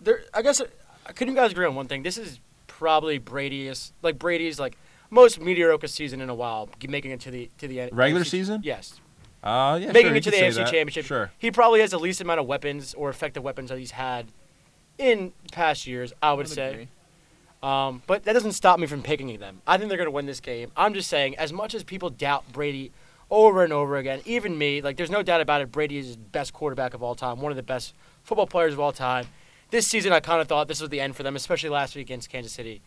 there. 0.00 0.22
I 0.32 0.40
guess 0.40 0.60
uh, 0.60 0.64
can 1.14 1.28
you 1.28 1.34
guys 1.34 1.52
agree 1.52 1.66
on 1.66 1.74
one 1.74 1.88
thing? 1.88 2.02
This 2.02 2.16
is 2.16 2.40
probably 2.78 3.18
Brady's 3.18 3.92
like 4.02 4.18
Brady's 4.18 4.60
like 4.60 4.78
most 5.10 5.40
mediocre 5.40 5.88
season 5.88 6.20
in 6.20 6.30
a 6.30 6.34
while, 6.34 6.68
making 6.88 7.10
it 7.10 7.20
to 7.20 7.30
the 7.30 7.50
to 7.58 7.66
the 7.66 7.80
end. 7.80 7.90
Regular 7.96 8.22
NFC 8.22 8.28
season? 8.28 8.60
Yes, 8.64 9.00
Uh, 9.42 9.78
yeah, 9.82 9.92
making 9.92 10.10
sure, 10.10 10.16
it 10.16 10.22
to 10.24 10.30
the 10.30 10.36
could 10.36 10.54
say 10.54 10.60
AFC 10.60 10.64
that. 10.64 10.72
Championship. 10.72 11.04
Sure. 11.04 11.30
He 11.38 11.50
probably 11.50 11.80
has 11.80 11.90
the 11.90 11.98
least 11.98 12.20
amount 12.20 12.40
of 12.40 12.46
weapons 12.46 12.94
or 12.94 13.10
effective 13.10 13.42
weapons 13.42 13.70
that 13.70 13.78
he's 13.78 13.90
had 13.92 14.26
in 14.96 15.32
past 15.50 15.86
years. 15.86 16.12
I 16.22 16.32
would 16.32 16.48
say. 16.48 16.70
agree. 16.72 16.88
Um, 17.60 18.02
but 18.06 18.22
that 18.24 18.34
doesn't 18.34 18.52
stop 18.52 18.78
me 18.78 18.86
from 18.86 19.02
picking 19.02 19.36
them. 19.38 19.60
I 19.66 19.76
think 19.76 19.88
they're 19.88 19.98
going 19.98 20.06
to 20.06 20.12
win 20.12 20.26
this 20.26 20.38
game. 20.38 20.70
I'm 20.76 20.94
just 20.94 21.10
saying, 21.10 21.36
as 21.36 21.52
much 21.52 21.74
as 21.74 21.82
people 21.82 22.08
doubt 22.08 22.44
Brady 22.52 22.92
over 23.30 23.64
and 23.64 23.72
over 23.72 23.96
again, 23.96 24.20
even 24.24 24.56
me, 24.56 24.80
like 24.80 24.96
there's 24.96 25.10
no 25.10 25.24
doubt 25.24 25.40
about 25.40 25.60
it, 25.60 25.72
Brady 25.72 25.98
is 25.98 26.12
the 26.12 26.18
best 26.22 26.52
quarterback 26.52 26.94
of 26.94 27.02
all 27.02 27.16
time, 27.16 27.40
one 27.40 27.50
of 27.50 27.56
the 27.56 27.64
best 27.64 27.94
football 28.22 28.46
players 28.46 28.72
of 28.74 28.78
all 28.80 28.92
time. 28.92 29.26
This 29.70 29.86
season, 29.86 30.12
I 30.12 30.20
kind 30.20 30.40
of 30.40 30.48
thought 30.48 30.66
this 30.66 30.80
was 30.80 30.90
the 30.90 31.00
end 31.00 31.14
for 31.14 31.22
them, 31.22 31.36
especially 31.36 31.68
last 31.68 31.94
week 31.94 32.06
against 32.06 32.30
Kansas 32.30 32.52
City. 32.52 32.80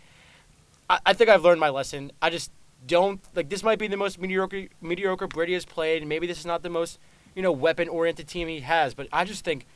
I, 0.90 1.00
I 1.06 1.14
think 1.14 1.30
I've 1.30 1.44
learned 1.44 1.60
my 1.60 1.70
lesson. 1.70 2.12
I 2.22 2.30
just 2.32 2.52
don't 2.88 3.22
like 3.36 3.50
this. 3.50 3.62
Might 3.62 3.78
be 3.78 3.88
the 3.88 3.98
most 3.98 4.20
mediocre 4.20 4.68
mediocre 4.82 5.28
Brady 5.28 5.54
has 5.54 5.66
played. 5.66 6.02
and 6.02 6.10
Maybe 6.10 6.26
this 6.26 6.40
is 6.40 6.46
not 6.46 6.64
the 6.64 6.70
most 6.70 7.00
you 7.36 7.44
know 7.44 7.52
weapon 7.52 7.88
oriented 7.88 8.28
team 8.28 8.48
he 8.48 8.62
has, 8.62 8.94
but 8.94 9.08
I 9.14 9.26
just 9.26 9.46
think 9.46 9.68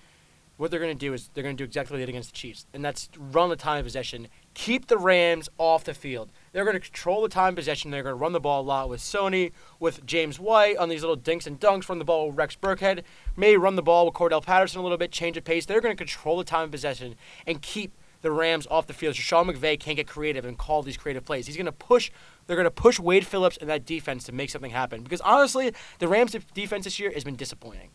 what 0.58 0.72
they're 0.72 0.80
going 0.80 0.98
to 0.98 1.06
do 1.06 1.14
is 1.14 1.30
they're 1.34 1.44
going 1.44 1.56
to 1.56 1.62
do 1.62 1.66
exactly 1.66 1.94
what 1.94 1.98
they 1.98 2.06
did 2.06 2.10
against 2.10 2.32
the 2.32 2.38
Chiefs, 2.38 2.66
and 2.74 2.84
that's 2.84 3.10
run 3.18 3.50
the 3.50 3.56
time 3.56 3.80
of 3.80 3.86
possession, 3.86 4.28
keep 4.54 4.88
the 4.88 4.98
Rams 4.98 5.50
off 5.58 5.84
the 5.84 5.94
field. 5.94 6.32
They're 6.54 6.64
going 6.64 6.76
to 6.76 6.80
control 6.80 7.22
the 7.22 7.30
time 7.30 7.50
of 7.50 7.56
possession. 7.58 7.92
They're 7.92 8.04
going 8.04 8.16
to 8.16 8.22
run 8.22 8.32
the 8.32 8.40
ball 8.40 8.62
a 8.62 8.64
lot 8.64 8.90
with 8.90 9.02
Sony, 9.02 9.52
with 9.80 10.06
James 10.06 10.40
White 10.40 10.78
on 10.78 10.90
these 10.90 11.02
little 11.02 11.18
dinks 11.18 11.46
and 11.46 11.60
dunks, 11.60 11.90
run 11.90 12.00
the 12.00 12.06
ball 12.06 12.28
with 12.28 12.38
Rex 12.38 12.56
Burkhead, 12.56 13.04
maybe 13.36 13.58
run 13.58 13.76
the 13.76 13.82
ball 13.82 14.06
with 14.06 14.14
Cordell 14.14 14.44
Patterson 14.44 14.80
a 14.80 14.84
little 14.84 14.98
bit, 14.98 15.12
change 15.12 15.36
of 15.36 15.44
pace. 15.44 15.66
They're 15.66 15.82
going 15.82 15.96
to 15.96 16.02
control 16.02 16.38
the 16.38 16.44
time 16.44 16.66
of 16.66 16.72
possession 16.72 17.16
and 17.46 17.62
keep 17.62 17.92
the 18.22 18.32
Rams 18.32 18.66
off 18.72 18.88
the 18.88 18.94
field. 18.94 19.16
So 19.16 19.22
Sean 19.22 19.48
McVay 19.48 19.80
can't 19.80 19.98
get 19.98 20.08
creative 20.08 20.46
and 20.46 20.58
call 20.58 20.82
these 20.82 20.98
creative 20.98 21.24
plays. 21.26 21.46
He's 21.46 21.58
going 21.58 21.68
to 21.68 21.72
push. 21.72 22.10
They're 22.48 22.56
going 22.56 22.64
to 22.64 22.72
push 22.72 23.00
Wade 23.00 23.28
Phillips 23.28 23.58
and 23.58 23.70
that 23.70 23.86
defense 23.86 24.24
to 24.24 24.32
make 24.32 24.50
something 24.50 24.72
happen. 24.72 25.04
Because 25.04 25.22
honestly, 25.22 25.74
the 26.00 26.08
Rams' 26.08 26.36
defense 26.54 26.86
this 26.86 27.00
year 27.00 27.12
has 27.12 27.24
been 27.24 27.36
disappointing. 27.36 27.90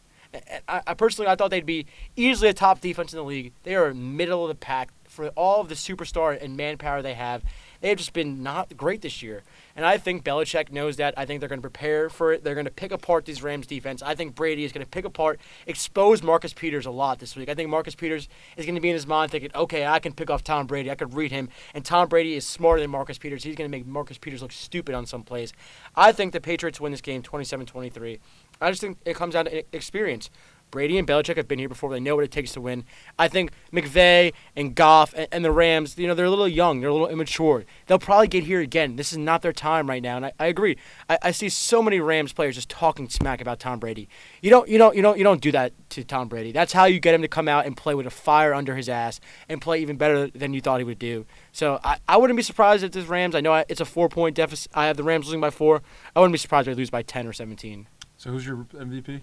I, 0.69 0.95
personally, 0.95 1.31
I 1.31 1.35
thought 1.35 1.51
they'd 1.51 1.67
be 1.67 1.87
easily 2.17 2.51
a 2.51 2.55
top 2.55 2.81
defense 2.81 3.13
in 3.13 3.17
the 3.17 3.25
league. 3.25 3.53
They 3.65 3.75
are 3.75 3.93
middle 3.93 4.45
of 4.45 4.49
the 4.49 4.55
pack 4.55 4.91
for 5.11 5.29
all 5.31 5.61
of 5.61 5.69
the 5.69 5.75
superstar 5.75 6.41
and 6.41 6.57
manpower 6.57 7.03
they 7.03 7.15
have. 7.15 7.43
They 7.81 7.89
have 7.89 7.99
just 7.99 8.13
been 8.13 8.43
not 8.43 8.77
great 8.77 9.01
this 9.01 9.23
year. 9.23 9.43
And 9.75 9.85
I 9.85 9.97
think 9.97 10.23
Belichick 10.23 10.71
knows 10.71 10.97
that. 10.97 11.15
I 11.17 11.25
think 11.25 11.41
they're 11.41 11.49
going 11.49 11.61
to 11.61 11.69
prepare 11.69 12.11
for 12.11 12.33
it. 12.33 12.45
They're 12.45 12.55
going 12.55 12.67
to 12.67 12.71
pick 12.71 12.93
apart 12.93 13.25
these 13.25 13.43
Rams 13.43 13.67
defense. 13.67 14.03
I 14.03 14.15
think 14.15 14.35
Brady 14.35 14.65
is 14.65 14.73
going 14.73 14.85
to 14.85 14.91
pick 14.91 15.05
apart, 15.05 15.41
expose 15.67 16.23
Marcus 16.23 16.53
Peters 16.53 16.87
a 16.87 16.91
lot 16.91 17.19
this 17.19 17.35
week. 17.35 17.49
I 17.49 17.55
think 17.55 17.71
Marcus 17.71 17.95
Peters 17.95 18.29
is 18.57 18.67
going 18.67 18.75
to 18.75 18.81
be 18.81 18.91
in 18.91 18.95
his 18.95 19.07
mind 19.07 19.33
thinking, 19.33 19.51
okay, 19.55 19.87
I 19.87 19.99
can 19.99 20.13
pick 20.13 20.31
off 20.31 20.45
Tom 20.45 20.67
Brady. 20.67 20.91
I 20.91 20.95
could 20.95 21.15
read 21.15 21.33
him. 21.33 21.49
And 21.75 21.85
Tom 21.85 22.09
Brady 22.09 22.35
is 22.35 22.47
smarter 22.47 22.81
than 22.81 22.91
Marcus 22.91 23.19
Peters. 23.19 23.43
He's 23.43 23.57
going 23.57 23.71
to 23.71 23.77
make 23.77 23.87
Marcus 23.87 24.19
Peters 24.19 24.43
look 24.43 24.53
stupid 24.53 24.95
on 24.95 25.07
some 25.07 25.23
plays. 25.23 25.53
I 25.97 26.13
think 26.13 26.33
the 26.33 26.41
Patriots 26.41 26.81
win 26.81 26.93
this 26.93 27.01
game 27.01 27.23
27 27.23 27.67
23. 27.67 28.21
I 28.61 28.71
just 28.71 28.81
think 28.81 28.99
it 29.05 29.17
comes 29.17 29.35
down 29.35 29.47
to 29.47 29.65
experience. 29.75 30.31
Brady 30.71 30.99
and 30.99 31.07
Belichick 31.07 31.37
have 31.37 31.49
been 31.49 31.59
here 31.59 31.69
before. 31.69 31.91
They 31.91 32.01
know 32.01 32.15
what 32.15 32.25
it 32.25 32.31
takes 32.31 32.53
to 32.53 32.61
win. 32.61 32.85
I 33.19 33.29
think 33.29 33.51
McVay 33.73 34.33
and 34.55 34.75
Goff 34.75 35.13
and, 35.17 35.27
and, 35.33 35.45
the 35.45 35.51
Rams, 35.51 35.99
you 35.99 36.07
know, 36.07 36.15
they're 36.15 36.27
a 36.27 36.31
little 36.31 36.49
young. 36.49 36.81
They're 36.81 36.91
a 36.91 36.93
little 36.93 37.09
immature. 37.09 37.65
They'll 37.87 37.99
probably 37.99 38.29
get 38.29 38.45
here 38.45 38.61
again. 38.61 38.97
This 38.97 39.13
is 39.13 39.19
not 39.19 39.43
their 39.43 39.53
time 39.53 39.89
right 39.89 40.03
now. 40.03 40.17
And 40.17 40.27
I, 40.27 40.33
I 40.39 40.47
agree. 40.47 40.77
I, 41.09 41.19
I 41.23 41.31
see 41.33 41.49
so 41.49 41.83
many 41.83 42.01
Rams 42.01 42.33
players 42.33 42.55
just 42.55 42.69
talking 42.69 43.09
smack 43.09 43.41
about 43.41 43.59
Tom 43.59 43.79
Brady. 43.79 44.09
You 44.43 44.51
don't, 44.51 44.69
you 44.69 44.79
don't, 44.79 44.95
you 44.95 45.03
don't, 45.03 45.19
you 45.19 45.25
don't 45.25 45.41
do 45.41 45.53
that 45.53 45.73
to 45.91 46.05
Tom 46.05 46.29
Brady. 46.29 46.53
That's 46.53 46.73
how 46.73 46.85
you 46.85 47.01
get 47.01 47.15
him 47.15 47.23
to 47.23 47.29
come 47.29 47.49
out 47.49 47.67
and 47.67 47.77
play 47.77 47.95
with 47.95 48.07
a 48.07 48.11
fire 48.11 48.55
under 48.55 48.77
his 48.77 48.89
ass 48.89 49.21
and 49.49 49.61
play 49.61 49.81
even 49.81 49.97
better 49.97 50.29
than 50.29 50.55
you 50.55 50.61
thought 50.61 50.79
he 50.79 50.85
would 50.85 50.99
do. 50.99 51.27
So 51.53 51.81
I, 51.83 51.99
I 52.09 52.17
wouldn't 52.17 52.37
be 52.37 52.43
surprised 52.43 52.85
if 52.85 52.93
this 52.93 53.07
Rams. 53.07 53.35
I 53.35 53.41
know 53.41 53.65
it's 53.69 53.81
a 53.81 53.85
four 53.85 54.09
point 54.09 54.37
deficit. 54.37 54.71
I 54.75 54.87
have 54.87 54.97
the 54.97 55.05
Rams 55.05 55.27
losing 55.27 55.41
by 55.41 55.51
four. 55.51 55.83
I 56.15 56.21
wouldn't 56.21 56.33
be 56.33 56.39
surprised 56.39 56.69
if 56.69 56.77
they 56.77 56.81
lose 56.81 56.91
by 56.91 57.03
ten 57.03 57.27
or 57.27 57.33
seventeen. 57.33 57.89
So 58.21 58.29
who's 58.29 58.45
your 58.45 58.67
MVP? 58.75 59.23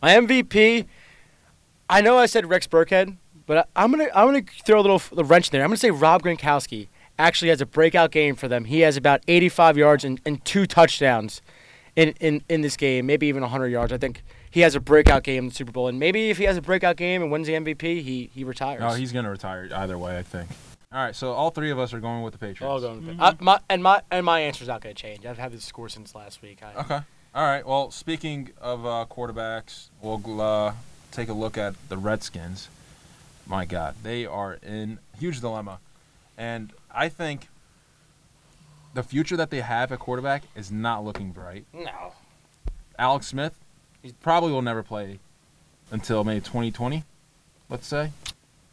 My 0.00 0.14
MVP, 0.14 0.86
I 1.90 2.00
know 2.00 2.16
I 2.16 2.26
said 2.26 2.48
Rex 2.48 2.68
Burkhead, 2.68 3.16
but 3.44 3.68
I, 3.74 3.82
am 3.82 3.90
gonna 3.90 4.06
I'm 4.14 4.28
gonna 4.28 4.44
throw 4.64 4.78
a 4.78 4.82
little 4.82 5.02
the 5.10 5.24
wrench 5.24 5.48
in 5.48 5.52
there. 5.52 5.64
I'm 5.64 5.70
gonna 5.70 5.78
say 5.78 5.90
Rob 5.90 6.22
Gronkowski 6.22 6.86
actually 7.18 7.48
has 7.48 7.60
a 7.60 7.66
breakout 7.66 8.12
game 8.12 8.36
for 8.36 8.46
them. 8.46 8.66
He 8.66 8.80
has 8.80 8.96
about 8.96 9.22
85 9.26 9.76
yards 9.76 10.04
and, 10.04 10.20
and 10.24 10.44
two 10.44 10.64
touchdowns 10.64 11.42
in, 11.96 12.10
in, 12.20 12.44
in 12.48 12.60
this 12.60 12.76
game, 12.76 13.06
maybe 13.06 13.26
even 13.26 13.42
100 13.42 13.66
yards. 13.66 13.92
I 13.92 13.98
think 13.98 14.22
he 14.48 14.60
has 14.60 14.76
a 14.76 14.80
breakout 14.80 15.24
game 15.24 15.42
in 15.44 15.48
the 15.48 15.54
Super 15.56 15.72
Bowl, 15.72 15.88
and 15.88 15.98
maybe 15.98 16.30
if 16.30 16.38
he 16.38 16.44
has 16.44 16.56
a 16.56 16.62
breakout 16.62 16.94
game 16.94 17.20
and 17.20 17.32
wins 17.32 17.48
the 17.48 17.54
MVP, 17.54 17.80
he 17.80 18.30
he 18.32 18.44
retires. 18.44 18.80
No, 18.80 18.90
he's 18.90 19.10
gonna 19.10 19.30
retire 19.30 19.68
either 19.74 19.98
way. 19.98 20.16
I 20.16 20.22
think. 20.22 20.48
All 20.92 21.04
right, 21.04 21.16
so 21.16 21.32
all 21.32 21.50
three 21.50 21.72
of 21.72 21.80
us 21.80 21.92
are 21.92 22.00
going 22.00 22.22
with 22.22 22.32
the 22.32 22.38
Patriots. 22.38 22.62
All 22.62 22.80
going. 22.80 23.02
Mm-hmm. 23.02 23.20
I, 23.20 23.34
my 23.40 23.58
and 23.68 23.82
my 23.82 24.02
and 24.08 24.24
my 24.24 24.38
answer's 24.38 24.68
not 24.68 24.82
gonna 24.82 24.94
change. 24.94 25.26
I've 25.26 25.36
had 25.36 25.50
this 25.50 25.64
score 25.64 25.88
since 25.88 26.14
last 26.14 26.42
week. 26.42 26.60
I, 26.62 26.80
okay. 26.80 27.00
All 27.38 27.44
right. 27.44 27.64
Well, 27.64 27.92
speaking 27.92 28.50
of 28.60 28.84
uh, 28.84 29.06
quarterbacks, 29.08 29.90
we'll 30.02 30.40
uh, 30.40 30.72
take 31.12 31.28
a 31.28 31.32
look 31.32 31.56
at 31.56 31.76
the 31.88 31.96
Redskins. 31.96 32.68
My 33.46 33.64
God, 33.64 33.94
they 34.02 34.26
are 34.26 34.54
in 34.54 34.98
huge 35.20 35.40
dilemma, 35.40 35.78
and 36.36 36.72
I 36.92 37.08
think 37.08 37.46
the 38.92 39.04
future 39.04 39.36
that 39.36 39.50
they 39.50 39.60
have 39.60 39.92
at 39.92 40.00
quarterback 40.00 40.42
is 40.56 40.72
not 40.72 41.04
looking 41.04 41.30
bright. 41.30 41.64
No. 41.72 42.14
Alex 42.98 43.28
Smith, 43.28 43.54
he 44.02 44.14
probably 44.20 44.50
will 44.50 44.60
never 44.60 44.82
play 44.82 45.20
until 45.92 46.24
maybe 46.24 46.40
2020, 46.40 47.04
let's 47.68 47.86
say. 47.86 48.10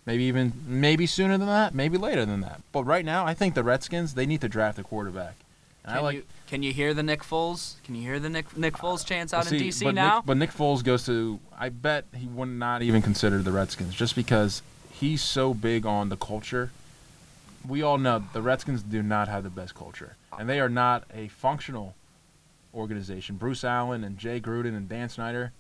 Maybe 0.08 0.23
even 0.23 0.54
maybe 0.65 1.06
sooner 1.06 1.38
than 1.38 1.47
that, 1.49 1.75
maybe 1.75 1.99
later 1.99 2.25
than 2.25 2.41
that. 2.41 2.62
But 2.71 2.86
right 2.86 3.06
now, 3.06 3.28
I 3.28 3.36
think 3.36 3.54
the 3.54 3.63
Redskins 3.63 4.15
they 4.15 4.25
need 4.25 4.41
to 4.41 4.49
draft 4.49 4.80
a 4.80 4.84
quarterback. 4.84 5.36
And 5.86 5.95
I 5.95 6.00
like 6.02 6.15
you, 6.15 6.24
can 6.48 6.63
you 6.63 6.74
hear 6.74 6.93
the 6.93 7.04
Nick 7.04 7.21
Foles? 7.21 7.82
Can 7.84 7.95
you 7.95 8.02
hear 8.02 8.19
the 8.19 8.30
Nick 8.30 8.58
Nick 8.58 8.74
Foles 8.74 9.06
chants 9.06 9.34
out 9.34 9.45
see, 9.45 9.58
in 9.58 9.63
DC 9.63 9.84
but 9.84 9.95
now? 9.95 10.17
Nick, 10.17 10.26
but 10.26 10.38
Nick 10.38 10.52
Foles 10.52 10.84
goes 10.84 11.06
to. 11.06 11.39
I 11.58 11.69
bet 11.69 12.06
he 12.15 12.28
would 12.28 12.50
not 12.50 12.82
even 12.82 13.02
consider 13.02 13.41
the 13.41 13.52
Redskins 13.52 13.93
just 13.93 14.15
because 14.15 14.63
he's 14.91 15.21
so 15.21 15.54
big 15.54 15.86
on 15.86 16.10
the 16.10 16.17
culture. 16.17 16.71
We 17.67 17.82
all 17.82 17.98
know 17.98 18.24
the 18.34 18.41
Redskins 18.41 18.82
do 18.82 19.04
not 19.04 19.28
have 19.28 19.43
the 19.43 19.50
best 19.50 19.76
culture, 19.76 20.15
and 20.38 20.50
they 20.50 20.60
are 20.60 20.69
not 20.69 21.04
a 21.13 21.28
functional 21.28 21.95
organization. 22.74 23.38
Bruce 23.38 23.63
Allen 23.63 24.04
and 24.04 24.17
Jay 24.17 24.39
Gruden 24.39 24.76
and 24.76 24.89
Dan 24.89 25.10
Snyder, 25.10 25.52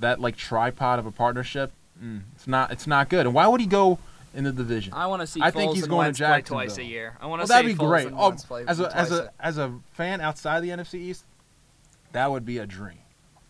that 0.00 0.20
like 0.20 0.36
tripod 0.36 0.98
of 0.98 1.06
a 1.06 1.12
partnership, 1.12 1.72
mm, 2.02 2.22
it's 2.34 2.48
not 2.48 2.72
it's 2.72 2.88
not 2.88 3.08
good. 3.08 3.26
And 3.26 3.34
why 3.34 3.46
would 3.46 3.60
he 3.60 3.66
go? 3.68 3.98
In 4.34 4.44
the 4.44 4.52
division. 4.52 4.92
I 4.92 5.06
want 5.06 5.22
to 5.22 5.26
see. 5.26 5.40
I 5.40 5.50
Foles 5.50 5.54
think 5.54 5.74
he's 5.74 5.86
going 5.86 6.06
Wentz 6.06 6.18
to 6.18 6.24
Jacksonville 6.24 6.64
twice 6.64 6.78
a 6.78 6.84
year. 6.84 7.16
I 7.20 7.26
want 7.26 7.42
to. 7.42 7.46
See. 7.46 7.52
Well, 7.52 7.62
that'd 7.62 7.78
be 7.78 7.84
great. 7.84 8.08
Oh, 8.12 8.36
as 8.66 8.80
a 8.80 8.96
as 8.96 9.12
a 9.12 9.30
as 9.40 9.58
a 9.58 9.72
fan 9.92 10.20
outside 10.20 10.60
the 10.60 10.70
NFC 10.70 10.94
East, 10.94 11.24
that 12.12 12.30
would 12.30 12.44
be 12.44 12.58
a 12.58 12.66
dream. 12.66 12.98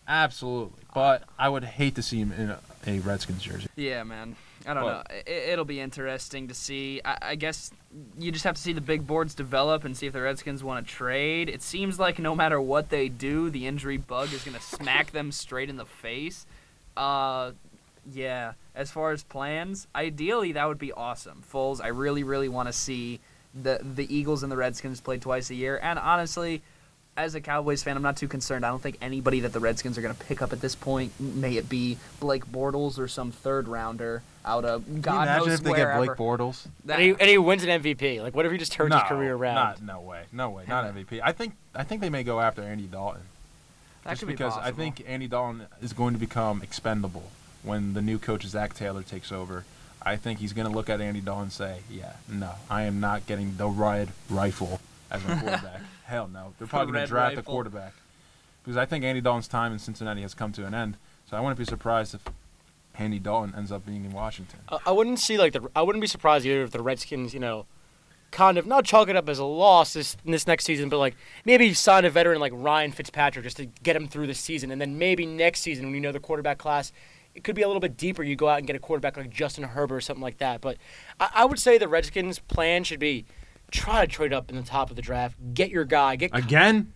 Absolutely, 0.07 0.83
but 0.93 1.23
I 1.37 1.49
would 1.49 1.63
hate 1.63 1.95
to 1.95 2.03
see 2.03 2.19
him 2.19 2.31
in 2.31 2.51
a, 2.51 2.59
a 2.85 2.99
Redskins 2.99 3.41
jersey. 3.41 3.67
Yeah, 3.75 4.03
man. 4.03 4.35
I 4.67 4.73
don't 4.73 4.83
but, 4.83 5.11
know. 5.11 5.15
It, 5.27 5.57
will 5.57 5.65
be 5.65 5.79
interesting 5.79 6.47
to 6.47 6.53
see. 6.53 7.01
I, 7.05 7.17
I, 7.21 7.35
guess 7.35 7.71
you 8.17 8.31
just 8.31 8.45
have 8.45 8.55
to 8.55 8.61
see 8.61 8.73
the 8.73 8.81
big 8.81 9.05
boards 9.05 9.35
develop 9.35 9.85
and 9.85 9.95
see 9.95 10.07
if 10.07 10.13
the 10.13 10.21
Redskins 10.21 10.63
want 10.63 10.85
to 10.85 10.91
trade. 10.91 11.49
It 11.49 11.61
seems 11.61 11.99
like 11.99 12.17
no 12.17 12.35
matter 12.35 12.59
what 12.59 12.89
they 12.89 13.07
do, 13.07 13.51
the 13.51 13.67
injury 13.67 13.97
bug 13.97 14.33
is 14.33 14.43
going 14.43 14.57
to 14.57 14.63
smack 14.63 15.11
them 15.11 15.31
straight 15.31 15.69
in 15.69 15.77
the 15.77 15.85
face. 15.85 16.47
Uh, 16.97 17.51
yeah 18.11 18.53
as 18.75 18.91
far 18.91 19.11
as 19.11 19.23
plans, 19.23 19.87
ideally 19.95 20.51
that 20.51 20.67
would 20.67 20.79
be 20.79 20.91
awesome. 20.91 21.43
Foles, 21.51 21.81
I 21.81 21.87
really, 21.87 22.23
really 22.23 22.49
want 22.49 22.67
to 22.67 22.73
see 22.73 23.19
the 23.53 23.79
the 23.81 24.13
Eagles 24.13 24.43
and 24.43 24.51
the 24.51 24.57
Redskins 24.57 24.99
play 25.01 25.17
twice 25.17 25.49
a 25.49 25.55
year. 25.55 25.79
And 25.81 25.97
honestly, 25.97 26.61
as 27.17 27.35
a 27.35 27.41
Cowboys 27.41 27.81
fan, 27.81 27.95
I'm 27.95 28.03
not 28.03 28.17
too 28.17 28.27
concerned. 28.27 28.65
I 28.65 28.69
don't 28.69 28.81
think 28.81 28.97
anybody 29.01 29.39
that 29.41 29.53
the 29.53 29.59
Redskins 29.59 29.97
are 29.97 30.01
going 30.01 30.13
to 30.13 30.23
pick 30.25 30.41
up 30.41 30.51
at 30.51 30.59
this 30.59 30.75
point, 30.75 31.17
may 31.19 31.55
it 31.55 31.69
be 31.69 31.97
Blake 32.19 32.45
Bortles 32.45 32.99
or 32.99 33.07
some 33.07 33.31
third 33.31 33.67
rounder 33.67 34.21
out 34.43 34.65
of 34.65 35.01
God 35.01 35.03
Can 35.03 35.13
you 35.13 35.21
imagine 35.21 35.47
knows 35.47 35.59
if 35.59 35.63
they 35.63 35.71
wherever. 35.71 36.05
get 36.05 36.17
Blake 36.17 36.17
Bortles? 36.17 36.67
and, 36.89 37.01
he, 37.01 37.09
and 37.11 37.21
he 37.21 37.37
wins 37.37 37.63
an 37.63 37.81
MVP. 37.81 38.21
Like, 38.21 38.35
what 38.35 38.45
if 38.45 38.51
he 38.51 38.57
just 38.57 38.73
turns 38.73 38.91
no, 38.91 38.97
his 38.97 39.07
career 39.07 39.35
around? 39.35 39.55
Not, 39.55 39.81
no 39.81 40.01
way, 40.01 40.23
no 40.33 40.49
way, 40.49 40.65
not 40.67 40.93
MVP. 40.93 41.21
I 41.23 41.31
think 41.31 41.53
I 41.73 41.83
think 41.83 42.01
they 42.01 42.09
may 42.09 42.23
go 42.23 42.41
after 42.41 42.61
Andy 42.61 42.87
Dalton. 42.87 43.21
That 44.03 44.11
just 44.11 44.27
be 44.27 44.33
because 44.33 44.53
possible. 44.53 44.67
I 44.67 44.71
think 44.71 45.03
Andy 45.07 45.27
Dalton 45.27 45.65
is 45.81 45.93
going 45.93 46.13
to 46.13 46.19
become 46.19 46.61
expendable 46.61 47.23
when 47.65 47.93
the 47.93 48.01
new 48.01 48.19
coach 48.19 48.45
Zac 48.45 48.73
Taylor 48.73 49.03
takes 49.03 49.31
over. 49.31 49.65
I 50.01 50.17
think 50.17 50.39
he's 50.39 50.53
going 50.53 50.67
to 50.67 50.73
look 50.73 50.87
at 50.87 51.01
Andy 51.01 51.19
Dalton 51.19 51.43
and 51.43 51.51
say, 51.51 51.79
"Yeah, 51.89 52.13
no, 52.29 52.51
I 52.69 52.83
am 52.83 52.99
not 52.99 53.25
getting 53.25 53.57
the 53.57 53.67
red 53.67 54.09
rifle 54.29 54.79
as 55.09 55.23
a 55.23 55.27
quarterback. 55.27 55.81
Hell 56.05 56.27
no. 56.27 56.53
They're 56.57 56.67
probably 56.67 56.93
going 56.93 57.05
to 57.05 57.09
draft 57.09 57.35
rifle. 57.35 57.51
a 57.51 57.53
quarterback 57.53 57.93
because 58.63 58.77
I 58.77 58.85
think 58.85 59.03
Andy 59.03 59.21
Dalton's 59.21 59.47
time 59.47 59.73
in 59.73 59.79
Cincinnati 59.79 60.21
has 60.21 60.33
come 60.33 60.51
to 60.53 60.65
an 60.65 60.73
end. 60.73 60.97
So 61.29 61.37
I 61.37 61.39
wouldn't 61.39 61.57
be 61.57 61.65
surprised 61.65 62.13
if 62.13 62.21
Andy 62.97 63.19
Dalton 63.19 63.53
ends 63.55 63.71
up 63.71 63.85
being 63.85 64.05
in 64.05 64.11
Washington. 64.11 64.59
I 64.85 64.91
wouldn't 64.91 65.19
see 65.19 65.37
like 65.37 65.53
the. 65.53 65.67
I 65.75 65.81
wouldn't 65.81 66.01
be 66.01 66.07
surprised 66.07 66.45
either 66.45 66.63
if 66.63 66.71
the 66.71 66.81
Redskins, 66.81 67.33
you 67.33 67.39
know, 67.39 67.65
kind 68.31 68.57
of 68.57 68.67
not 68.67 68.85
chalk 68.85 69.09
it 69.09 69.15
up 69.15 69.27
as 69.29 69.39
a 69.39 69.45
loss 69.45 69.93
this 69.93 70.17
this 70.25 70.45
next 70.45 70.65
season, 70.65 70.89
but 70.89 70.99
like 70.99 71.15
maybe 71.45 71.73
sign 71.73 72.05
a 72.05 72.09
veteran 72.09 72.39
like 72.39 72.53
Ryan 72.55 72.91
Fitzpatrick 72.91 73.43
just 73.43 73.57
to 73.57 73.65
get 73.65 73.95
him 73.95 74.07
through 74.07 74.27
the 74.27 74.35
season, 74.35 74.71
and 74.71 74.79
then 74.79 74.97
maybe 74.97 75.25
next 75.25 75.61
season 75.61 75.85
when 75.85 75.95
you 75.95 76.01
know 76.01 76.11
the 76.11 76.19
quarterback 76.19 76.57
class 76.57 76.91
it 77.35 77.43
could 77.43 77.55
be 77.55 77.61
a 77.61 77.67
little 77.67 77.81
bit 77.81 77.97
deeper. 77.97 78.23
You 78.23 78.35
go 78.35 78.47
out 78.47 78.57
and 78.57 78.65
get 78.65 78.75
a 78.75 78.79
quarterback 78.79 79.17
like 79.17 79.29
Justin 79.29 79.65
Herbert 79.65 79.95
or 79.95 80.01
something 80.01 80.23
like 80.23 80.37
that. 80.37 80.61
But 80.61 80.77
I, 81.19 81.29
I 81.35 81.45
would 81.45 81.59
say 81.59 81.77
the 81.77 81.87
Redskins' 81.87 82.39
plan 82.39 82.83
should 82.83 82.99
be 82.99 83.25
try 83.71 84.05
to 84.05 84.11
trade 84.11 84.33
up 84.33 84.49
in 84.49 84.55
the 84.55 84.63
top 84.63 84.89
of 84.89 84.95
the 84.95 85.01
draft, 85.01 85.37
get 85.53 85.69
your 85.69 85.85
guy, 85.85 86.15
get 86.15 86.31
again. 86.33 86.93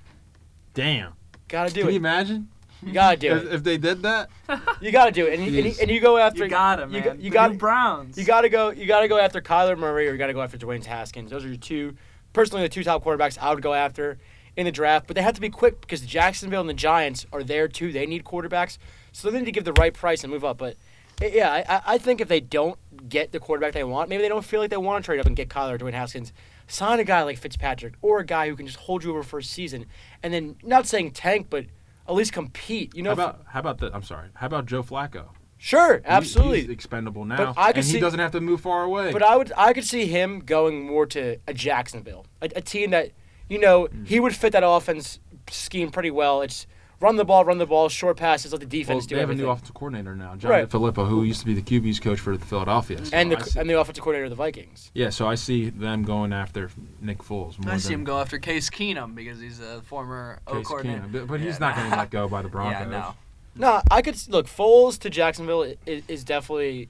Damn. 0.74 1.14
Gotta 1.48 1.74
do 1.74 1.82
Can 1.82 1.82
it. 1.82 1.84
Can 1.84 1.94
you 1.94 2.00
imagine? 2.00 2.50
You 2.84 2.94
gotta 2.94 3.18
do 3.18 3.32
if, 3.36 3.44
it. 3.44 3.54
If 3.54 3.64
they 3.64 3.78
did 3.78 4.04
that, 4.04 4.30
you 4.82 4.92
gotta 4.92 5.12
do 5.12 5.26
it, 5.26 5.34
and, 5.34 5.44
you, 5.44 5.58
and, 5.58 5.68
you, 5.68 5.76
and 5.82 5.92
you 5.92 6.00
go 6.00 6.18
after. 6.18 6.44
You 6.46 6.50
got 6.50 6.80
him, 6.80 6.92
man. 6.92 7.04
You, 7.04 7.26
you 7.26 7.30
got 7.32 7.58
Browns. 7.58 8.18
You 8.18 8.24
gotta 8.24 8.50
go. 8.50 8.70
You 8.70 8.86
gotta 8.86 9.08
go 9.08 9.18
after 9.18 9.42
Kyler 9.42 9.78
Murray, 9.78 10.08
or 10.08 10.12
you 10.14 10.18
gotta 10.18 10.34
go 10.34 10.42
after 10.42 10.58
Dwayne 10.58 10.86
Haskins. 10.86 11.32
Those 11.32 11.44
are 11.44 11.50
your 11.50 11.58
two, 11.58 11.96
personally, 12.34 12.64
the 12.64 12.70
two 12.70 12.84
top 12.84 13.04
quarterbacks 13.04 13.38
I 13.38 13.54
would 13.54 13.64
go 13.64 13.74
after 13.74 14.20
in 14.56 14.66
the 14.66 14.72
draft. 14.72 15.08
But 15.08 15.16
they 15.16 15.22
have 15.22 15.36
to 15.36 15.42
be 15.42 15.50
quick 15.50 15.82
because 15.82 16.02
Jacksonville 16.02 16.62
and 16.62 16.70
the 16.70 16.74
Giants 16.74 17.26
are 17.34 17.44
there 17.44 17.68
too. 17.68 17.92
They 17.92 18.06
need 18.06 18.24
quarterbacks, 18.24 18.78
so 19.12 19.30
they 19.30 19.40
need 19.40 19.46
to 19.46 19.52
give 19.52 19.66
the 19.66 19.74
right 19.74 19.94
price 19.94 20.24
and 20.24 20.32
move 20.32 20.46
up. 20.46 20.58
But 20.58 20.76
yeah, 21.22 21.64
I, 21.68 21.96
I 21.96 21.98
think 21.98 22.22
if 22.22 22.28
they 22.28 22.40
don't 22.40 22.78
get 23.10 23.32
the 23.32 23.40
quarterback 23.40 23.74
they 23.74 23.84
want, 23.84 24.10
maybe 24.10 24.24
they 24.24 24.30
don't 24.30 24.46
feel 24.46 24.60
like 24.60 24.70
they 24.70 24.78
want 24.78 25.04
to 25.04 25.06
trade 25.06 25.20
up 25.20 25.26
and 25.26 25.36
get 25.36 25.50
Kyler 25.50 25.74
or 25.74 25.78
Dwayne 25.78 25.94
Haskins. 25.94 26.32
Sign 26.68 27.00
a 27.00 27.04
guy 27.04 27.24
like 27.24 27.38
Fitzpatrick 27.38 27.96
or 28.02 28.20
a 28.20 28.26
guy 28.26 28.48
who 28.48 28.56
can 28.56 28.68
just 28.68 28.80
hold 28.80 29.04
you 29.04 29.10
over 29.10 29.24
for 29.24 29.40
a 29.40 29.44
season, 29.44 29.86
and 30.22 30.34
then 30.34 30.56
not 30.64 30.86
saying 30.86 31.12
tank, 31.12 31.48
but 31.50 31.66
at 32.08 32.14
least 32.14 32.32
compete. 32.32 32.96
You 32.96 33.04
know, 33.04 33.10
how 33.10 33.14
about 33.14 33.42
how 33.48 33.60
about 33.60 33.78
the? 33.80 33.92
I'm 33.94 34.04
sorry. 34.04 34.30
How 34.36 34.46
about 34.48 34.68
Joe 34.68 34.84
Flacco? 34.84 35.30
Sure, 35.62 36.02
absolutely. 36.06 36.58
He, 36.58 36.62
he's 36.68 36.72
expendable 36.72 37.26
now, 37.26 37.54
and 37.58 37.76
he 37.76 37.84
see, 37.84 38.00
doesn't 38.00 38.20
have 38.20 38.32
to 38.32 38.40
move 38.40 38.62
far 38.62 38.84
away. 38.84 39.12
But 39.12 39.24
I 39.24 39.36
would, 39.36 39.52
I 39.58 39.74
could 39.74 39.84
see 39.84 40.06
him 40.06 40.40
going 40.40 40.88
more 40.88 41.06
to 41.08 41.38
a 41.48 41.54
Jacksonville, 41.54 42.26
a, 42.42 42.50
a 42.56 42.62
team 42.62 42.92
that, 42.92 43.12
you 43.50 43.60
know, 43.60 43.88
mm. 43.88 44.08
he 44.08 44.22
would 44.22 44.34
fit 44.34 44.54
that 44.54 44.64
offense 44.66 45.20
scheme 45.50 45.92
pretty 45.92 46.12
well. 46.12 46.42
It's 46.42 46.66
run 47.00 47.16
the 47.16 47.26
ball, 47.26 47.46
run 47.46 47.58
the 47.58 47.66
ball, 47.66 47.90
short 47.90 48.18
passes, 48.18 48.52
let 48.52 48.60
the 48.62 48.66
Well, 48.66 48.70
defense 48.72 49.06
do 49.06 49.16
they 49.16 49.20
have 49.22 49.30
everything. 49.30 49.44
a 49.46 49.48
new 49.48 49.52
offensive 49.52 49.74
coordinator 49.76 50.16
now, 50.16 50.36
John 50.36 50.52
Right. 50.52 50.70
Filippo, 50.70 51.06
who 51.06 51.24
used 51.24 51.40
to 51.40 51.46
be 51.46 51.54
the 51.54 51.62
QB's 51.62 52.00
coach 52.00 52.20
for 52.20 52.36
the 52.36 52.46
Philadelphia. 52.46 53.04
So 53.06 53.16
and 53.16 53.32
the 53.32 53.38
oh, 53.38 53.42
see- 53.42 53.60
and 53.60 53.70
the 53.70 53.80
offensive 53.80 54.04
coordinator 54.04 54.26
of 54.26 54.30
the 54.32 54.36
Vikings. 54.36 54.92
yeah, 54.94 55.10
so 55.10 55.28
I 55.28 55.36
see 55.36 55.70
them 55.70 56.04
going 56.04 56.34
after 56.34 56.70
Nick 57.02 57.20
Foles 57.20 57.58
more 57.64 57.74
I 57.74 57.78
see 57.78 57.90
than 57.90 58.00
him 58.02 58.04
go 58.04 58.20
after 58.20 58.38
Case 58.40 58.70
Keenum 58.70 59.16
because 59.16 59.40
he's 59.40 59.60
a 59.60 59.82
former 59.84 60.40
O 60.48 60.62
coordinator. 60.62 61.02
Keenum. 61.02 61.12
But, 61.12 61.28
but 61.28 61.40
he's 61.40 61.54
Yeah, 61.54 61.60
not 61.60 61.76
going 61.76 61.90
to 61.92 61.96
let 61.98 62.10
go 62.12 62.28
by 62.28 62.42
the 62.42 62.50
Broncos. 62.56 62.82
Yeah, 62.82 62.88
no. 62.90 63.14
No, 63.56 63.82
I 63.92 64.02
could 64.02 64.16
look 64.30 64.48
Foles 64.48 65.00
to 65.00 65.10
Jacksonville 65.10 65.64
is, 65.86 66.04
is 66.08 66.24
definitely 66.24 66.90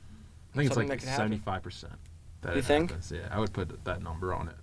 I 0.54 0.58
think 0.58 0.68
it's 0.68 0.78
like 0.78 0.88
that 0.88 1.00
could 1.00 1.08
happen. 1.08 1.18
seventy-five 1.24 1.64
percent. 1.64 1.94
That 2.42 2.54
You 2.54 2.60
it 2.60 2.66
think? 2.66 2.90
Happens. 2.92 3.12
Yeah, 3.12 3.28
I 3.32 3.40
would 3.40 3.54
put 3.54 3.84
that 3.86 4.02
number 4.04 4.34
on 4.34 4.48
it. 4.50 4.56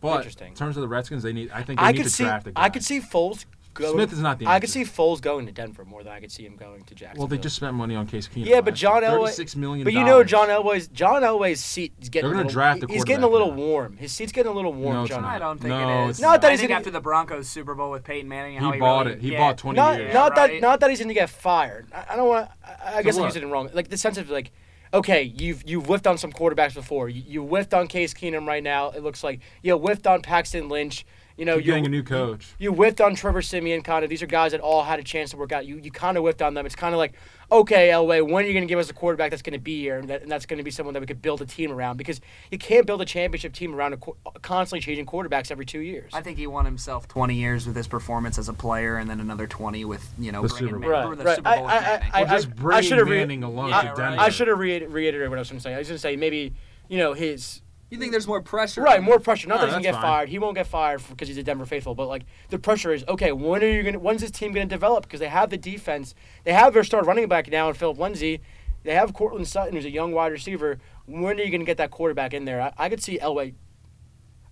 But 0.00 0.18
Interesting. 0.18 0.48
in 0.48 0.54
terms 0.54 0.76
of 0.76 0.82
the 0.82 0.88
Redskins, 0.88 1.22
they 1.22 1.32
need. 1.32 1.50
I 1.50 1.62
think 1.62 1.80
they 1.80 1.86
I 1.86 1.92
need 1.92 1.98
could 1.98 2.04
to 2.04 2.10
see 2.10 2.24
draft 2.24 2.46
a 2.46 2.52
guy. 2.52 2.62
I 2.62 2.68
could 2.70 2.84
see 2.84 3.00
Foles 3.00 3.44
going. 3.78 3.92
Smith 3.94 4.12
is 4.12 4.20
not 4.20 4.38
the. 4.38 4.46
I 4.46 4.60
could 4.60 4.68
see 4.70 4.82
Foles 4.82 5.20
going 5.20 5.46
to 5.46 5.52
Denver 5.52 5.84
more 5.84 6.02
than 6.02 6.12
I 6.12 6.20
could 6.20 6.30
see 6.32 6.44
him 6.44 6.56
going 6.56 6.82
to 6.84 6.94
Jacksonville. 6.94 7.20
Well, 7.22 7.28
they 7.28 7.38
just 7.38 7.56
spent 7.56 7.74
money 7.74 7.94
on 7.94 8.06
Case 8.06 8.28
Keenum. 8.28 8.46
Yeah, 8.46 8.60
but 8.60 8.74
John. 8.74 9.02
Elway- 9.02 9.30
six 9.30 9.54
million. 9.56 9.84
But 9.84 9.92
you 9.92 10.04
know 10.04 10.22
John 10.24 10.48
Elway's 10.48 10.88
John 10.88 11.22
Elway's 11.22 11.62
seat 11.64 11.92
is 12.00 12.08
getting. 12.08 12.28
They're 12.28 12.34
gonna 12.34 12.46
little, 12.46 12.52
draft 12.52 12.82
a 12.82 12.86
He's 12.92 13.04
getting 13.04 13.24
a 13.24 13.28
little 13.28 13.48
now. 13.50 13.56
warm. 13.56 13.96
His 13.96 14.12
seat's 14.12 14.32
getting 14.32 14.50
a 14.52 14.54
little 14.54 14.72
warm. 14.72 14.96
No, 14.96 15.06
John. 15.06 15.24
I 15.24 15.38
don't 15.38 15.58
think 15.58 15.68
No, 15.70 15.88
it 15.88 16.04
is. 16.04 16.10
it's 16.10 16.20
Not 16.20 16.40
that 16.42 16.48
I 16.48 16.50
he's 16.52 16.60
think 16.60 16.70
gonna- 16.70 16.78
after 16.80 16.90
the 16.90 17.00
Broncos 17.00 17.48
Super 17.48 17.74
Bowl 17.74 17.90
with 17.90 18.04
Peyton 18.04 18.28
Manning, 18.28 18.56
how 18.58 18.68
He 18.70 18.74
he, 18.76 18.80
bought 18.80 19.06
really, 19.06 19.18
it. 19.18 19.22
He 19.22 19.32
yeah. 19.32 19.38
bought 19.38 19.58
20 19.58 19.76
Not 19.76 19.98
years. 19.98 20.14
not 20.14 20.36
right? 20.36 20.52
that 20.52 20.60
not 20.60 20.80
that 20.80 20.90
he's 20.90 20.98
going 20.98 21.08
to 21.08 21.14
get 21.14 21.30
fired. 21.30 21.86
I, 21.94 22.06
I 22.10 22.16
don't 22.16 22.28
want. 22.28 22.48
I, 22.64 22.96
I 22.98 23.02
guess 23.02 23.16
I 23.16 23.20
what? 23.20 23.26
used 23.26 23.36
it 23.36 23.46
wrong. 23.46 23.70
Like 23.72 23.88
the 23.88 23.96
sense 23.96 24.18
of 24.18 24.28
like, 24.30 24.50
okay, 24.92 25.22
you've 25.22 25.62
you've 25.68 25.86
whiffed 25.86 26.06
on 26.06 26.18
some 26.18 26.32
quarterbacks 26.32 26.74
before. 26.74 27.08
You, 27.08 27.22
you 27.26 27.42
whiffed 27.44 27.74
on 27.74 27.86
Case 27.88 28.14
Keenum 28.14 28.46
right 28.46 28.62
now. 28.62 28.90
It 28.90 29.02
looks 29.02 29.22
like 29.22 29.40
you 29.62 29.76
whiffed 29.76 30.06
on 30.06 30.22
Paxton 30.22 30.68
Lynch. 30.68 31.04
You 31.38 31.44
know, 31.44 31.54
you're 31.54 31.62
getting 31.62 31.86
a 31.86 31.88
new 31.88 32.02
coach. 32.02 32.48
You 32.58 32.72
whipped 32.72 33.00
on 33.00 33.14
Trevor 33.14 33.42
Siemian, 33.42 33.82
kind 33.82 34.02
of. 34.02 34.10
These 34.10 34.22
are 34.22 34.26
guys 34.26 34.50
that 34.50 34.60
all 34.60 34.82
had 34.82 34.98
a 34.98 35.04
chance 35.04 35.30
to 35.30 35.36
work 35.36 35.52
out. 35.52 35.64
You 35.66 35.76
you 35.76 35.92
kind 35.92 36.16
of 36.16 36.24
whipped 36.24 36.42
on 36.42 36.52
them. 36.54 36.66
It's 36.66 36.74
kind 36.74 36.92
of 36.92 36.98
like, 36.98 37.12
okay, 37.52 37.90
Elway, 37.90 38.28
when 38.28 38.44
are 38.44 38.48
you 38.48 38.52
going 38.52 38.66
to 38.66 38.68
give 38.68 38.80
us 38.80 38.90
a 38.90 38.92
quarterback 38.92 39.30
that's 39.30 39.42
going 39.42 39.52
to 39.52 39.60
be 39.60 39.80
here 39.80 39.98
and, 39.98 40.08
that, 40.10 40.22
and 40.22 40.30
that's 40.30 40.46
going 40.46 40.58
to 40.58 40.64
be 40.64 40.72
someone 40.72 40.94
that 40.94 41.00
we 41.00 41.06
could 41.06 41.22
build 41.22 41.40
a 41.40 41.46
team 41.46 41.70
around? 41.70 41.96
Because 41.96 42.20
you 42.50 42.58
can't 42.58 42.86
build 42.86 43.00
a 43.02 43.04
championship 43.04 43.52
team 43.52 43.72
around 43.72 43.92
a 43.92 43.98
qu- 43.98 44.16
constantly 44.42 44.80
changing 44.80 45.06
quarterbacks 45.06 45.52
every 45.52 45.64
two 45.64 45.78
years. 45.78 46.10
I 46.12 46.22
think 46.22 46.38
he 46.38 46.48
won 46.48 46.64
himself 46.64 47.06
20 47.06 47.36
years 47.36 47.68
with 47.68 47.76
his 47.76 47.86
performance 47.86 48.36
as 48.36 48.48
a 48.48 48.52
player, 48.52 48.96
and 48.96 49.08
then 49.08 49.20
another 49.20 49.46
20 49.46 49.84
with 49.84 50.12
you 50.18 50.32
know 50.32 50.42
The 50.42 50.48
bringing 50.48 50.68
Super 50.70 50.78
Man- 50.80 50.90
Bowl. 50.90 51.08
Right, 51.10 51.18
the 51.18 51.24
right. 51.24 51.36
Super 51.36 51.54
Bowl 51.54 51.66
I- 51.68 51.76
I- 51.76 52.10
I- 52.14 52.22
Or 52.22 52.26
just 52.26 52.48
I 52.48 52.50
bring 52.50 52.82
should've 52.82 53.08
re- 53.08 53.18
Manning 53.20 53.44
along 53.44 53.68
Yeah, 53.70 53.82
to 53.82 53.88
right. 53.90 53.96
Denver. 53.96 54.20
I 54.22 54.28
should 54.30 54.48
have 54.48 54.58
re- 54.58 54.84
reiterated 54.86 55.30
what 55.30 55.38
I 55.38 55.42
was 55.42 55.50
going 55.50 55.60
to 55.60 55.62
say. 55.62 55.72
I 55.72 55.78
was 55.78 55.86
going 55.86 55.94
to 55.98 56.00
say 56.02 56.16
maybe 56.16 56.52
you 56.88 56.98
know 56.98 57.12
his 57.12 57.62
you 57.90 57.98
think 57.98 58.10
there's 58.12 58.26
more 58.26 58.42
pressure? 58.42 58.82
right 58.82 59.02
more 59.02 59.18
pressure. 59.18 59.48
Not 59.48 59.56
No, 59.56 59.60
that 59.62 59.66
he's 59.66 59.72
gonna 59.74 59.82
get 59.82 59.94
fine. 59.94 60.02
fired. 60.02 60.28
He 60.28 60.38
won't 60.38 60.54
get 60.56 60.66
fired 60.66 61.02
because 61.08 61.28
he's 61.28 61.38
a 61.38 61.42
Denver 61.42 61.64
faithful. 61.66 61.94
But 61.94 62.08
like 62.08 62.22
the 62.50 62.58
pressure 62.58 62.92
is 62.92 63.04
okay. 63.08 63.32
When 63.32 63.62
are 63.62 63.66
you 63.70 63.82
gonna? 63.82 63.98
When's 63.98 64.20
this 64.20 64.30
team 64.30 64.52
gonna 64.52 64.66
develop? 64.66 65.04
Because 65.04 65.20
they 65.20 65.28
have 65.28 65.50
the 65.50 65.56
defense. 65.56 66.14
They 66.44 66.52
have 66.52 66.74
their 66.74 66.84
star 66.84 67.02
running 67.02 67.28
back 67.28 67.48
now 67.50 67.68
in 67.68 67.74
Philip 67.74 67.98
Lindsay. 67.98 68.40
They 68.84 68.94
have 68.94 69.12
Courtland 69.12 69.48
Sutton, 69.48 69.74
who's 69.74 69.84
a 69.84 69.90
young 69.90 70.12
wide 70.12 70.32
receiver. 70.32 70.78
When 71.06 71.38
are 71.38 71.42
you 71.42 71.50
gonna 71.50 71.64
get 71.64 71.78
that 71.78 71.90
quarterback 71.90 72.34
in 72.34 72.44
there? 72.44 72.60
I, 72.60 72.72
I 72.76 72.88
could 72.88 73.02
see 73.02 73.18
Elway. 73.18 73.54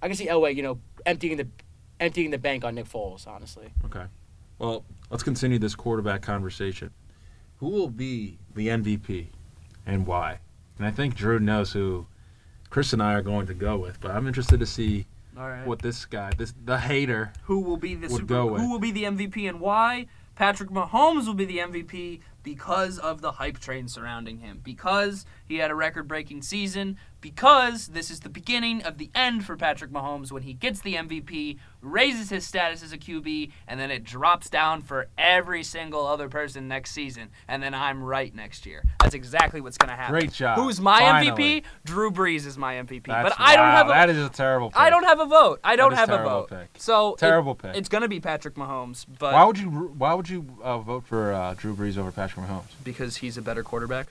I 0.03 0.09
could 0.09 0.17
see 0.17 0.27
Elway, 0.27 0.55
you 0.55 0.63
know, 0.63 0.79
emptying 1.05 1.37
the 1.37 1.47
emptying 2.01 2.31
the 2.31 2.39
bank 2.39 2.65
on 2.65 2.75
Nick 2.75 2.87
Foles. 2.87 3.27
Honestly, 3.27 3.69
Okay. 3.85 4.05
Well, 4.59 4.85
let's 5.11 5.23
continue 5.23 5.59
this 5.59 5.75
quarterback 5.75 6.23
conversation. 6.23 6.91
Who 7.59 7.69
will 7.69 7.89
be 7.91 8.39
the 8.55 8.69
MVP 8.69 9.29
and 9.87 10.07
why? 10.07 10.41
And 10.79 10.87
I 10.87 10.91
think 10.91 11.15
Drew 11.15 11.39
knows 11.39 11.73
who 11.73 12.07
Chris 12.77 12.93
and 12.93 13.03
I 13.03 13.15
are 13.15 13.23
going 13.23 13.47
to 13.47 13.55
go 13.55 13.79
with, 13.79 13.99
but 14.03 14.11
I'm 14.11 14.27
interested 14.27 14.61
to 14.61 14.67
see 14.67 15.07
right. 15.35 15.67
what 15.67 15.79
this 15.79 16.05
guy, 16.05 16.33
this 16.37 16.53
the 16.63 16.79
hater, 16.79 17.33
who 17.45 17.61
will 17.61 17.79
be 17.79 17.95
the 17.95 18.11
Super 18.11 18.25
go 18.27 18.47
with. 18.49 18.61
Who 18.61 18.71
will 18.71 18.79
be 18.79 18.91
the 18.91 19.05
MVP 19.05 19.49
and 19.49 19.61
why? 19.61 20.09
Patrick 20.35 20.69
Mahomes 20.69 21.27
will 21.27 21.33
be 21.33 21.47
the 21.47 21.57
MVP 21.57 22.21
because 22.43 22.99
of 22.99 23.23
the 23.23 23.33
hype 23.33 23.61
train 23.61 23.89
surrounding 23.89 24.41
him. 24.41 24.61
Because 24.63 25.25
he 25.49 25.57
had 25.57 25.71
a 25.71 25.75
record-breaking 25.75 26.43
season. 26.43 26.99
Because 27.27 27.89
this 27.89 28.09
is 28.09 28.21
the 28.21 28.29
beginning 28.29 28.85
of 28.85 28.99
the 28.99 29.11
end 29.13 29.45
for 29.45 29.57
Patrick 29.57 29.91
Mahomes 29.91 30.31
when 30.31 30.45
he 30.45 30.53
gets 30.53 30.81
the 30.81 30.95
MVP, 30.95 31.59
raises 31.83 32.31
his 32.31 32.47
status 32.47 32.85
as 32.85 32.93
a 32.93 32.99
QB, 32.99 33.51
and 33.67 33.81
then 33.81 33.91
it 33.91 34.05
drops 34.05 34.49
down 34.49 34.81
for 34.81 35.09
every 35.19 35.65
single 35.65 36.07
other 36.07 36.29
person 36.29 36.69
next 36.69 36.93
season. 36.93 37.31
And 37.49 37.61
then 37.61 37.75
I'm 37.75 38.01
right 38.01 38.33
next 38.33 38.65
year. 38.65 38.85
That's 39.01 39.17
exactly 39.17 39.61
what's 39.61 39.77
going 39.77 39.89
to 39.89 39.97
happen. 39.97 40.13
Great 40.13 40.31
job. 40.33 40.57
Who's 40.57 40.81
my 40.81 41.01
Finally. 41.01 41.63
MVP? 41.63 41.65
Drew 41.85 42.13
Brees 42.13 42.47
is 42.47 42.57
my 42.57 42.75
MVP. 42.75 43.07
That's- 43.07 43.35
but 43.37 43.45
I 43.45 43.57
don't 43.57 43.67
wow, 43.67 43.73
have 43.73 43.87
a, 43.89 43.91
that 43.91 44.09
is 44.09 44.25
a 44.25 44.29
terrible. 44.29 44.71
Pick. 44.71 44.79
I 44.79 44.89
don't 44.89 45.03
have 45.03 45.19
a 45.19 45.27
vote. 45.27 45.59
I 45.65 45.75
don't 45.75 45.95
have 45.95 46.11
a 46.11 46.19
vote. 46.19 46.51
pick. 46.51 46.69
So 46.79 47.15
it- 47.15 47.19
Terrible 47.19 47.57
pick. 47.57 47.75
It's 47.75 47.89
gonna 47.89 48.07
be 48.07 48.21
Patrick 48.21 48.55
Mahomes, 48.55 49.05
but 49.19 49.35
Why 49.35 49.45
would 49.45 49.59
you? 49.59 49.69
Why 49.69 50.15
would 50.15 50.29
you 50.29 50.47
uh, 50.63 50.79
vote 50.79 51.05
for 51.05 51.33
uh, 51.33 51.55
Drew 51.55 51.75
Brees 51.75 51.99
over 51.99 52.13
Patrick 52.13 52.47
Mahomes? 52.47 52.71
because 52.85 53.17
he's 53.17 53.37
a 53.37 53.43
better 53.43 53.65
quarterback. 53.65 54.07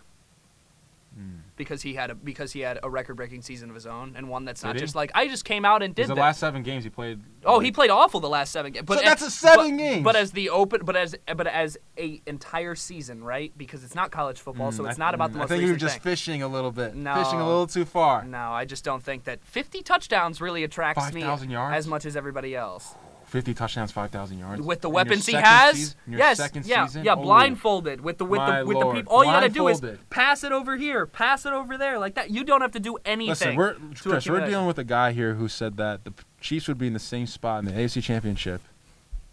Hmm. 1.18 1.44
Because 1.58 1.82
he 1.84 1.93
had 1.93 2.10
a 2.10 2.16
because 2.16 2.51
he 2.51 2.60
had 2.60 2.80
a 2.84 2.89
record-breaking 2.89 3.41
season 3.41 3.70
of 3.70 3.76
his 3.76 3.86
own 3.86 4.14
and 4.18 4.28
one 4.28 4.43
that's 4.43 4.62
not 4.62 4.74
Did 4.74 4.82
he? 4.82 4.86
just 4.86 4.95
like 4.95 5.10
I 5.16 5.28
just 5.30 5.45
came 5.45 5.64
out 5.64 5.82
and 5.84 5.95
did 5.95 6.08
the 6.10 6.16
that. 6.16 6.20
last 6.22 6.39
seven 6.41 6.64
games 6.64 6.84
he 6.84 6.89
played. 6.89 7.22
oh, 7.45 7.60
he 7.60 7.72
played 7.72 7.89
awful 7.89 8.20
the 8.20 8.28
last 8.28 8.51
seven 8.51 8.74
games. 8.74 8.86
But 8.86 8.95
So 8.99 9.03
as- 9.06 9.10
that's 9.10 9.22
a 9.22 9.32
seven 9.32 9.72
but- 9.72 9.78
games. 9.78 10.03
But 10.03 10.16
as 10.18 10.32
the 10.32 10.49
open, 10.49 10.82
but 10.84 10.97
as 10.97 11.16
but 11.34 11.47
as 11.47 11.78
a 11.97 12.22
entire 12.26 12.76
season, 12.76 13.24
right? 13.24 13.53
Because 13.58 13.86
it's 13.86 13.95
not 13.95 14.12
college 14.12 14.39
football, 14.41 14.74
so 14.74 14.84
Mm, 14.84 14.89
it's 14.89 14.99
I- 14.99 15.03
not 15.06 15.14
about 15.16 15.32
the 15.32 15.38
mm, 15.38 15.39
most 15.43 15.45
I 15.45 15.47
think 15.56 15.62
you 15.62 15.68
were 15.68 15.74
recent 15.76 15.89
just 15.91 16.03
thing. 16.03 16.12
fishing 16.12 16.41
a 16.43 16.47
little 16.49 16.72
bit. 16.72 16.93
No. 16.93 17.16
Fishing 17.24 17.39
a 17.39 17.47
little 17.47 17.68
too 17.68 17.86
far. 17.86 18.26
No, 18.26 18.51
I 18.51 18.66
just 18.66 18.84
don't 18.84 19.01
think 19.01 19.24
that 19.24 19.39
50 19.45 19.82
touchdowns 19.82 20.41
really 20.41 20.64
attracts 20.66 21.14
me 21.14 21.22
5,000 21.22 21.51
yards? 21.51 21.78
as 21.78 21.88
much 21.88 22.06
as 22.06 22.18
everybody 22.18 22.53
else. 22.56 22.95
Fifty 23.36 23.53
touchdowns, 23.53 23.91
five 23.91 24.11
thousand 24.11 24.39
yards. 24.39 24.61
with 24.61 24.81
the 24.81 24.89
weapons 24.89 25.25
he 25.25 25.33
has. 25.33 25.75
season- 25.75 25.95
yes, 26.07 26.38
second 26.38 26.65
yeah, 26.65 26.86
season? 26.86 27.03
yeah, 27.03 27.15
blindfolded 27.15 28.01
with 28.01 28.17
the 28.17 28.25
with 28.25 28.39
My 28.39 28.59
the 28.59 28.65
with 28.65 28.79
the 28.79 28.93
people. 28.93 29.13
All 29.13 29.25
you 29.25 29.31
gotta 29.31 29.49
do 29.49 29.67
is 29.67 29.81
pass 30.09 30.43
it 30.43 30.51
over 30.51 30.77
here, 30.77 31.05
pass 31.05 31.45
it 31.45 31.53
over 31.53 31.77
there, 31.77 31.99
like 31.99 32.15
that. 32.15 32.29
You 32.31 32.43
don't 32.43 32.61
have 32.61 32.71
to 32.71 32.79
do 32.79 32.97
anything. 33.05 33.29
Listen, 33.29 33.55
we're 33.55 33.73
to 33.73 34.09
Chris, 34.09 34.27
we're 34.27 34.45
dealing 34.47 34.67
with 34.67 34.79
a 34.79 34.83
guy 34.83 35.11
here 35.11 35.33
who 35.33 35.47
said 35.47 35.77
that 35.77 36.03
the 36.05 36.13
Chiefs 36.39 36.67
would 36.67 36.77
be 36.77 36.88
in 36.88 36.93
the 36.93 36.99
same 36.99 37.27
spot 37.27 37.59
in 37.59 37.65
the 37.65 37.71
AFC 37.71 38.01
Championship 38.01 38.61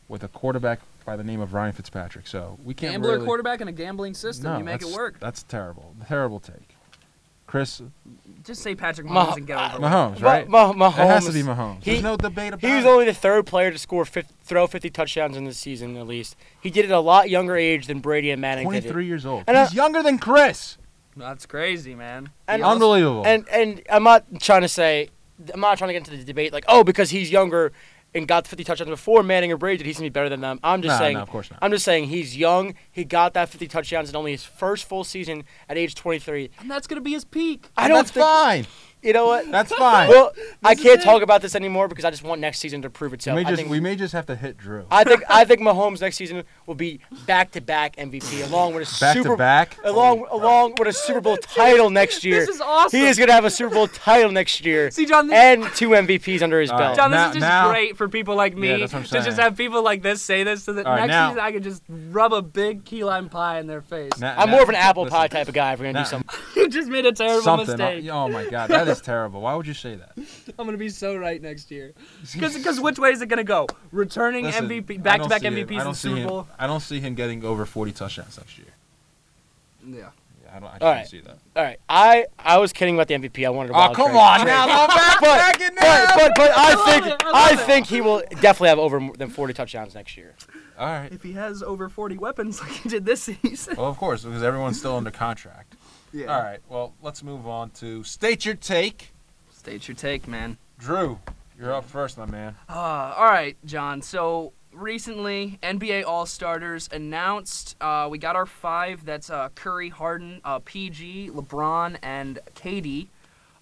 with 0.09 0.25
a 0.25 0.29
quarterback 0.29 0.81
by 1.05 1.17
the 1.17 1.25
name 1.25 1.41
of 1.41 1.55
Ryan 1.55 1.73
Fitzpatrick. 1.73 2.27
So 2.27 2.59
we 2.65 2.75
can't 2.75 2.95
gambler 2.95 3.13
really, 3.13 3.25
quarterback 3.27 3.61
in 3.61 3.69
a 3.69 3.73
gambling 3.73 4.15
system. 4.15 4.53
No, 4.53 4.59
you 4.59 4.65
make 4.65 4.83
it 4.83 4.95
work. 4.95 5.19
That's 5.21 5.43
terrible. 5.43 5.95
Terrible 6.07 6.41
take. 6.41 6.72
Chris 7.53 7.83
Just 8.45 8.63
say 8.63 8.75
Patrick 8.75 9.07
Mah- 9.07 9.27
Mahomes 9.27 9.37
and 9.37 9.47
get 9.47 9.59
over 9.59 9.77
it. 9.77 9.81
Mahomes, 9.87 10.21
Ma- 10.23 10.27
right? 10.31 10.49
Ma- 10.49 10.73
Mahomes. 10.73 10.89
It 11.05 11.07
has 11.07 11.27
to 11.27 11.33
be 11.33 11.43
Mahomes. 11.43 11.83
He- 11.85 11.91
There's 11.91 12.03
no 12.03 12.17
debate 12.17 12.55
about 12.55 12.65
it. 12.65 12.67
He 12.67 12.75
was 12.75 12.87
it. 12.87 12.89
only 12.89 13.05
the 13.05 13.13
third 13.13 13.45
player 13.47 13.71
to 13.71 13.77
score 13.79 14.07
50, 14.07 14.33
throw 14.43 14.67
50 14.67 14.89
touchdowns 14.89 15.37
in 15.37 15.45
the 15.45 15.53
season, 15.53 15.99
at 15.99 16.07
least. 16.07 16.35
He 16.59 16.71
did 16.71 16.87
it 16.87 16.91
at 16.91 16.97
a 16.97 17.01
lot 17.01 17.29
younger 17.29 17.55
age 17.55 17.89
than 17.89 18.01
Brady 18.01 18.31
and 18.31 18.41
Manning 18.41 18.71
did 18.71 18.79
it. 18.79 18.81
23 18.89 19.05
years 19.07 19.27
old. 19.27 19.45
And 19.47 19.59
I- 19.59 19.65
He's 19.67 19.75
younger 19.75 20.03
than 20.03 20.19
Chris. 20.19 20.79
That's 21.15 21.45
crazy, 21.45 21.95
man. 21.95 22.31
And 22.49 22.63
also- 22.63 22.73
Unbelievable. 22.73 23.23
And 23.27 23.47
and 23.51 23.83
I'm 23.91 24.03
not 24.03 24.25
trying 24.41 24.63
to 24.63 24.69
say, 24.69 25.11
I'm 25.53 25.61
not 25.61 25.77
trying 25.77 25.89
to 25.89 25.93
get 25.93 25.99
into 26.09 26.17
the 26.17 26.25
debate 26.25 26.55
like, 26.55 26.65
oh, 26.69 26.83
because 26.85 27.11
he's 27.11 27.31
younger 27.31 27.71
and 28.15 28.29
got 28.29 28.47
50 28.47 28.65
touchdowns 28.65 28.91
before 28.91 29.23
Manning 29.23 29.51
or 29.53 29.57
Brady, 29.57 29.79
did 29.79 29.87
he's 29.87 29.97
gonna 29.97 30.07
be 30.07 30.11
better 30.13 30.29
than 30.29 30.41
them? 30.41 30.61
I'm 30.63 30.83
just 30.83 30.93
Nah, 30.93 30.99
saying. 30.99 31.15
no, 31.17 31.23
of 31.23 31.31
course 31.31 31.51
not. 31.51 31.59
I'm 31.63 31.71
just 31.71 31.85
saying 31.85 32.05
he's 32.05 32.37
young. 32.37 32.75
He 32.91 33.05
got 33.05 33.35
that 33.35 33.49
50 33.49 33.67
touchdowns 33.69 34.11
in 34.11 34.17
only 34.17 34.33
his 34.33 34.45
first 34.45 34.85
full 34.87 35.05
season 35.05 35.45
at 35.69 35.77
age 35.79 35.95
23. 35.95 36.51
and 36.61 36.71
that's 36.71 36.87
gonna 36.87 37.01
be 37.01 37.13
his 37.13 37.25
peak. 37.25 37.69
I 37.77 37.89
don't 37.89 37.97
That's 37.99 38.11
think. 38.11 38.25
fine. 38.27 38.67
You 39.03 39.13
know 39.13 39.27
what? 39.27 39.51
That's 39.51 39.73
fine. 39.75 40.09
Well, 40.09 40.33
I 40.63 40.75
can't 40.77 41.01
it. 41.01 41.05
talk 41.05 41.23
about 41.23 41.43
this 41.43 41.57
anymore 41.57 41.89
because 41.89 42.05
I 42.05 42.11
just 42.11 42.23
want 42.23 42.41
next 42.41 42.61
season 42.61 42.83
to 42.83 42.91
prove 42.91 43.11
we, 43.11 43.17
itself. 43.17 43.35
may 43.35 43.41
I 43.41 43.45
just, 43.51 43.57
think, 43.57 43.69
we 43.69 43.81
may 43.81 43.97
just 43.97 44.13
have 44.13 44.27
to 44.27 44.37
hit 44.37 44.57
Drew. 44.57 44.85
I 44.93 45.03
think 45.03 45.23
I 45.29 45.45
think 45.45 45.61
Mahomes 45.61 46.01
next 46.01 46.17
season 46.17 46.45
will 46.67 46.77
be 46.77 47.01
back 47.27 47.51
to 47.53 47.61
back 47.61 47.97
MVP 47.97 48.47
along 48.49 48.75
with 48.75 48.89
a 48.89 49.01
Back 49.01 49.15
Super 49.17 49.31
to 49.31 49.37
back. 49.37 49.77
along 49.85 50.25
oh, 50.31 50.39
along 50.41 50.75
with 50.79 50.87
a 50.87 50.93
Super 50.93 51.21
Bowl 51.21 51.37
title 51.37 51.91
next 51.91 52.23
year. 52.23 52.41
This 52.47 52.51
is 52.57 52.61
awesome. 52.61 53.01
He 53.01 53.07
is 53.07 53.19
gonna 53.19 53.33
have 53.33 53.45
a 53.45 53.51
Super 53.51 53.75
Bowl 53.75 53.89
title 53.89 54.31
next 54.31 54.65
year 54.65 54.91
See, 54.93 55.05
John, 55.07 55.27
this, 55.27 55.37
and 55.37 55.65
two 55.75 55.89
MVPs 55.91 56.41
under 56.43 56.61
his 56.61 56.71
All 56.71 56.79
belt. 56.79 56.91
right. 56.91 56.97
John, 56.97 57.11
this 57.11 57.19
Now- 57.19 57.29
is 57.31 57.35
just 57.35 57.41
now- 57.41 57.71
great 57.71 57.97
for 57.97 58.09
people 58.09 58.37
like 58.37 58.57
me 58.57 58.69
Yeah, 58.69 58.77
that's 58.79 58.93
what 58.93 58.99
I'm 59.01 59.05
to 59.07 59.23
just 59.25 59.39
have 59.41 59.57
people 59.57 59.83
like 59.83 60.03
this 60.03 60.23
say 60.23 60.45
this 60.45 60.63
so 60.63 60.75
that 60.75 60.87
All 60.87 60.93
right, 60.93 61.01
next 61.01 61.11
now- 61.11 61.29
season 61.31 61.41
I 61.45 61.51
can 61.53 61.63
just 61.65 61.83
rub 61.89 62.33
a 62.33 62.41
big 62.43 62.85
key 62.85 63.03
lime 63.03 63.29
pie 63.29 63.59
in 63.59 63.67
their 63.67 63.83
face. 63.83 64.13
Now- 64.21 64.35
I'm 64.39 64.47
now- 64.49 64.53
more 64.53 64.63
of 64.63 64.69
an 64.69 64.77
apple 64.77 65.03
listen, 65.05 65.17
pie 65.19 65.27
type 65.27 65.49
of 65.49 65.55
guy 65.55 65.73
if 65.73 65.81
we're 65.81 65.87
gonna 65.87 65.95
Now- 65.95 66.05
do 66.05 66.09
something. 66.11 66.39
you 66.57 66.69
just 66.69 66.89
made 66.89 67.05
a 67.07 67.13
terrible 67.13 67.43
Something. 67.43 67.77
mistake. 67.79 68.09
Oh 68.11 68.29
my 68.29 68.45
God, 68.49 68.69
that 68.71 68.87
is 68.93 69.01
terrible. 69.01 69.41
Why 69.41 69.55
would 69.55 69.67
you 69.67 69.75
say 69.75 69.97
that? 69.97 70.13
I'm 70.59 70.67
gonna 70.67 70.77
be 70.77 70.89
so 70.89 71.17
right 71.17 71.41
next 71.41 71.71
year. 71.71 71.93
Because 72.39 72.81
which 72.81 72.99
way 72.99 73.11
is 73.11 73.21
it 73.23 73.27
gonna 73.27 73.45
go? 73.45 73.67
Returning 73.91 74.45
Listen, 74.45 74.69
MVP, 74.69 75.03
back-to-back 75.03 75.43
don't 75.43 75.55
see 75.55 75.61
it. 75.61 75.69
MVPs 75.69 75.77
I 75.77 75.79
in 75.81 75.85
don't 75.85 75.95
see 75.95 76.09
Super 76.09 76.21
him- 76.21 76.29
Bowl. 76.29 76.49
I 76.59 76.67
don't 76.67 76.81
see 76.81 77.01
him 77.01 77.15
getting 77.15 77.45
over 77.45 77.67
40 77.67 77.93
touchdowns 77.93 78.39
next 78.39 78.57
year. 78.59 78.69
Yeah. 79.87 80.11
Yeah, 80.45 80.57
I 80.57 80.61
don't. 80.61 80.69
I 80.69 80.73
All 80.73 80.79
don't 80.79 80.89
right. 80.97 81.09
see 81.09 81.21
that. 81.21 81.39
All 81.57 81.63
right, 81.65 81.79
I 81.89 82.27
I 82.39 82.59
was 82.59 82.73
kidding 82.73 82.95
about 82.95 83.09
the 83.09 83.15
MVP. 83.15 83.47
I 83.47 83.51
wanted 83.51 83.69
to. 83.69 83.75
Oh 83.75 83.93
come 83.95 84.11
trade- 84.11 84.17
on 84.21 84.41
trade. 84.41 84.47
now, 84.53 84.67
don't 84.67 84.89
back 84.89 85.17
But, 85.21 85.27
back 85.39 85.61
it 85.61 85.73
but, 85.77 85.83
now. 85.83 86.15
but, 86.17 86.33
but 86.37 86.51
I 86.55 86.75
love 86.75 86.85
think 86.87 87.07
it, 87.07 87.23
I 87.27 87.51
I 87.53 87.57
think 87.57 87.87
he 87.87 88.01
will 88.01 88.23
definitely 88.41 88.69
have 88.69 88.79
over 88.79 89.01
more 89.01 89.17
than 89.17 89.31
40 89.31 89.55
touchdowns 89.55 89.95
next 89.95 90.17
year. 90.17 90.35
All 90.79 90.87
right. 90.87 91.13
If 91.13 91.23
he 91.23 91.33
has 91.33 91.63
over 91.63 91.89
40 91.89 92.17
weapons 92.19 92.61
like 92.61 92.71
he 92.73 92.89
did 92.89 93.05
this 93.05 93.23
season. 93.23 93.77
Well, 93.77 93.87
of 93.87 93.97
course, 93.99 94.25
because 94.25 94.43
everyone's 94.43 94.79
still 94.79 94.97
under 94.97 95.11
contract. 95.11 95.77
Yeah. 96.13 96.35
All 96.35 96.43
right. 96.43 96.61
Well, 96.69 96.95
let's 97.03 97.23
move 97.23 97.47
on 97.47 97.71
to 97.71 98.05
state 98.05 98.45
your 98.45 98.55
take. 98.55 99.13
State 99.53 99.89
your 99.89 99.95
take, 99.95 100.29
man. 100.29 100.59
Drew, 100.79 101.19
you're 101.59 101.73
up 101.73 101.85
first, 101.85 102.19
my 102.19 102.27
man. 102.27 102.57
Uh, 102.69 103.15
all 103.17 103.25
right, 103.25 103.57
John. 103.65 104.03
So 104.03 104.53
recently, 104.73 105.59
NBA 105.63 106.05
All 106.05 106.27
Starters 106.27 106.89
announced. 106.93 107.77
Uh, 107.81 108.09
we 108.11 108.19
got 108.19 108.37
our 108.37 108.47
five. 108.47 109.05
That's 109.05 109.31
uh, 109.31 109.49
Curry, 109.55 109.89
Harden, 109.89 110.41
uh, 110.45 110.59
PG, 110.65 111.31
LeBron, 111.31 111.97
and 112.03 112.41
KD. 112.57 113.07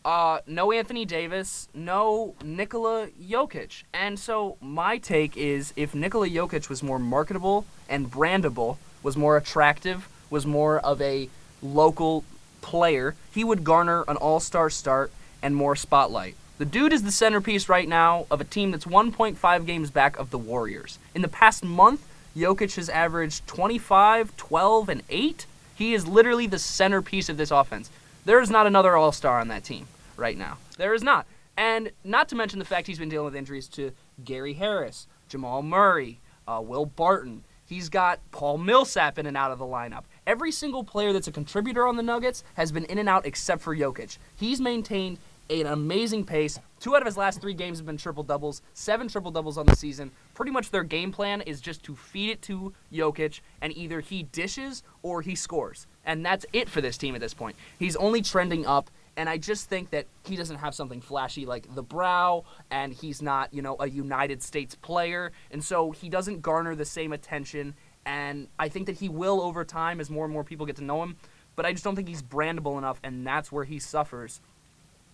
Uh, 0.03 0.39
no 0.47 0.73
Anthony 0.73 1.05
Davis, 1.05 1.69
no 1.75 2.35
Nikola 2.43 3.09
Jokic. 3.23 3.83
And 3.93 4.19
so 4.19 4.57
my 4.63 4.97
take 4.97 5.37
is 5.37 5.75
if 5.77 5.95
Nikola 5.95 6.29
Jokic 6.29 6.71
was 6.71 6.83
more 6.83 6.99
marketable 6.99 7.67
and 7.87 8.11
brandable, 8.11 8.79
was 9.03 9.17
more 9.19 9.37
attractive, 9.37 10.09
was 10.31 10.47
more 10.47 10.79
of 10.79 11.03
a 11.03 11.29
local 11.63 12.25
player, 12.61 13.15
he 13.33 13.45
would 13.45 13.65
garner 13.65 14.05
an 14.09 14.17
all-star 14.17 14.71
start 14.71 15.13
and 15.43 15.57
more 15.57 15.77
spotlight. 15.77 16.35
The 16.59 16.65
dude 16.67 16.93
is 16.93 17.03
the 17.03 17.13
centerpiece 17.13 17.69
right 17.69 17.89
now 17.89 18.27
of 18.31 18.41
a 18.41 18.45
team 18.45 18.71
that's 18.71 18.85
1.5 18.85 19.67
games 19.67 19.91
back 19.91 20.19
of 20.19 20.31
the 20.31 20.39
Warriors. 20.39 20.99
In 21.15 21.23
the 21.23 21.29
past 21.29 21.65
month, 21.65 22.07
Jokic 22.37 22.77
has 22.77 22.89
averaged 22.89 23.47
25, 23.47 24.37
12, 24.37 24.89
and 24.89 25.03
8. 25.09 25.47
He 25.75 25.95
is 25.95 26.07
literally 26.07 26.47
the 26.47 26.59
centerpiece 26.59 27.29
of 27.29 27.39
this 27.39 27.51
offense. 27.51 27.91
There 28.25 28.41
is 28.41 28.51
not 28.51 28.67
another 28.67 28.97
All 28.97 29.13
Star 29.13 29.41
on 29.41 29.49
that 29.49 29.65
team 29.65 29.89
right 30.17 30.37
now. 30.37 30.59
There 30.77 30.93
is 30.93 31.03
not. 31.03 31.27
And 31.57 31.91
not 32.05 32.29
to 32.29 32.37
mention 32.37 32.59
the 32.59 32.65
fact 32.65 32.87
he's 32.87 32.99
been 32.99 33.09
dealing 33.09 33.25
with 33.25 33.37
injuries 33.37 33.67
to 33.69 33.93
Gary 34.25 34.55
Harris, 34.55 35.07
Jamal 35.29 35.63
Murray, 35.63 36.21
uh, 36.47 36.61
Will 36.63 36.87
Barton. 36.87 37.45
He's 37.67 37.89
got 37.89 38.19
Paul 38.33 38.59
Millsap 38.59 39.19
in 39.19 39.27
and 39.27 39.37
out 39.37 39.51
of 39.51 39.59
the 39.59 39.65
lineup. 39.65 40.05
Every 40.31 40.53
single 40.53 40.85
player 40.85 41.13
that's 41.13 41.27
a 41.27 41.33
contributor 41.33 41.89
on 41.89 41.97
the 41.97 42.05
Nuggets 42.05 42.45
has 42.55 42.71
been 42.71 42.85
in 42.85 42.99
and 42.99 43.09
out 43.09 43.27
except 43.27 43.63
for 43.63 43.75
Jokic. 43.75 44.17
He's 44.37 44.61
maintained 44.61 45.19
an 45.51 45.67
amazing 45.67 46.25
pace. 46.25 46.57
Two 46.79 46.95
out 46.95 47.03
of 47.03 47.07
his 47.07 47.17
last 47.17 47.41
three 47.41 47.53
games 47.53 47.79
have 47.79 47.87
been 47.87 47.97
triple 47.97 48.23
doubles, 48.23 48.63
seven 48.73 49.09
triple 49.09 49.33
doubles 49.33 49.59
on 49.59 49.67
the 49.67 49.75
season. 49.75 50.13
Pretty 50.35 50.53
much 50.53 50.71
their 50.71 50.85
game 50.85 51.11
plan 51.11 51.41
is 51.41 51.61
just 51.61 51.83
to 51.83 51.97
feed 51.97 52.31
it 52.31 52.43
to 52.43 52.73
Jokic, 52.93 53.41
and 53.61 53.77
either 53.77 53.99
he 53.99 54.23
dishes 54.23 54.85
or 55.03 55.21
he 55.21 55.35
scores. 55.35 55.89
And 56.05 56.25
that's 56.25 56.47
it 56.53 56.69
for 56.69 56.81
this 56.81 56.97
team 56.97 57.17
at 57.17 57.21
this 57.21 57.35
point. 57.35 57.57
He's 57.81 57.97
only 57.97 58.23
trending 58.23 58.65
up, 58.67 58.89
and 59.17 59.29
I 59.29 59.37
just 59.37 59.69
think 59.69 59.91
that 59.91 60.07
he 60.23 60.37
doesn't 60.37 60.59
have 60.59 60.77
something 60.77 61.01
flashy 61.01 61.45
like 61.45 61.75
the 61.75 61.83
brow, 61.83 62.45
and 62.71 62.93
he's 62.93 63.21
not, 63.21 63.53
you 63.53 63.63
know, 63.63 63.75
a 63.81 63.89
United 63.89 64.45
States 64.45 64.77
player, 64.77 65.33
and 65.51 65.65
so 65.65 65.91
he 65.91 66.09
doesn't 66.09 66.41
garner 66.41 66.77
the 66.77 66.85
same 66.85 67.13
attention. 67.13 67.75
And 68.11 68.49
I 68.59 68.69
think 68.69 68.87
that 68.87 68.97
he 68.97 69.09
will 69.09 69.41
over 69.41 69.65
time 69.65 70.01
as 70.01 70.11
more 70.11 70.25
and 70.25 70.35
more 70.35 70.43
people 70.43 70.67
get 70.67 70.75
to 70.77 70.85
know 70.85 71.01
him. 71.01 71.17
But 71.55 71.65
I 71.65 71.71
just 71.71 71.85
don't 71.85 71.95
think 71.95 72.09
he's 72.09 72.23
brandable 72.23 72.77
enough, 72.77 72.99
and 73.05 73.25
that's 73.25 73.53
where 73.53 73.63
he 73.63 73.79
suffers 73.79 74.41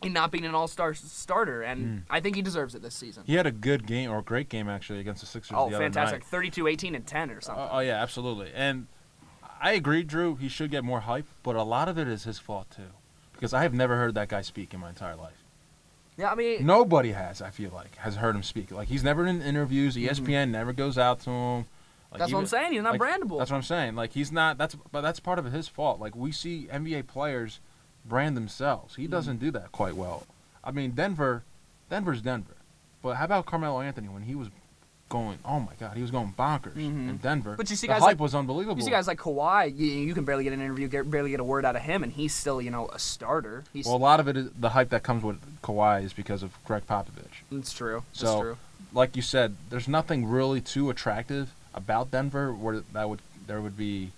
in 0.02 0.14
not 0.14 0.30
being 0.30 0.46
an 0.46 0.54
all-star 0.54 0.94
starter, 0.94 1.60
and 1.62 1.84
hmm. 1.84 1.98
I 2.08 2.20
think 2.20 2.36
he 2.36 2.42
deserves 2.42 2.74
it 2.74 2.80
this 2.80 2.94
season. 2.94 3.24
He 3.26 3.34
had 3.34 3.46
a 3.46 3.50
good 3.50 3.86
game 3.86 4.10
or 4.10 4.18
a 4.18 4.22
great 4.22 4.48
game 4.48 4.68
actually 4.68 5.00
against 5.00 5.20
the 5.20 5.26
Sixers 5.26 5.56
oh, 5.58 5.68
the 5.68 5.76
fantastic! 5.76 6.20
night. 6.20 6.28
32, 6.28 6.68
18, 6.68 6.94
and 6.94 7.06
10 7.06 7.30
or 7.30 7.40
something. 7.42 7.64
Oh, 7.64 7.70
oh 7.72 7.78
yeah, 7.80 8.00
absolutely. 8.02 8.50
And 8.54 8.86
I 9.60 9.72
agree, 9.72 10.02
Drew. 10.02 10.36
He 10.36 10.48
should 10.48 10.70
get 10.70 10.82
more 10.82 11.00
hype, 11.00 11.26
but 11.42 11.54
a 11.54 11.62
lot 11.62 11.88
of 11.88 11.98
it 11.98 12.08
is 12.08 12.24
his 12.24 12.38
fault 12.38 12.70
too, 12.74 12.92
because 13.34 13.52
I 13.52 13.62
have 13.62 13.74
never 13.74 13.96
heard 13.96 14.14
that 14.14 14.28
guy 14.28 14.40
speak 14.40 14.72
in 14.72 14.80
my 14.80 14.88
entire 14.88 15.16
life. 15.16 15.42
yeah, 16.16 16.30
I 16.30 16.34
mean, 16.34 16.64
Nobody 16.64 17.12
has, 17.12 17.42
I 17.42 17.50
feel 17.50 17.72
like, 17.74 17.96
has 17.96 18.16
heard 18.16 18.36
him 18.36 18.42
speak. 18.42 18.70
Like 18.70 18.88
he's 18.88 19.04
never 19.04 19.26
in 19.26 19.42
interviews. 19.42 19.96
Mm-hmm. 19.96 20.24
ESPN 20.24 20.50
never 20.50 20.72
goes 20.72 20.96
out 20.96 21.20
to 21.20 21.30
him. 21.30 21.66
Like, 22.12 22.20
that's 22.20 22.32
what 22.32 22.38
I'm 22.38 22.42
even- 22.44 22.48
saying. 22.48 22.72
He's 22.72 22.82
not 22.82 22.98
like, 22.98 23.00
brandable. 23.00 23.38
That's 23.38 23.50
what 23.50 23.56
I'm 23.58 23.62
saying. 23.62 23.94
Like 23.96 24.12
he's 24.12 24.30
not. 24.32 24.58
That's 24.58 24.76
but 24.92 25.00
that's 25.02 25.20
part 25.20 25.38
of 25.38 25.46
his 25.46 25.68
fault. 25.68 26.00
Like 26.00 26.14
we 26.16 26.32
see 26.32 26.68
NBA 26.72 27.06
players 27.06 27.60
brand 28.04 28.36
themselves. 28.36 28.92
Mm-hmm. 28.94 29.02
He 29.02 29.08
doesn't 29.08 29.38
do 29.38 29.50
that 29.52 29.72
quite 29.72 29.94
well. 29.96 30.26
I 30.64 30.70
mean, 30.70 30.92
Denver, 30.92 31.42
Denver's 31.90 32.22
Denver. 32.22 32.54
But 33.02 33.14
how 33.16 33.24
about 33.24 33.46
Carmelo 33.46 33.80
Anthony 33.80 34.08
when 34.08 34.22
he 34.22 34.34
was 34.34 34.48
going? 35.08 35.38
Oh 35.44 35.60
my 35.60 35.72
God, 35.78 35.94
he 35.96 36.02
was 36.02 36.10
going 36.10 36.32
bonkers 36.36 36.74
Mhm. 36.74 37.08
in 37.08 37.16
Denver. 37.18 37.54
But 37.56 37.70
you 37.70 37.76
see 37.76 37.86
the 37.86 37.92
guys 37.92 38.00
hype 38.00 38.06
like- 38.12 38.20
was 38.20 38.34
unbelievable. 38.34 38.78
you 38.78 38.84
see 38.84 38.90
guys 38.90 39.06
like 39.06 39.18
Kawhi, 39.18 39.76
you, 39.76 39.86
you 39.86 40.14
can 40.14 40.24
barely 40.24 40.42
get 40.44 40.52
an 40.52 40.60
interview, 40.60 40.88
get, 40.88 41.08
barely 41.10 41.30
get 41.30 41.38
a 41.40 41.44
word 41.44 41.64
out 41.64 41.76
of 41.76 41.82
him, 41.82 42.02
and 42.02 42.12
he's 42.12 42.34
still, 42.34 42.60
you 42.60 42.70
know, 42.70 42.88
a 42.88 42.98
starter. 42.98 43.62
He's 43.72 43.86
well, 43.86 43.94
a 43.94 43.98
lot 43.98 44.18
of 44.18 44.26
it 44.28 44.36
is 44.36 44.50
the 44.58 44.70
hype 44.70 44.88
that 44.90 45.02
comes 45.04 45.22
with 45.22 45.38
Kawhi 45.62 46.02
is 46.02 46.12
because 46.12 46.42
of 46.42 46.52
Gregg 46.64 46.86
Popovich. 46.88 47.42
it's 47.52 47.72
true. 47.72 48.02
It's 48.10 48.20
So- 48.20 48.40
true. 48.40 48.56
like 48.92 49.14
you 49.14 49.22
said, 49.22 49.56
there's 49.70 49.86
nothing 49.88 50.26
really 50.26 50.60
too 50.60 50.90
attractive 50.90 51.52
about 51.76 52.10
Denver 52.10 52.52
where 52.52 52.80
that 52.92 53.08
would 53.08 53.20
there 53.46 53.60
would 53.60 53.76
be 53.76 54.10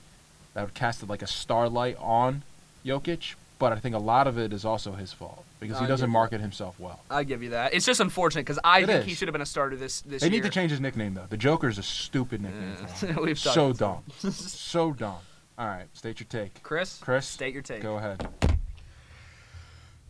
that 0.54 0.64
would 0.64 0.74
cast 0.74 1.06
like 1.08 1.22
a 1.22 1.26
starlight 1.26 1.96
on 2.00 2.42
Jokic. 2.86 3.34
But 3.58 3.72
I 3.72 3.76
think 3.80 3.96
a 3.96 3.98
lot 3.98 4.28
of 4.28 4.38
it 4.38 4.52
is 4.52 4.64
also 4.64 4.92
his 4.92 5.12
fault 5.12 5.44
because 5.58 5.80
he 5.80 5.84
I 5.84 5.88
doesn't 5.88 6.08
get 6.10 6.12
market 6.12 6.40
himself 6.40 6.78
well. 6.78 7.00
I'll 7.10 7.24
give 7.24 7.42
you 7.42 7.50
that. 7.50 7.74
It's 7.74 7.84
just 7.84 7.98
unfortunate 7.98 8.42
because 8.46 8.60
I 8.62 8.82
It 8.82 8.86
think 8.86 9.00
is. 9.00 9.06
he 9.06 9.14
should 9.14 9.26
have 9.26 9.32
been 9.32 9.42
a 9.42 9.46
starter 9.46 9.74
this 9.74 10.00
this 10.02 10.22
They 10.22 10.28
year. 10.28 10.36
need 10.36 10.44
to 10.44 10.50
change 10.50 10.70
his 10.70 10.80
nickname 10.80 11.14
though. 11.14 11.26
The 11.28 11.36
Joker 11.36 11.68
is 11.68 11.76
a 11.76 11.82
stupid 11.82 12.40
nickname. 12.40 12.76
for 12.76 13.06
him. 13.06 13.16
Yeah. 13.16 13.22
We've 13.24 13.38
so 13.38 13.72
dumb, 13.72 14.04
so 14.30 14.92
dumb. 14.92 15.16
All 15.58 15.66
right, 15.66 15.86
state 15.92 16.20
your 16.20 16.28
take, 16.30 16.62
Chris, 16.62 16.98
Chris. 17.00 17.26
state 17.26 17.52
your 17.52 17.62
take. 17.64 17.82
Go 17.82 17.96
ahead. 17.96 18.28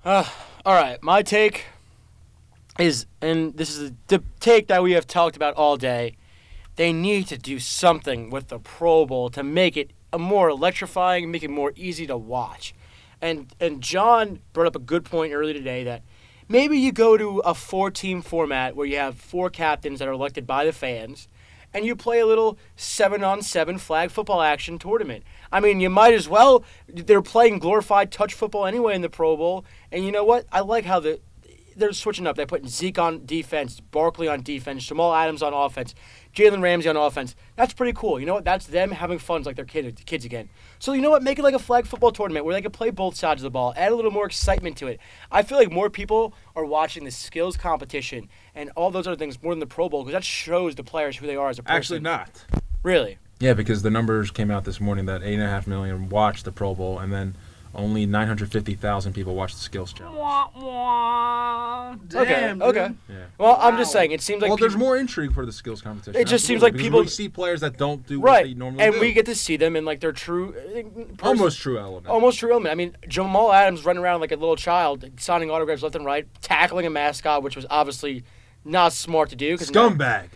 Uh, 0.05 0.24
all 0.66 0.74
right, 0.74 1.03
my 1.03 1.22
take 1.22 1.64
is, 2.78 3.07
and 3.22 3.57
this 3.57 3.76
is 3.78 3.92
the 4.09 4.22
take 4.40 4.66
that 4.68 4.82
we 4.82 4.92
have 4.92 5.07
talked 5.07 5.36
about 5.36 5.55
all 5.55 5.78
day. 5.78 6.16
They 6.79 6.93
need 6.93 7.26
to 7.26 7.37
do 7.37 7.59
something 7.59 8.31
with 8.31 8.49
the 8.49 8.61
Pro 8.61 9.05
Bowl 9.05 9.31
to 9.31 9.43
make 9.43 9.76
it 9.76 9.91
more 10.16 10.49
electrifying, 10.49 11.29
make 11.29 11.43
it 11.43 11.51
more 11.51 11.72
easy 11.74 12.07
to 12.07 12.16
watch. 12.16 12.72
And 13.20 13.53
and 13.59 13.81
John 13.83 14.43
brought 14.53 14.68
up 14.68 14.76
a 14.76 14.79
good 14.79 15.05
point 15.05 15.33
earlier 15.33 15.55
today 15.55 15.83
that 15.83 16.03
maybe 16.49 16.79
you 16.79 16.93
go 16.93 17.16
to 17.16 17.41
a 17.41 17.53
four-team 17.53 18.22
format 18.22 18.76
where 18.76 18.87
you 18.87 18.97
have 18.97 19.16
four 19.16 19.51
captains 19.51 19.99
that 19.99 20.07
are 20.07 20.12
elected 20.12 20.47
by 20.47 20.64
the 20.64 20.72
fans, 20.72 21.26
and 21.74 21.85
you 21.85 21.97
play 21.97 22.20
a 22.20 22.26
little 22.26 22.57
seven-on-seven 22.76 23.79
flag 23.79 24.12
football 24.12 24.41
action 24.41 24.79
tournament. 24.79 25.24
I 25.51 25.59
mean, 25.59 25.81
you 25.81 25.91
might 25.91 26.14
as 26.14 26.29
well. 26.29 26.62
They're 26.87 27.22
playing 27.22 27.59
glorified 27.59 28.12
touch 28.12 28.35
football 28.35 28.66
anyway 28.66 28.95
in 28.95 29.03
the 29.03 29.11
Pro 29.11 29.37
Bowl, 29.37 29.64
and 29.91 30.05
you 30.05 30.12
know 30.12 30.24
what? 30.24 30.47
I 30.53 30.61
like 30.61 30.85
how 30.85 31.01
the 31.01 31.18
they're 31.79 31.93
switching 31.93 32.26
up. 32.26 32.37
They're 32.37 32.47
putting 32.47 32.68
Zeke 32.68 32.99
on 32.99 33.24
defense, 33.24 33.81
Barkley 33.81 34.29
on 34.29 34.43
defense, 34.43 34.85
Jamal 34.85 35.14
Adams 35.14 35.43
on 35.43 35.55
offense, 35.55 35.95
Jalen 36.39 36.62
Ramsey 36.62 36.89
on 36.89 36.97
offense. 36.97 37.34
That's 37.57 37.72
pretty 37.72 37.93
cool. 37.95 38.20
You 38.20 38.26
know 38.26 38.34
what? 38.34 38.45
That's 38.45 38.66
them 38.66 38.93
having 38.93 39.18
fun 39.18 39.43
like 39.43 39.57
they're 39.57 39.64
kid, 39.64 40.01
kids 40.07 40.24
again. 40.24 40.49
So 40.78 40.93
you 40.93 41.03
know 41.03 41.11
what? 41.11 41.24
Make 41.24 41.41
it 41.41 41.43
like 41.43 41.55
a 41.55 41.59
flag 41.59 41.84
football 41.84 42.12
tournament 42.12 42.45
where 42.45 42.55
they 42.55 42.62
can 42.62 42.70
play 42.70 42.91
both 42.91 43.16
sides 43.16 43.43
of 43.43 43.45
the 43.45 43.51
ball. 43.51 43.74
Add 43.76 43.91
a 43.91 43.97
little 43.97 44.12
more 44.12 44.24
excitement 44.24 44.76
to 44.76 44.86
it. 44.86 45.01
I 45.32 45.43
feel 45.43 45.59
like 45.59 45.72
more 45.72 45.91
people 45.91 46.32
are 46.55 46.64
watching 46.64 47.05
the 47.05 47.11
skills 47.11 47.57
competition 47.57 48.28
and 48.55 48.70
all 48.76 48.93
those 48.93 49.09
other 49.09 49.16
things 49.16 49.43
more 49.43 49.53
than 49.53 49.59
the 49.59 49.66
Pro 49.66 49.89
Bowl 49.89 50.05
because 50.05 50.12
that 50.12 50.24
shows 50.24 50.76
the 50.76 50.84
players 50.84 51.16
who 51.16 51.26
they 51.26 51.34
are 51.34 51.49
as 51.49 51.59
a 51.59 51.64
person. 51.64 51.76
Actually, 51.76 52.01
not. 52.01 52.45
Really? 52.84 53.18
Yeah, 53.41 53.55
because 53.55 53.82
the 53.82 53.91
numbers 53.91 54.30
came 54.30 54.53
out 54.53 54.64
this 54.64 54.80
morning 54.80 55.07
that 55.07 55.24
eight 55.24 55.34
and 55.34 55.43
a 55.43 55.49
half 55.49 55.66
million 55.66 56.09
watched 56.09 56.45
the 56.45 56.53
Pro 56.53 56.72
Bowl, 56.72 57.01
and 57.01 57.12
then 57.12 57.34
only 57.75 58.07
nine 58.07 58.27
hundred 58.27 58.51
fifty 58.51 58.75
thousand 58.75 59.12
people 59.12 59.35
watched 59.35 59.57
the 59.57 59.61
Skills 59.62 59.93
Challenge. 59.93 60.16
Wah, 60.19 60.49
wah. 60.57 61.95
Okay, 62.14 62.25
Damn, 62.31 62.62
okay. 62.62 62.89
dude. 62.89 62.97
Yeah. 63.09 63.25
Well, 63.39 63.57
I'm 63.61 63.77
just 63.77 63.93
saying 63.93 64.11
it 64.12 64.21
seems 64.23 64.41
like 64.43 64.49
well, 64.49 64.57
there's 64.57 64.77
more 64.77 64.97
intrigue 64.97 65.33
for 65.35 65.45
the 65.47 65.53
skills 65.53 65.81
competition. 65.83 66.21
It 66.21 66.27
just 66.27 66.45
seems 66.45 66.62
like 66.62 66.77
people- 66.77 67.01
we 67.01 67.09
see 67.09 67.29
players 67.29 67.61
that 67.61 67.77
don't 67.77 68.07
do 68.07 68.21
what 68.21 68.27
right, 68.29 68.45
they 68.47 68.55
normally 68.55 68.83
and 68.85 68.95
do. 68.95 69.01
we 69.01 69.12
get 69.12 69.27
to 69.27 69.35
see 69.35 69.57
them 69.57 69.77
in 69.77 69.85
like 69.85 70.01
their 70.01 70.12
true 70.12 70.55
uh, 70.55 70.83
person- 71.16 71.19
almost 71.23 71.59
true 71.61 71.79
element. 71.79 72.07
Almost 72.09 72.39
true 72.39 72.51
element. 72.53 72.73
I 72.73 72.75
mean, 72.75 72.97
Jamal 73.09 73.53
Adams 73.53 73.85
running 73.85 74.03
around 74.03 74.21
like 74.21 74.33
a 74.33 74.37
little 74.37 74.57
child, 74.57 75.05
signing 75.19 75.51
autographs 75.51 75.83
left 75.83 75.95
and 75.95 76.05
right, 76.05 76.27
tackling 76.41 76.87
a 76.87 76.91
mascot, 76.91 77.43
which 77.43 77.57
was 77.57 77.66
obviously 77.71 78.25
not 78.64 78.93
smart 78.93 79.31
to 79.31 79.37
do. 79.37 79.57
'cause 79.57 79.71
now- 79.71 79.89
scumbag. 79.91 80.29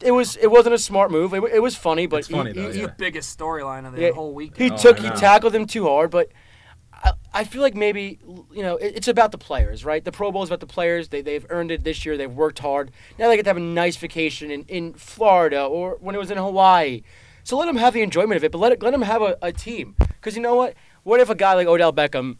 It 0.00 0.12
was. 0.12 0.36
It 0.36 0.48
wasn't 0.48 0.74
a 0.74 0.78
smart 0.78 1.10
move. 1.10 1.34
It, 1.34 1.42
it 1.44 1.60
was 1.62 1.74
funny, 1.74 2.06
but 2.06 2.18
It's 2.20 2.28
funny, 2.28 2.52
he, 2.52 2.60
though, 2.60 2.70
he, 2.72 2.80
yeah. 2.80 2.86
The 2.86 2.94
biggest 2.96 3.36
storyline 3.38 3.86
of 3.86 3.94
the 3.94 4.02
Yeah, 4.02 4.10
whole 4.12 4.32
week. 4.32 4.56
he 4.56 4.70
Oh, 4.70 4.76
took. 4.76 4.98
He 4.98 5.08
know. 5.08 5.14
tackled 5.14 5.54
him 5.54 5.66
too 5.66 5.86
hard, 5.86 6.10
but. 6.10 6.30
I, 7.00 7.12
I 7.32 7.44
feel 7.44 7.62
like 7.62 7.76
maybe 7.76 8.18
you 8.52 8.62
know 8.62 8.76
it, 8.76 8.96
it's 8.96 9.06
about 9.06 9.30
the 9.30 9.38
players, 9.38 9.84
right? 9.84 10.04
The 10.04 10.10
Pro 10.10 10.32
Bowl 10.32 10.42
is 10.42 10.48
about 10.48 10.58
the 10.58 10.66
players. 10.66 11.08
They 11.10 11.20
they've 11.20 11.46
earned 11.48 11.70
it 11.70 11.84
this 11.84 12.04
year. 12.04 12.16
They've 12.16 12.28
worked 12.28 12.58
hard. 12.58 12.90
Now 13.20 13.28
they 13.28 13.36
get 13.36 13.44
to 13.44 13.50
have 13.50 13.56
a 13.56 13.60
nice 13.60 13.96
vacation 13.96 14.50
in, 14.50 14.64
in 14.64 14.94
Florida 14.94 15.62
or 15.62 15.96
when 16.00 16.16
it 16.16 16.18
was 16.18 16.32
in 16.32 16.38
Hawaii. 16.38 17.02
So 17.44 17.56
let 17.56 17.66
them 17.66 17.76
have 17.76 17.94
the 17.94 18.02
enjoyment 18.02 18.36
of 18.36 18.42
it, 18.42 18.50
but 18.50 18.58
let 18.58 18.72
it, 18.72 18.82
let 18.82 18.90
them 18.90 19.02
have 19.02 19.22
a, 19.22 19.36
a 19.40 19.52
team. 19.52 19.94
Because 20.00 20.34
you 20.34 20.42
know 20.42 20.56
what? 20.56 20.74
What 21.04 21.20
if 21.20 21.30
a 21.30 21.36
guy 21.36 21.54
like 21.54 21.68
Odell 21.68 21.92
Beckham 21.92 22.38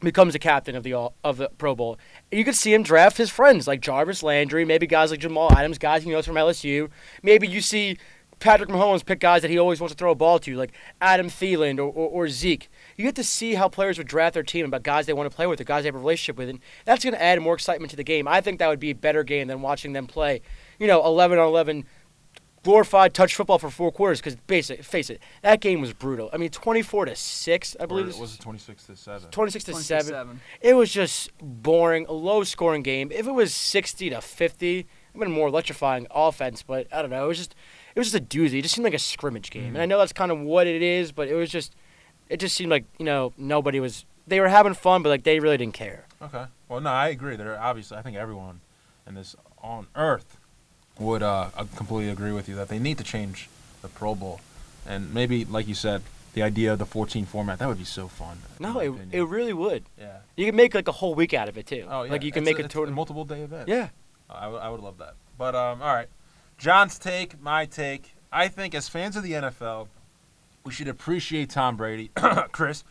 becomes 0.00 0.34
a 0.34 0.38
captain 0.40 0.74
of 0.74 0.82
the 0.82 0.94
all, 0.94 1.14
of 1.22 1.36
the 1.36 1.48
Pro 1.56 1.76
Bowl? 1.76 1.98
You 2.30 2.44
could 2.44 2.54
see 2.54 2.74
him 2.74 2.82
draft 2.82 3.16
his 3.16 3.30
friends 3.30 3.66
like 3.66 3.80
Jarvis 3.80 4.22
Landry, 4.22 4.64
maybe 4.64 4.86
guys 4.86 5.10
like 5.10 5.20
Jamal 5.20 5.50
Adams, 5.52 5.78
guys 5.78 6.02
he 6.02 6.10
knows 6.10 6.26
from 6.26 6.34
LSU. 6.34 6.90
Maybe 7.22 7.48
you 7.48 7.62
see 7.62 7.96
Patrick 8.38 8.68
Mahomes 8.68 9.04
pick 9.04 9.18
guys 9.18 9.42
that 9.42 9.50
he 9.50 9.58
always 9.58 9.80
wants 9.80 9.94
to 9.94 9.98
throw 9.98 10.12
a 10.12 10.14
ball 10.14 10.38
to, 10.40 10.54
like 10.54 10.72
Adam 11.00 11.28
Thielen 11.28 11.78
or, 11.78 11.90
or, 11.90 12.08
or 12.08 12.28
Zeke. 12.28 12.70
You 12.96 13.04
get 13.04 13.16
to 13.16 13.24
see 13.24 13.54
how 13.54 13.68
players 13.68 13.98
would 13.98 14.06
draft 14.06 14.34
their 14.34 14.42
team 14.42 14.66
about 14.66 14.82
guys 14.82 15.06
they 15.06 15.12
want 15.12 15.28
to 15.30 15.34
play 15.34 15.46
with 15.46 15.60
or 15.60 15.64
guys 15.64 15.82
they 15.82 15.88
have 15.88 15.94
a 15.94 15.98
relationship 15.98 16.36
with, 16.36 16.48
and 16.48 16.60
that's 16.84 17.02
going 17.02 17.14
to 17.14 17.22
add 17.22 17.40
more 17.40 17.54
excitement 17.54 17.90
to 17.90 17.96
the 17.96 18.04
game. 18.04 18.28
I 18.28 18.40
think 18.40 18.58
that 18.58 18.68
would 18.68 18.80
be 18.80 18.90
a 18.90 18.94
better 18.94 19.24
game 19.24 19.48
than 19.48 19.62
watching 19.62 19.92
them 19.92 20.06
play, 20.06 20.42
you 20.78 20.86
know, 20.86 21.04
11 21.04 21.38
on 21.38 21.48
11 21.48 21.86
glorified 22.62 23.14
touch 23.14 23.34
football 23.34 23.58
for 23.58 23.70
four 23.70 23.90
quarters. 23.92 24.20
Because 24.20 24.36
basic, 24.46 24.82
face 24.84 25.10
it, 25.10 25.20
that 25.42 25.60
game 25.60 25.80
was 25.80 25.92
brutal. 25.92 26.30
I 26.32 26.36
mean, 26.36 26.50
24 26.50 27.06
to 27.06 27.16
six, 27.16 27.76
I 27.78 27.86
believe. 27.86 28.06
Or 28.06 28.08
this 28.08 28.18
was 28.18 28.36
twenty 28.38 28.58
six 28.58 28.84
to 28.84 28.96
seven? 28.96 29.30
26 29.30 29.64
to 29.64 29.74
7. 29.74 30.12
27. 30.12 30.40
It 30.60 30.74
was 30.74 30.92
just 30.92 31.30
boring, 31.38 32.06
a 32.06 32.12
low 32.12 32.44
scoring 32.44 32.82
game. 32.82 33.10
If 33.12 33.26
it 33.26 33.32
was 33.32 33.54
60 33.54 34.10
to 34.10 34.20
50, 34.20 34.86
i 35.14 35.18
been 35.18 35.28
a 35.28 35.30
more 35.30 35.48
electrifying 35.48 36.06
offense, 36.10 36.62
but 36.62 36.86
I 36.92 37.00
don't 37.00 37.10
know. 37.10 37.24
It 37.24 37.28
was 37.28 37.38
just 37.38 37.54
it 37.94 37.98
was 37.98 38.12
just 38.12 38.22
a 38.22 38.24
doozy. 38.24 38.58
It 38.58 38.62
just 38.62 38.74
seemed 38.74 38.84
like 38.84 38.94
a 38.94 38.98
scrimmage 38.98 39.50
game, 39.50 39.68
and 39.68 39.78
I 39.78 39.80
mm-hmm. 39.80 39.90
know 39.90 39.98
that's 39.98 40.12
kind 40.12 40.30
of 40.30 40.38
what 40.40 40.66
it 40.66 40.82
is, 40.82 41.12
but 41.12 41.28
it 41.28 41.34
was 41.34 41.50
just 41.50 41.74
it 42.28 42.38
just 42.38 42.56
seemed 42.56 42.70
like 42.70 42.84
you 42.98 43.04
know 43.04 43.32
nobody 43.36 43.80
was 43.80 44.04
they 44.26 44.40
were 44.40 44.48
having 44.48 44.74
fun, 44.74 45.02
but 45.02 45.08
like 45.08 45.24
they 45.24 45.40
really 45.40 45.56
didn't 45.56 45.74
care. 45.74 46.06
Okay. 46.20 46.44
Well, 46.68 46.80
no, 46.80 46.90
I 46.90 47.08
agree. 47.08 47.36
There, 47.36 47.58
obviously, 47.58 47.96
I 47.96 48.02
think 48.02 48.16
everyone 48.16 48.60
in 49.06 49.14
this 49.14 49.34
on 49.62 49.86
Earth 49.94 50.37
would 50.98 51.22
uh, 51.22 51.50
completely 51.76 52.10
agree 52.10 52.32
with 52.32 52.48
you 52.48 52.56
that 52.56 52.68
they 52.68 52.78
need 52.78 52.98
to 52.98 53.04
change 53.04 53.48
the 53.82 53.88
Pro 53.88 54.14
Bowl, 54.14 54.40
and 54.86 55.12
maybe, 55.14 55.44
like 55.44 55.68
you 55.68 55.74
said, 55.74 56.02
the 56.34 56.42
idea 56.42 56.72
of 56.72 56.78
the 56.78 56.86
14 56.86 57.24
format 57.26 57.58
that 57.58 57.68
would 57.68 57.78
be 57.78 57.84
so 57.84 58.06
fun. 58.08 58.38
No, 58.60 58.78
it, 58.80 58.88
opinion. 58.88 59.08
it 59.12 59.22
really 59.22 59.52
would. 59.52 59.84
yeah. 59.98 60.18
You 60.36 60.46
can 60.46 60.54
make 60.56 60.74
like 60.74 60.86
a 60.88 60.92
whole 60.92 61.14
week 61.14 61.34
out 61.34 61.48
of 61.48 61.56
it 61.58 61.66
too. 61.66 61.84
Oh 61.88 62.02
yeah. 62.02 62.12
Like 62.12 62.22
you 62.22 62.30
can 62.32 62.42
It's 62.42 62.50
make 62.50 62.58
a, 62.60 62.64
it's 62.64 62.72
tournament. 62.72 62.96
multiple 62.96 63.24
day 63.24 63.40
event. 63.42 63.68
Yeah. 63.68 63.88
I 64.30 64.46
would- 64.48 64.58
I 64.58 64.68
would 64.68 64.80
love 64.80 64.98
that. 64.98 65.14
But 65.38 65.54
um, 65.54 65.80
all 65.82 65.92
right, 65.94 66.08
John's 66.58 66.98
take, 66.98 67.40
my 67.40 67.64
take. 67.64 68.14
I 68.30 68.48
think 68.48 68.74
as 68.74 68.88
fans 68.88 69.16
of 69.16 69.22
the 69.22 69.32
NFL, 69.32 69.88
we 70.64 70.72
should 70.72 70.88
appreciate 70.88 71.48
Tom 71.50 71.76
Brady, 71.76 72.10
Chris, 72.52 72.84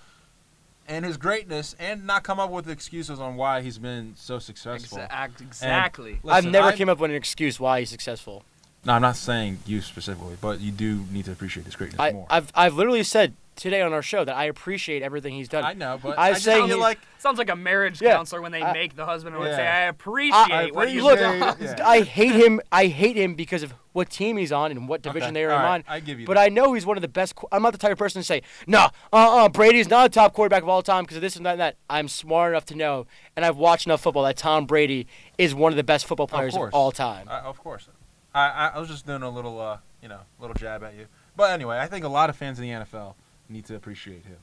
and 0.87 1.05
his 1.05 1.17
greatness, 1.17 1.75
and 1.79 2.05
not 2.05 2.23
come 2.23 2.39
up 2.39 2.49
with 2.49 2.69
excuses 2.69 3.19
on 3.19 3.35
why 3.35 3.61
he's 3.61 3.77
been 3.77 4.13
so 4.15 4.39
successful. 4.39 4.99
Exact, 4.99 5.41
exactly. 5.41 6.19
I've 6.27 6.45
never 6.45 6.67
I- 6.69 6.75
came 6.75 6.89
up 6.89 6.99
with 6.99 7.11
an 7.11 7.17
excuse 7.17 7.59
why 7.59 7.79
he's 7.79 7.89
successful. 7.89 8.43
No, 8.85 8.93
I'm 8.93 9.01
not 9.01 9.17
saying 9.17 9.59
you 9.65 9.81
specifically, 9.81 10.37
but 10.39 10.61
you 10.61 10.71
do 10.71 11.03
need 11.11 11.25
to 11.25 11.31
appreciate 11.31 11.65
his 11.65 11.75
greatness 11.75 11.99
I, 11.99 12.11
more. 12.13 12.27
I've 12.29 12.51
I've 12.55 12.75
literally 12.75 13.03
said 13.03 13.33
today 13.57 13.81
on 13.81 13.91
our 13.91 14.01
show 14.01 14.23
that 14.23 14.35
I 14.35 14.45
appreciate 14.45 15.01
everything 15.03 15.33
he's 15.33 15.49
done. 15.49 15.63
I 15.65 15.73
know, 15.73 15.99
but 16.01 16.17
I 16.17 16.29
I, 16.29 16.33
just 16.33 16.45
saying 16.45 16.67
feel 16.67 16.79
like 16.79 16.99
Sounds 17.19 17.39
like 17.39 17.49
a 17.49 17.55
marriage 17.55 17.99
Yeah, 18.01 18.13
counselor 18.15 18.41
when 18.41 18.51
they 18.51 18.61
I- 18.63 18.71
make 18.73 18.95
the 18.95 19.05
husband 19.05 19.35
and 19.35 19.43
wife 19.43 19.55
say, 19.55 19.63
Yeah. 19.63 19.75
"I 19.75 19.81
appreciate 19.89 20.73
what 20.75 20.91
you 20.91 21.03
look, 21.03 21.19
done." 21.19 21.57
Yeah. 21.59 21.75
I 21.87 22.01
hate 22.01 22.35
him. 22.35 22.61
I 22.71 22.85
hate 22.85 23.17
him 23.17 23.33
because 23.35 23.63
of 23.63 23.73
what 23.93 24.09
team 24.11 24.37
he's 24.37 24.51
on 24.51 24.69
and 24.71 24.87
what 24.87 25.01
division 25.01 25.29
Okay, 25.29 25.33
they 25.33 25.43
are 25.45 25.51
all 25.51 25.73
in. 25.73 25.83
I 25.87 25.99
give 25.99 26.19
you 26.19 26.27
But 26.27 26.35
that. 26.35 26.43
I 26.43 26.49
know 26.49 26.73
he's 26.73 26.85
one 26.85 26.95
of 26.97 27.01
the 27.01 27.07
best. 27.07 27.35
qu- 27.35 27.47
I'm 27.51 27.63
not 27.63 27.71
the 27.71 27.79
type 27.79 27.91
of 27.91 27.97
person 27.97 28.21
to 28.21 28.23
say, 28.25 28.43
no, 28.67 28.89
uh, 29.11 29.45
uh, 29.45 29.49
Brady's 29.49 29.89
not 29.89 30.05
a 30.05 30.09
top 30.09 30.33
quarterback 30.33 30.61
of 30.61 30.69
all 30.69 30.83
time 30.83 31.03
because 31.03 31.17
of 31.17 31.21
this 31.21 31.35
and 31.35 31.45
that 31.47 31.53
and 31.53 31.59
that. 31.61 31.75
I'm 31.89 32.07
smart 32.07 32.51
enough 32.51 32.65
to 32.65 32.75
know, 32.75 33.07
and 33.35 33.43
I've 33.43 33.57
watched 33.57 33.87
enough 33.87 34.01
football 34.01 34.23
that 34.25 34.37
Tom 34.37 34.65
Brady 34.67 35.07
is 35.39 35.55
one 35.55 35.71
of 35.73 35.77
the 35.77 35.83
best 35.83 36.05
football 36.05 36.27
players 36.27 36.53
of, 36.53 36.59
course. 36.59 36.73
all 36.75 36.91
time. 36.91 37.27
I, 37.27 37.39
of 37.39 37.57
course. 37.57 37.89
I, 38.35 38.47
I, 38.49 38.67
I 38.75 38.79
was 38.79 38.87
just 38.89 39.07
doing 39.07 39.23
a 39.23 39.29
little, 39.31 39.59
uh, 39.59 39.79
you 40.03 40.07
know, 40.09 40.19
little 40.39 40.53
jab 40.53 40.83
at 40.83 40.93
you. 40.93 41.07
But 41.35 41.51
anyway, 41.51 41.79
I 41.79 41.87
think 41.87 42.05
a 42.05 42.09
lot 42.09 42.29
of 42.29 42.35
fans 42.35 42.59
in 42.59 42.63
the 42.69 42.85
NFL 42.85 43.15
need 43.49 43.65
to 43.65 43.75
appreciate 43.75 44.25
him. 44.25 44.37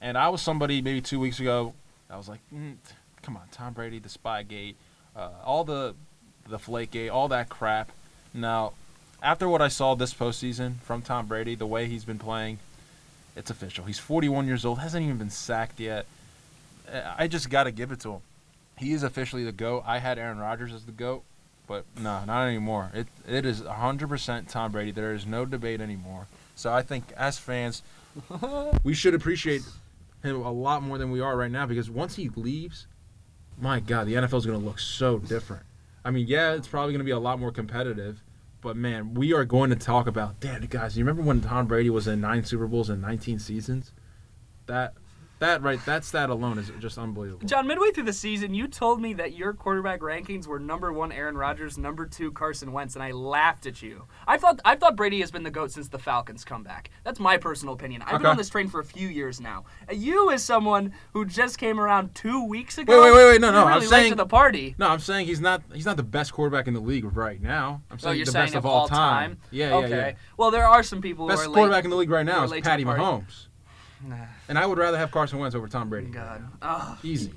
And 0.00 0.16
I 0.16 0.28
was 0.28 0.40
somebody 0.40 0.80
maybe 0.82 1.00
two 1.00 1.20
weeks 1.20 1.40
ago. 1.40 1.74
I 2.08 2.16
was 2.16 2.28
like, 2.28 2.40
mm, 2.52 2.76
come 3.22 3.36
on, 3.36 3.44
Tom 3.52 3.72
Brady, 3.72 3.98
the 3.98 4.08
Spygate, 4.08 4.74
uh, 5.16 5.30
all 5.44 5.64
the 5.64 5.94
the 6.48 6.58
Flakegate, 6.58 7.12
all 7.12 7.28
that 7.28 7.48
crap. 7.48 7.92
Now, 8.34 8.72
after 9.22 9.48
what 9.48 9.62
I 9.62 9.68
saw 9.68 9.94
this 9.94 10.14
postseason 10.14 10.80
from 10.80 11.02
Tom 11.02 11.26
Brady, 11.26 11.54
the 11.54 11.66
way 11.66 11.86
he's 11.86 12.04
been 12.04 12.18
playing, 12.18 12.58
it's 13.36 13.50
official. 13.50 13.84
He's 13.84 13.98
41 13.98 14.46
years 14.46 14.64
old, 14.64 14.80
hasn't 14.80 15.04
even 15.04 15.18
been 15.18 15.30
sacked 15.30 15.78
yet. 15.78 16.06
I 17.16 17.28
just 17.28 17.50
got 17.50 17.64
to 17.64 17.70
give 17.70 17.92
it 17.92 18.00
to 18.00 18.14
him. 18.14 18.20
He 18.76 18.92
is 18.92 19.02
officially 19.02 19.44
the 19.44 19.52
GOAT. 19.52 19.84
I 19.86 19.98
had 19.98 20.18
Aaron 20.18 20.38
Rodgers 20.38 20.72
as 20.72 20.84
the 20.86 20.92
GOAT, 20.92 21.22
but 21.68 21.84
no, 21.96 22.24
not 22.24 22.46
anymore. 22.46 22.90
It 22.94 23.06
It 23.28 23.44
is 23.44 23.62
100% 23.62 24.48
Tom 24.48 24.72
Brady. 24.72 24.90
There 24.90 25.14
is 25.14 25.26
no 25.26 25.44
debate 25.44 25.80
anymore. 25.80 26.26
So 26.56 26.72
I 26.72 26.82
think 26.82 27.12
as 27.16 27.38
fans, 27.38 27.82
we 28.84 28.94
should 28.94 29.14
appreciate 29.14 29.62
him 30.22 30.36
a 30.36 30.52
lot 30.52 30.82
more 30.82 30.98
than 30.98 31.10
we 31.10 31.20
are 31.20 31.36
right 31.36 31.50
now 31.50 31.66
because 31.66 31.90
once 31.90 32.16
he 32.16 32.28
leaves, 32.30 32.86
my 33.58 33.80
God, 33.80 34.06
the 34.06 34.14
NFL 34.14 34.38
is 34.38 34.46
going 34.46 34.58
to 34.58 34.64
look 34.64 34.78
so 34.78 35.18
different. 35.18 35.64
I 36.04 36.10
mean, 36.10 36.26
yeah, 36.26 36.54
it's 36.54 36.68
probably 36.68 36.92
going 36.92 37.00
to 37.00 37.04
be 37.04 37.10
a 37.10 37.18
lot 37.18 37.38
more 37.38 37.52
competitive, 37.52 38.22
but 38.60 38.76
man, 38.76 39.14
we 39.14 39.32
are 39.34 39.44
going 39.44 39.70
to 39.70 39.76
talk 39.76 40.06
about, 40.06 40.40
damn, 40.40 40.62
guys, 40.66 40.96
you 40.96 41.04
remember 41.04 41.22
when 41.22 41.40
Tom 41.40 41.66
Brady 41.66 41.90
was 41.90 42.06
in 42.06 42.20
nine 42.20 42.44
Super 42.44 42.66
Bowls 42.66 42.90
in 42.90 43.00
19 43.00 43.38
seasons? 43.38 43.92
That, 44.66 44.94
that 45.40 45.62
right, 45.62 45.84
that 45.86 46.04
stat 46.04 46.30
alone 46.30 46.58
is 46.58 46.70
just 46.78 46.96
unbelievable. 46.96 47.46
John, 47.46 47.66
midway 47.66 47.90
through 47.90 48.04
the 48.04 48.12
season, 48.12 48.54
you 48.54 48.68
told 48.68 49.00
me 49.00 49.12
that 49.14 49.34
your 49.34 49.52
quarterback 49.52 50.00
rankings 50.00 50.46
were 50.46 50.58
number 50.60 50.92
one 50.92 51.10
Aaron 51.12 51.36
Rodgers, 51.36 51.76
number 51.76 52.06
two 52.06 52.30
Carson 52.32 52.72
Wentz, 52.72 52.94
and 52.94 53.02
I 53.02 53.10
laughed 53.10 53.66
at 53.66 53.82
you. 53.82 54.04
I 54.28 54.38
thought 54.38 54.60
I 54.64 54.76
thought 54.76 54.96
Brady 54.96 55.20
has 55.20 55.30
been 55.30 55.42
the 55.42 55.50
goat 55.50 55.72
since 55.72 55.88
the 55.88 55.98
Falcons 55.98 56.44
comeback. 56.44 56.90
That's 57.04 57.18
my 57.18 57.36
personal 57.36 57.74
opinion. 57.74 58.02
I've 58.02 58.18
been 58.18 58.26
on 58.26 58.36
this 58.36 58.48
train 58.48 58.68
for 58.68 58.80
a 58.80 58.84
few 58.84 59.08
years 59.08 59.40
now. 59.40 59.64
You, 59.92 60.30
as 60.30 60.44
someone 60.44 60.92
who 61.12 61.24
just 61.24 61.58
came 61.58 61.80
around 61.80 62.14
two 62.14 62.44
weeks 62.44 62.78
ago, 62.78 63.00
Wait, 63.02 63.10
wait, 63.10 63.16
wait, 63.16 63.26
wait, 63.32 63.40
no, 63.40 63.50
no, 63.50 63.60
you're 63.64 63.72
I'm 63.72 63.82
saying- 63.82 64.10
to 64.12 64.16
the 64.16 64.26
party. 64.26 64.74
No, 64.78 64.88
I'm 64.88 65.00
saying 65.00 65.26
he's 65.26 65.40
not. 65.40 65.62
He's 65.72 65.86
not 65.86 65.96
the 65.96 66.02
best 66.02 66.32
quarterback 66.32 66.68
in 66.68 66.74
the 66.74 66.80
league 66.80 67.04
right 67.16 67.40
now. 67.40 67.82
I'm 67.90 67.96
Oh, 67.96 67.98
saying 67.98 68.16
you're 68.18 68.26
the 68.26 68.32
saying 68.32 68.44
best 68.46 68.54
of 68.56 68.66
all 68.66 68.86
time. 68.88 69.38
Yeah, 69.50 69.74
okay. 69.76 69.88
yeah, 69.90 69.96
yeah. 70.08 70.12
Well, 70.36 70.50
there 70.50 70.66
are 70.66 70.82
some 70.82 71.00
people 71.00 71.26
Best 71.26 71.38
who 71.38 71.44
are 71.44 71.48
Best 71.48 71.54
quarterback 71.54 71.76
late. 71.78 71.84
in 71.86 71.90
the 71.90 71.96
league 71.96 72.10
right 72.10 72.26
now 72.26 72.44
is 72.44 72.52
Patty 72.60 72.84
the 72.84 72.90
party. 74.08 74.22
And 74.48 74.58
I 74.58 74.66
would 74.66 74.78
rather 74.78 74.98
have 74.98 75.10
Carson 75.10 75.38
Wentz 75.38 75.54
over 75.54 75.68
Tom 75.68 75.88
Brady. 75.88 76.08
God. 76.08 76.44
Ugh. 76.62 76.98
Easy. 77.02 77.32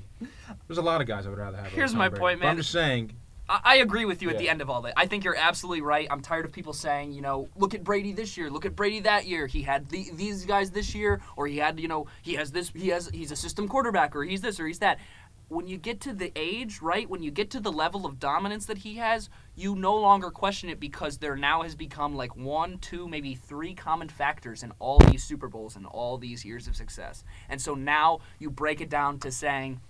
There's 0.66 0.78
a 0.78 0.82
lot 0.82 1.00
of 1.00 1.06
guys 1.06 1.26
I 1.26 1.30
would 1.30 1.38
rather 1.38 1.56
have. 1.56 1.66
over 1.66 1.76
Here's 1.76 1.90
Tom 1.90 1.98
my 1.98 2.08
Brady. 2.08 2.20
point, 2.20 2.40
But 2.40 2.46
I'm 2.48 2.56
just 2.56 2.70
saying. 2.70 3.12
I 3.48 3.60
I 3.62 3.74
agree 3.76 4.06
with 4.06 4.22
you 4.22 4.30
at 4.30 4.38
the 4.38 4.48
end 4.48 4.62
of 4.62 4.70
all 4.70 4.80
that. 4.82 4.94
I 4.96 5.06
think 5.06 5.22
you're 5.22 5.36
absolutely 5.36 5.82
right. 5.82 6.08
I'm 6.10 6.22
tired 6.22 6.46
of 6.46 6.52
people 6.52 6.72
saying, 6.72 7.12
you 7.12 7.20
know, 7.20 7.48
look 7.56 7.74
at 7.74 7.84
Brady 7.84 8.12
this 8.12 8.38
year, 8.38 8.48
look 8.48 8.64
at 8.64 8.74
Brady 8.74 9.00
that 9.00 9.26
year. 9.26 9.46
He 9.46 9.60
had 9.60 9.88
the, 9.90 10.08
these 10.14 10.46
guys 10.46 10.70
this 10.70 10.94
year, 10.94 11.20
or 11.36 11.46
he 11.46 11.58
had, 11.58 11.78
you 11.78 11.86
know, 11.88 12.06
he 12.22 12.34
has 12.36 12.52
this, 12.52 12.70
he 12.70 12.88
has, 12.88 13.10
he's 13.12 13.30
a 13.32 13.36
system 13.36 13.68
quarterback, 13.68 14.16
or 14.16 14.24
he's 14.24 14.40
this, 14.40 14.58
or 14.58 14.66
he's 14.66 14.78
that. 14.78 14.98
When 15.48 15.66
you 15.66 15.76
get 15.76 16.00
to 16.02 16.14
the 16.14 16.32
age, 16.34 16.80
right? 16.80 17.06
When 17.08 17.22
you 17.22 17.30
get 17.30 17.50
to 17.50 17.60
the 17.60 17.70
level 17.70 18.06
of 18.06 18.18
dominance 18.18 18.64
that 18.64 18.78
he 18.78 18.94
has, 18.96 19.28
you 19.56 19.76
no 19.76 19.96
longer 19.96 20.30
question 20.30 20.68
it 20.68 20.80
because 20.80 21.18
there 21.18 21.36
now 21.36 21.62
has 21.62 21.74
become 21.74 22.16
like 22.16 22.36
one, 22.36 22.78
two, 22.78 23.08
maybe 23.08 23.34
three 23.34 23.74
common 23.74 24.08
factors 24.08 24.62
in 24.62 24.72
all 24.78 24.98
these 24.98 25.22
Super 25.22 25.48
Bowls 25.48 25.76
and 25.76 25.86
all 25.86 26.18
these 26.18 26.44
years 26.44 26.66
of 26.66 26.74
success. 26.74 27.24
And 27.48 27.60
so 27.60 27.74
now 27.74 28.20
you 28.38 28.50
break 28.50 28.80
it 28.80 28.90
down 28.90 29.18
to 29.20 29.30
saying, 29.30 29.80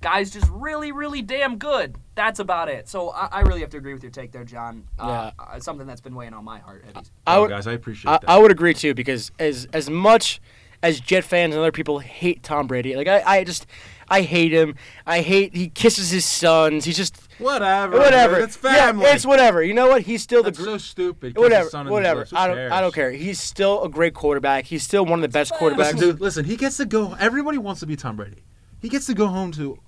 guy's 0.00 0.30
just 0.30 0.48
really, 0.50 0.92
really 0.92 1.22
damn 1.22 1.56
good. 1.58 1.96
That's 2.14 2.40
about 2.40 2.68
it. 2.68 2.88
So 2.88 3.10
I, 3.10 3.28
I 3.30 3.40
really 3.42 3.60
have 3.60 3.70
to 3.70 3.76
agree 3.76 3.94
with 3.94 4.02
your 4.02 4.12
take 4.12 4.32
there, 4.32 4.44
John. 4.44 4.84
Uh, 4.98 5.30
uh, 5.38 5.60
something 5.60 5.86
that's 5.86 6.00
been 6.00 6.14
weighing 6.14 6.34
on 6.34 6.44
my 6.44 6.58
heart. 6.58 6.84
Eddie's. 6.88 7.10
I 7.26 7.36
oh, 7.36 7.46
guys, 7.46 7.66
I 7.66 7.72
appreciate 7.72 8.10
I, 8.10 8.18
that. 8.18 8.28
I 8.28 8.38
would 8.38 8.50
agree 8.50 8.74
too 8.74 8.94
because 8.94 9.30
as 9.38 9.68
as 9.72 9.88
much 9.88 10.40
as 10.82 11.00
Jet 11.00 11.24
fans 11.24 11.54
and 11.54 11.60
other 11.60 11.72
people 11.72 12.00
hate 12.00 12.42
Tom 12.42 12.66
Brady, 12.66 12.96
like 12.96 13.08
I, 13.08 13.22
I 13.24 13.44
just 13.44 13.66
I 14.08 14.22
hate 14.22 14.52
him. 14.52 14.76
I 15.06 15.22
hate 15.22 15.54
he 15.54 15.68
kisses 15.68 16.10
his 16.10 16.24
sons. 16.24 16.84
He's 16.84 16.96
just 16.96 17.25
whatever. 17.38 17.98
whatever. 17.98 18.38
It's 18.40 18.56
family. 18.56 19.04
Yeah, 19.04 19.14
it's 19.14 19.26
whatever. 19.26 19.62
You 19.62 19.74
know 19.74 19.88
what? 19.88 20.02
He's 20.02 20.22
still 20.22 20.42
the 20.42 20.50
That's 20.50 20.58
gr- 20.58 20.64
so 20.64 20.78
stupid. 20.78 21.34
'cause 21.34 21.42
whatever. 21.42 21.68
son 21.70 21.88
Whatever. 21.88 22.24
Who 22.24 22.36
I 22.36 22.46
don't. 22.46 22.56
cares? 22.56 22.72
I 22.72 22.80
don't 22.80 22.94
care. 22.94 23.10
He's 23.12 23.40
still 23.40 23.82
a 23.84 23.88
great 23.88 24.14
quarterback. 24.14 24.64
He's 24.66 24.82
still 24.82 25.04
one 25.04 25.18
of 25.18 25.22
the 25.22 25.28
best 25.28 25.52
quarterbacks. 25.52 25.76
Listen, 25.94 25.98
dude, 25.98 26.20
listen. 26.20 26.44
He 26.44 26.56
gets 26.56 26.76
to 26.78 26.84
go. 26.86 27.14
Everybody 27.18 27.58
wants 27.58 27.80
to 27.80 27.86
be 27.86 27.96
Tom 27.96 28.16
Brady. 28.16 28.42
He 28.80 28.88
gets 28.88 29.06
to 29.06 29.14
go 29.14 29.26
home 29.26 29.52
to 29.52 29.78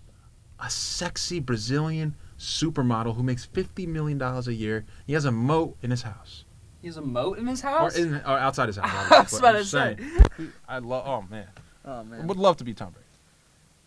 a 0.60 0.68
sexy 0.70 1.40
Brazilian 1.40 2.14
supermodel 2.38 3.16
who 3.16 3.22
makes 3.22 3.44
fifty 3.44 3.86
million 3.86 4.18
dollars 4.18 4.48
a 4.48 4.54
year. 4.54 4.84
He 5.06 5.12
has 5.12 5.24
a 5.24 5.32
moat 5.32 5.76
in 5.82 5.90
his 5.90 6.02
house, 6.02 6.44
He 6.80 6.86
has 6.88 6.96
a 6.96 7.00
moat 7.02 7.38
in 7.38 7.46
his 7.46 7.62
or, 7.64 7.68
house. 7.68 7.96
in, 7.96 8.14
or 8.16 8.38
outside 8.38 8.66
his 8.68 8.76
house. 8.82 9.10
I 9.12 9.20
was 9.22 9.38
about 9.38 9.52
to 9.52 9.64
say. 9.64 9.96
I 10.68 10.78
love. 10.78 11.04
Oh 11.06 11.24
man, 11.30 11.46
oh 11.84 11.92
I 12.00 12.02
man, 12.04 12.26
would 12.26 12.36
love 12.38 12.56
to 12.58 12.64
be 12.64 12.74
Tom 12.74 12.92
Brady. 12.92 13.04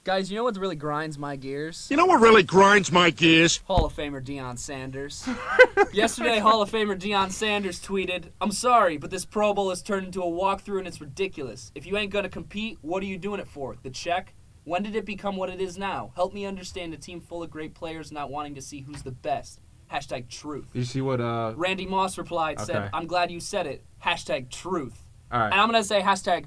Guys, 0.04 0.32
you 0.32 0.38
know 0.38 0.44
what 0.44 0.58
really 0.58 0.76
grinds 0.76 1.18
my 1.18 1.36
gears? 1.36 1.88
You 1.90 1.98
know 1.98 2.06
what 2.06 2.22
really 2.22 2.44
grinds 2.44 2.92
my 2.92 3.10
gears? 3.10 3.58
Hall 3.66 3.86
of 3.86 3.94
Famer 3.94 4.24
Deion 4.24 4.58
Sanders. 4.58 5.28
Yesterday, 5.94 6.40
Hall 6.40 6.62
of 6.62 6.72
Famer 6.72 7.00
Deion 7.00 7.32
Sanders 7.32 7.80
tweeted, 7.80 8.30
I'm 8.40 8.52
sorry, 8.52 8.98
but 8.98 9.12
this 9.12 9.26
Pro 9.26 9.54
Bowl 9.54 9.70
has 9.70 9.82
turned 9.82 10.08
into 10.08 10.22
a 10.22 10.26
walkthrough 10.26 10.80
and 10.80 10.88
it's 10.88 11.02
ridiculous. 11.02 11.72
If 11.76 11.86
you 11.86 11.98
ain't 11.98 12.12
going 12.12 12.24
to 12.24 12.30
compete, 12.30 12.78
what 12.82 13.04
are 13.04 13.08
you 13.08 13.18
doing 13.18 13.40
it 13.40 13.48
for? 13.48 13.76
The 13.82 13.90
check? 13.90 14.34
When 14.64 14.84
did 14.84 14.96
it 14.96 15.06
become 15.06 15.38
what 15.38 15.50
it 15.50 15.60
is 15.60 15.78
now? 15.78 16.12
Help 16.16 16.34
me 16.34 16.46
understand 16.46 16.94
a 16.94 16.98
team 16.98 17.20
full 17.20 17.42
of 17.44 17.50
great 17.50 17.74
players 17.74 18.12
not 18.12 18.30
wanting 18.30 18.56
to 18.56 18.62
see 18.62 18.82
who's 18.82 19.02
the 19.02 19.12
best. 19.12 19.60
Hashtag 19.92 20.30
truth. 20.30 20.70
You 20.74 20.84
see 20.84 21.02
what? 21.02 21.20
Uh, 21.20 21.54
Randy 21.58 21.86
Moss 21.86 22.18
replied, 22.18 22.60
said, 22.62 22.90
I'm 22.94 23.08
glad 23.08 23.30
you 23.32 23.40
said 23.40 23.68
it. 23.68 23.84
Hashtag 24.04 24.50
truth. 24.50 25.04
all 25.32 25.40
right. 25.40 25.52
And 25.52 25.60
I'm 25.60 25.70
going 25.70 25.82
to 25.82 25.88
say 25.88 26.00
hashtag 26.02 26.46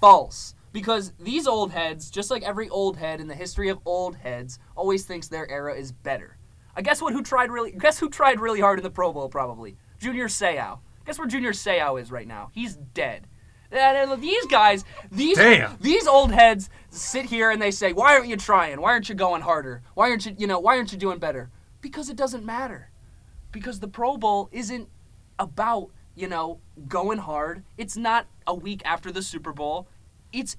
false. 0.00 0.54
Because 0.76 1.14
these 1.18 1.46
old 1.46 1.70
heads, 1.70 2.10
just 2.10 2.30
like 2.30 2.42
every 2.42 2.68
old 2.68 2.98
head 2.98 3.18
in 3.18 3.28
the 3.28 3.34
history 3.34 3.70
of 3.70 3.78
old 3.86 4.14
heads, 4.14 4.58
always 4.76 5.06
thinks 5.06 5.26
their 5.26 5.50
era 5.50 5.74
is 5.74 5.90
better. 5.90 6.36
I 6.76 6.82
guess 6.82 7.00
what 7.00 7.14
who 7.14 7.22
tried 7.22 7.50
really 7.50 7.72
guess 7.72 7.98
who 7.98 8.10
tried 8.10 8.40
really 8.40 8.60
hard 8.60 8.78
in 8.78 8.82
the 8.82 8.90
Pro 8.90 9.10
Bowl 9.10 9.30
probably? 9.30 9.78
Junior 9.98 10.28
Seau. 10.28 10.80
Guess 11.06 11.18
where 11.18 11.26
Junior 11.26 11.52
Seau 11.52 11.98
is 11.98 12.12
right 12.12 12.28
now? 12.28 12.50
He's 12.52 12.76
dead. 12.76 13.26
And 13.70 14.10
and 14.10 14.22
these 14.22 14.44
guys, 14.48 14.84
these 15.10 15.38
Damn. 15.38 15.78
these 15.80 16.06
old 16.06 16.30
heads 16.30 16.68
sit 16.90 17.24
here 17.24 17.50
and 17.50 17.62
they 17.62 17.70
say, 17.70 17.94
"Why 17.94 18.14
aren't 18.14 18.28
you 18.28 18.36
trying? 18.36 18.78
Why 18.78 18.90
aren't 18.90 19.08
you 19.08 19.14
going 19.14 19.40
harder? 19.40 19.80
Why 19.94 20.10
aren't 20.10 20.26
you, 20.26 20.34
you 20.36 20.46
know, 20.46 20.60
why 20.60 20.76
aren't 20.76 20.92
you 20.92 20.98
doing 20.98 21.18
better?" 21.18 21.48
Because 21.80 22.10
it 22.10 22.18
doesn't 22.18 22.44
matter. 22.44 22.90
Because 23.50 23.80
the 23.80 23.88
Pro 23.88 24.18
Bowl 24.18 24.50
isn't 24.52 24.90
about, 25.38 25.88
you 26.14 26.28
know, 26.28 26.60
going 26.86 27.16
hard. 27.16 27.64
It's 27.78 27.96
not 27.96 28.26
a 28.46 28.54
week 28.54 28.82
after 28.84 29.10
the 29.10 29.22
Super 29.22 29.54
Bowl. 29.54 29.88
It's 30.34 30.58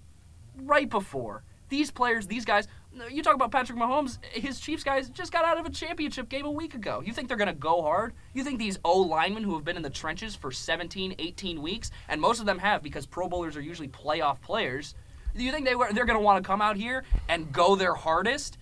right 0.63 0.89
before. 0.89 1.43
These 1.69 1.91
players, 1.91 2.27
these 2.27 2.45
guys, 2.45 2.67
You 3.11 3.21
talk 3.21 3.35
about 3.35 3.51
Patrick 3.51 3.77
Mahomes, 3.77 4.23
his 4.23 4.59
Chiefs 4.59 4.83
guys 4.83 5.09
just 5.09 5.31
got 5.31 5.45
out 5.45 5.59
of 5.59 5.65
a 5.65 5.69
championship 5.69 6.29
game 6.29 6.45
a 6.45 6.51
week 6.51 6.73
ago. 6.73 7.03
You 7.05 7.13
think 7.13 7.27
they're 7.27 7.37
going 7.37 7.47
to 7.47 7.53
go 7.53 7.81
hard? 7.81 8.13
You 8.33 8.43
think 8.43 8.57
these 8.57 8.79
O 8.85 8.99
linemen 9.01 9.43
who 9.43 9.53
have 9.55 9.65
been 9.65 9.75
in 9.75 9.83
the 9.83 9.89
trenches 9.89 10.35
for 10.35 10.51
17, 10.51 11.15
18 11.19 11.61
weeks, 11.61 11.91
and 12.07 12.21
most 12.21 12.39
of 12.39 12.45
them 12.45 12.57
have 12.59 12.81
because 12.81 13.05
Pro 13.05 13.27
Bowlers 13.27 13.57
are 13.57 13.61
usually 13.61 13.89
playoff 13.89 14.41
players, 14.41 14.95
do 15.35 15.43
you 15.43 15.51
think 15.51 15.65
they 15.65 15.75
were, 15.75 15.91
they're 15.93 16.05
going 16.05 16.17
to 16.17 16.23
want 16.23 16.43
to 16.43 16.47
come 16.47 16.61
out 16.61 16.77
here 16.77 17.03
and 17.27 17.51
go 17.51 17.75
their 17.75 17.93
hardest? 17.93 18.57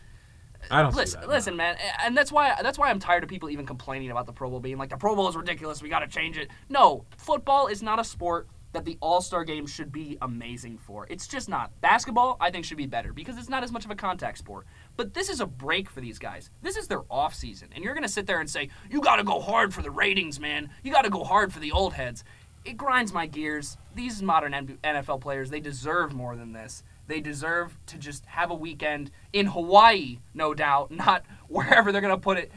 I 0.72 0.82
don't 0.82 0.96
listen, 0.96 1.22
that. 1.22 1.30
listen, 1.30 1.56
man, 1.56 1.78
and 2.04 2.18
that's 2.18 2.32
why 2.32 2.56
that's 2.62 2.78
why 2.78 2.90
I'm 2.90 3.00
tired 3.00 3.24
of 3.24 3.30
people 3.30 3.50
even 3.50 3.66
complaining 3.66 4.10
about 4.10 4.26
the 4.26 4.34
Pro 4.34 4.50
Bowl 4.50 4.60
being 4.60 4.78
like 4.78 4.90
the 4.90 4.98
Pro 4.98 5.16
Bowl 5.16 5.30
is 5.30 5.36
ridiculous. 5.36 5.82
We 5.82 5.90
got 5.90 6.00
to 6.00 6.08
change 6.08 6.38
it. 6.38 6.50
No, 6.70 7.06
football 7.18 7.68
is 7.68 7.84
not 7.84 8.00
a 8.00 8.04
sport 8.04 8.48
that 8.76 8.86
the 8.86 8.98
All 9.02 9.22
Star 9.22 9.44
game 9.44 9.66
should 9.66 9.92
be 9.92 10.18
amazing 10.22 10.78
for. 10.78 11.08
It's 11.10 11.28
just 11.28 11.50
not. 11.50 11.72
Basketball, 11.82 12.38
I 12.40 12.52
think, 12.52 12.66
should 12.66 12.78
be 12.78 12.86
better 12.86 13.14
because 13.14 13.38
it's 13.38 13.50
not 13.50 13.64
as 13.64 13.72
much 13.72 13.86
of 13.86 13.92
a 13.92 13.96
contact 13.96 14.38
sport. 14.38 14.68
But 14.98 15.14
this 15.14 15.30
is 15.30 15.40
a 15.40 15.46
break 15.46 15.90
for 15.90 16.02
these 16.02 16.20
guys. 16.20 16.50
This 16.62 16.78
is 16.78 16.88
their 16.88 17.04
off 17.10 17.34
season, 17.34 17.70
and 17.74 17.84
you're 17.84 17.96
gonna 17.96 18.08
sit 18.08 18.28
there 18.28 18.40
and 18.40 18.50
say 18.50 18.70
you 18.90 19.02
got 19.02 19.16
to 19.16 19.24
go 19.24 19.40
hard 19.40 19.74
for 19.74 19.82
the 19.82 19.92
ratings, 19.92 20.40
man. 20.40 20.70
You 20.84 20.92
got 20.92 21.04
to 21.04 21.10
go 21.10 21.24
hard 21.24 21.52
for 21.52 21.60
the 21.60 21.72
old 21.72 21.94
heads. 21.94 22.24
It 22.66 22.78
grinds 22.78 23.14
my 23.14 23.28
gears. 23.28 23.78
These 23.94 24.22
modern 24.22 24.78
NFL 24.84 25.22
players, 25.22 25.50
they 25.50 25.60
deserve 25.60 26.14
more 26.14 26.36
than 26.36 26.52
this. 26.52 26.84
They 27.08 27.22
deserve 27.22 27.78
to 27.86 27.98
just 27.98 28.26
have 28.26 28.50
a 28.50 28.56
weekend 28.56 29.12
in 29.32 29.46
Hawaii, 29.46 30.20
no 30.34 30.54
doubt, 30.54 30.92
not 30.92 31.24
wherever 31.48 31.92
they're 31.92 32.02
to 32.02 32.18
put 32.18 32.38
it 32.38 32.52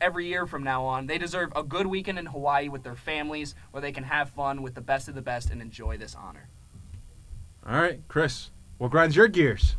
every 0.00 0.26
year 0.26 0.46
from 0.46 0.62
now 0.62 0.84
on. 0.84 1.06
They 1.06 1.18
deserve 1.18 1.52
a 1.54 1.62
good 1.62 1.86
weekend 1.86 2.18
in 2.18 2.26
Hawaii 2.26 2.68
with 2.68 2.82
their 2.82 2.94
families 2.94 3.54
where 3.70 3.80
they 3.80 3.92
can 3.92 4.04
have 4.04 4.30
fun 4.30 4.62
with 4.62 4.74
the 4.74 4.80
best 4.80 5.08
of 5.08 5.14
the 5.14 5.22
best 5.22 5.50
and 5.50 5.60
enjoy 5.60 5.96
this 5.96 6.14
honor. 6.14 6.48
All 7.66 7.80
right, 7.80 8.00
Chris. 8.08 8.50
What 8.78 8.90
grinds 8.90 9.14
your 9.14 9.28
gears? 9.28 9.76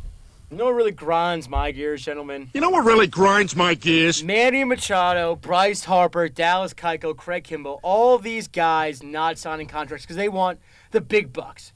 You 0.50 0.58
know 0.58 0.66
what 0.66 0.74
really 0.74 0.92
grinds 0.92 1.48
my 1.48 1.70
gears, 1.70 2.04
gentlemen? 2.04 2.50
You 2.52 2.60
know 2.60 2.68
what 2.70 2.84
really 2.84 3.06
grinds 3.06 3.56
my 3.56 3.72
gears? 3.74 4.22
Manny 4.22 4.64
Machado, 4.64 5.34
Bryce 5.34 5.84
Harper, 5.84 6.28
Dallas 6.28 6.74
Keuchel, 6.74 7.16
Craig 7.16 7.44
Kimbrel, 7.44 7.80
all 7.82 8.18
these 8.18 8.48
guys 8.48 9.02
not 9.02 9.38
signing 9.38 9.66
contracts 9.66 10.04
because 10.04 10.16
they 10.16 10.28
want 10.28 10.60
the 10.90 11.00
big 11.00 11.32
bucks. 11.32 11.72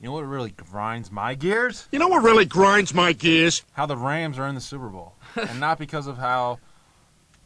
You 0.00 0.08
know 0.08 0.14
what 0.14 0.26
really 0.26 0.50
grinds 0.50 1.10
my 1.10 1.34
gears? 1.34 1.88
You 1.92 2.00
know 2.00 2.08
what 2.08 2.22
really 2.22 2.44
grinds 2.44 2.92
my 2.92 3.12
gears? 3.12 3.62
How 3.72 3.86
the 3.86 3.96
Rams 3.96 4.38
are 4.38 4.48
in 4.48 4.56
the 4.56 4.60
Super 4.60 4.88
Bowl, 4.88 5.14
and 5.36 5.60
not 5.60 5.78
because 5.78 6.06
of 6.06 6.18
how 6.18 6.58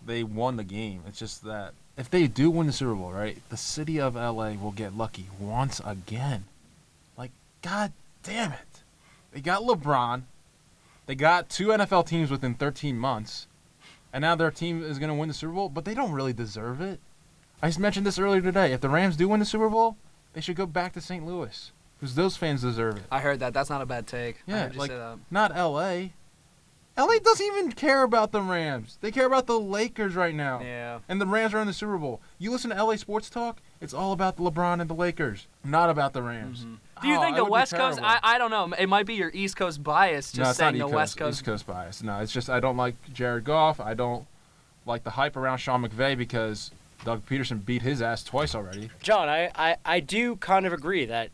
they 0.07 0.23
won 0.23 0.57
the 0.57 0.65
game. 0.65 1.03
It's 1.07 1.19
just 1.19 1.45
that 1.45 1.75
if 1.97 2.11
they 2.11 2.27
do 2.27 2.51
win 2.51 2.67
the 2.67 2.73
Super 2.73 2.95
Bowl, 2.95 3.13
right, 3.13 3.37
the 3.49 3.57
city 3.57 4.01
of 4.01 4.15
LA 4.15 4.53
will 4.53 4.73
get 4.73 4.97
lucky 4.97 5.27
once 5.39 5.81
again. 5.85 6.45
Like, 7.17 7.31
god 7.63 7.93
damn 8.23 8.53
it. 8.53 8.83
They 9.33 9.41
got 9.41 9.63
LeBron. 9.63 10.23
They 11.07 11.15
got 11.15 11.49
two 11.49 11.69
NFL 11.69 12.07
teams 12.07 12.31
within 12.31 12.55
13 12.55 12.99
months. 12.99 13.47
And 14.13 14.23
now 14.23 14.35
their 14.35 14.51
team 14.51 14.83
is 14.83 14.99
going 14.99 15.09
to 15.09 15.15
win 15.15 15.29
the 15.29 15.35
Super 15.35 15.53
Bowl, 15.55 15.69
but 15.69 15.85
they 15.85 15.95
don't 15.95 16.13
really 16.13 16.33
deserve 16.33 16.81
it. 16.81 17.01
I 17.63 17.69
just 17.69 17.79
mentioned 17.79 18.07
this 18.07 18.19
earlier 18.19 18.41
today. 18.41 18.73
If 18.73 18.81
the 18.81 18.89
Rams 18.89 19.17
do 19.17 19.29
win 19.29 19.41
the 19.41 19.47
Super 19.47 19.69
Bowl, 19.69 19.97
they 20.33 20.41
should 20.41 20.57
go 20.57 20.67
back 20.67 20.93
to 20.95 21.01
St. 21.01 21.25
Louis 21.25 21.73
because 21.99 22.15
those 22.15 22.37
fans 22.37 22.63
deserve 22.63 22.97
it. 22.97 23.05
I 23.11 23.21
heard 23.21 23.41
that. 23.41 23.55
That's 23.55 23.71
not 23.71 23.81
a 23.81 23.87
bad 23.87 24.07
take. 24.07 24.39
I 24.49 24.51
Yeah, 24.51 24.71
like 24.75 24.91
say 24.91 24.99
that. 24.99 25.19
not 25.31 25.57
L.A. 25.57 26.13
L.A. 26.97 27.19
doesn't 27.21 27.47
even 27.47 27.73
care 27.73 28.03
about 28.03 28.33
the 28.33 28.43
Rams. 28.43 28.99
They 29.01 29.11
care 29.11 29.27
about 29.27 29.47
the 29.47 29.59
Lakers 29.59 30.15
right 30.15 30.35
now. 30.35 30.61
Yeah. 30.61 30.99
And 31.09 31.21
the 31.21 31.27
Rams 31.27 31.55
are 31.55 31.61
in 31.61 31.67
the 31.67 31.73
Super 31.73 31.97
Bowl. 31.97 32.21
You 32.39 32.51
listen 32.51 32.71
to 32.71 32.77
L.A. 32.77 32.99
sports 32.99 33.31
talk, 33.31 33.59
it's 33.81 33.95
all 33.95 34.13
about 34.13 34.37
LeBron 34.37 34.81
and 34.81 34.91
the 34.91 34.95
Lakers, 34.95 35.47
not 35.65 35.89
about 35.89 36.13
the 36.13 36.23
Rams. 36.23 36.61
Mm-hmm. 36.61 36.75
Do 37.01 37.09
you 37.09 37.17
Oh, 37.17 37.21
think 37.23 37.37
the 37.37 37.45
West 37.45 37.75
Coast? 37.75 37.99
I, 38.03 38.21
I 38.23 38.39
don't 38.39 38.51
know. 38.51 38.73
It 38.79 38.89
might 38.89 39.07
be 39.07 39.15
your 39.15 39.31
East 39.35 39.57
Coast 39.57 39.83
bias 39.83 40.33
just 40.33 40.39
no, 40.39 40.49
it's 40.51 40.59
saying 40.59 40.79
not 40.79 40.85
the 40.85 40.89
East 40.91 40.95
West 40.95 41.17
Coast, 41.17 41.19
Coast. 41.29 41.39
East 41.39 41.45
Coast 41.47 41.67
bias. 41.67 42.03
No, 42.03 42.21
it's 42.21 42.31
just 42.33 42.49
I 42.51 42.61
don't 42.61 42.77
like 42.77 42.95
Jared 43.13 43.45
Goff. 43.45 43.81
I 43.81 43.95
don't 43.95 44.27
like 44.87 45.03
the 45.03 45.11
hype 45.11 45.37
around 45.37 45.59
Sean 45.59 45.83
McVay 45.85 46.17
because 46.17 46.71
Doug 47.05 47.27
Pederson 47.27 47.65
beat 47.65 47.83
his 47.83 48.03
ass 48.03 48.23
twice 48.23 48.55
already. 48.55 48.91
John, 49.03 49.29
I, 49.29 49.51
I, 49.57 49.77
I 49.85 50.01
do 50.01 50.37
kind 50.37 50.67
of 50.67 50.73
agree 50.73 51.05
that, 51.07 51.31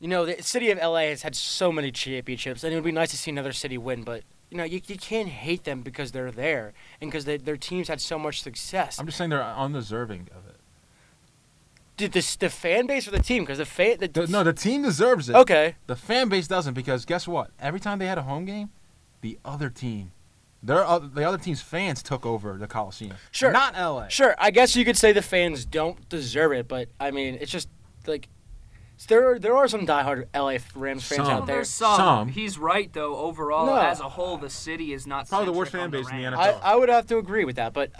you 0.00 0.08
know, 0.08 0.24
the 0.24 0.42
city 0.42 0.70
of 0.70 0.78
LA 0.78 1.00
has 1.08 1.20
had 1.22 1.34
so 1.36 1.70
many 1.72 1.90
championships, 1.90 2.64
and 2.64 2.72
it 2.72 2.76
would 2.76 2.84
be 2.84 2.92
nice 2.92 3.10
to 3.10 3.18
see 3.18 3.30
another 3.30 3.52
city 3.52 3.76
win, 3.76 4.02
but, 4.04 4.22
you 4.50 4.56
know, 4.56 4.64
you, 4.64 4.80
you 4.86 4.96
can't 4.96 5.28
hate 5.28 5.64
them 5.64 5.82
because 5.82 6.12
they're 6.12 6.30
there 6.30 6.72
and 7.00 7.10
because 7.10 7.24
they, 7.24 7.36
their 7.36 7.56
teams 7.56 7.88
had 7.88 8.00
so 8.00 8.18
much 8.18 8.42
success. 8.42 8.98
I'm 8.98 9.06
just 9.06 9.18
saying 9.18 9.30
they're 9.30 9.42
undeserving 9.42 10.28
of 10.36 10.46
it. 10.48 10.56
Did 11.96 12.12
this, 12.12 12.36
the 12.36 12.50
fan 12.50 12.86
base 12.86 13.08
or 13.08 13.10
the 13.10 13.20
team? 13.22 13.44
Because 13.44 13.58
the 13.58 13.64
fan. 13.64 13.96
The, 14.00 14.08
The- 14.08 14.26
no, 14.26 14.44
the 14.44 14.52
team 14.52 14.82
deserves 14.82 15.28
it. 15.30 15.34
Okay. 15.34 15.76
The 15.86 15.96
fan 15.96 16.28
base 16.28 16.46
doesn't 16.46 16.74
because 16.74 17.04
guess 17.06 17.26
what? 17.26 17.50
Every 17.58 17.80
time 17.80 17.98
they 17.98 18.06
had 18.06 18.18
a 18.18 18.22
home 18.22 18.44
game, 18.44 18.68
the 19.22 19.38
other 19.44 19.70
team, 19.70 20.12
their 20.62 20.84
the 20.98 21.24
other 21.26 21.38
team's 21.38 21.62
fans 21.62 22.02
took 22.02 22.26
over 22.26 22.56
the 22.58 22.66
Coliseum. 22.66 23.14
Sure. 23.30 23.50
Not 23.50 23.74
LA. 23.74 24.08
Sure, 24.08 24.34
I 24.38 24.50
guess 24.50 24.76
you 24.76 24.84
could 24.84 24.96
say 24.98 25.12
the 25.12 25.22
fans 25.22 25.64
don't 25.64 26.06
deserve 26.10 26.52
it, 26.52 26.68
but 26.68 26.88
I 27.00 27.10
mean, 27.10 27.38
it's 27.40 27.50
just 27.50 27.68
like 28.06 28.28
there 29.08 29.32
are, 29.32 29.38
there 29.38 29.56
are 29.56 29.68
some 29.68 29.86
diehard 29.86 30.26
LA 30.34 30.58
Rams 30.74 31.04
fans 31.04 31.16
Some. 31.16 31.26
out 31.26 31.46
there. 31.46 31.56
There's 31.56 31.70
some. 31.70 31.96
Some. 31.96 32.28
He's 32.28 32.58
right 32.58 32.92
though. 32.92 33.16
Overall, 33.16 33.66
No. 33.66 33.76
as 33.76 34.00
a 34.00 34.08
whole, 34.08 34.36
the 34.38 34.50
city 34.50 34.92
is 34.92 35.06
not 35.06 35.28
Probably 35.28 35.46
the 35.46 35.52
worst 35.52 35.72
fan 35.72 35.82
on 35.82 35.90
base 35.90 36.08
in 36.10 36.16
the 36.16 36.22
NFL. 36.22 36.36
I, 36.38 36.50
I 36.72 36.74
would 36.76 36.88
have 36.88 37.06
to 37.08 37.18
agree 37.18 37.44
with 37.44 37.56
that, 37.56 37.72
but 37.72 37.90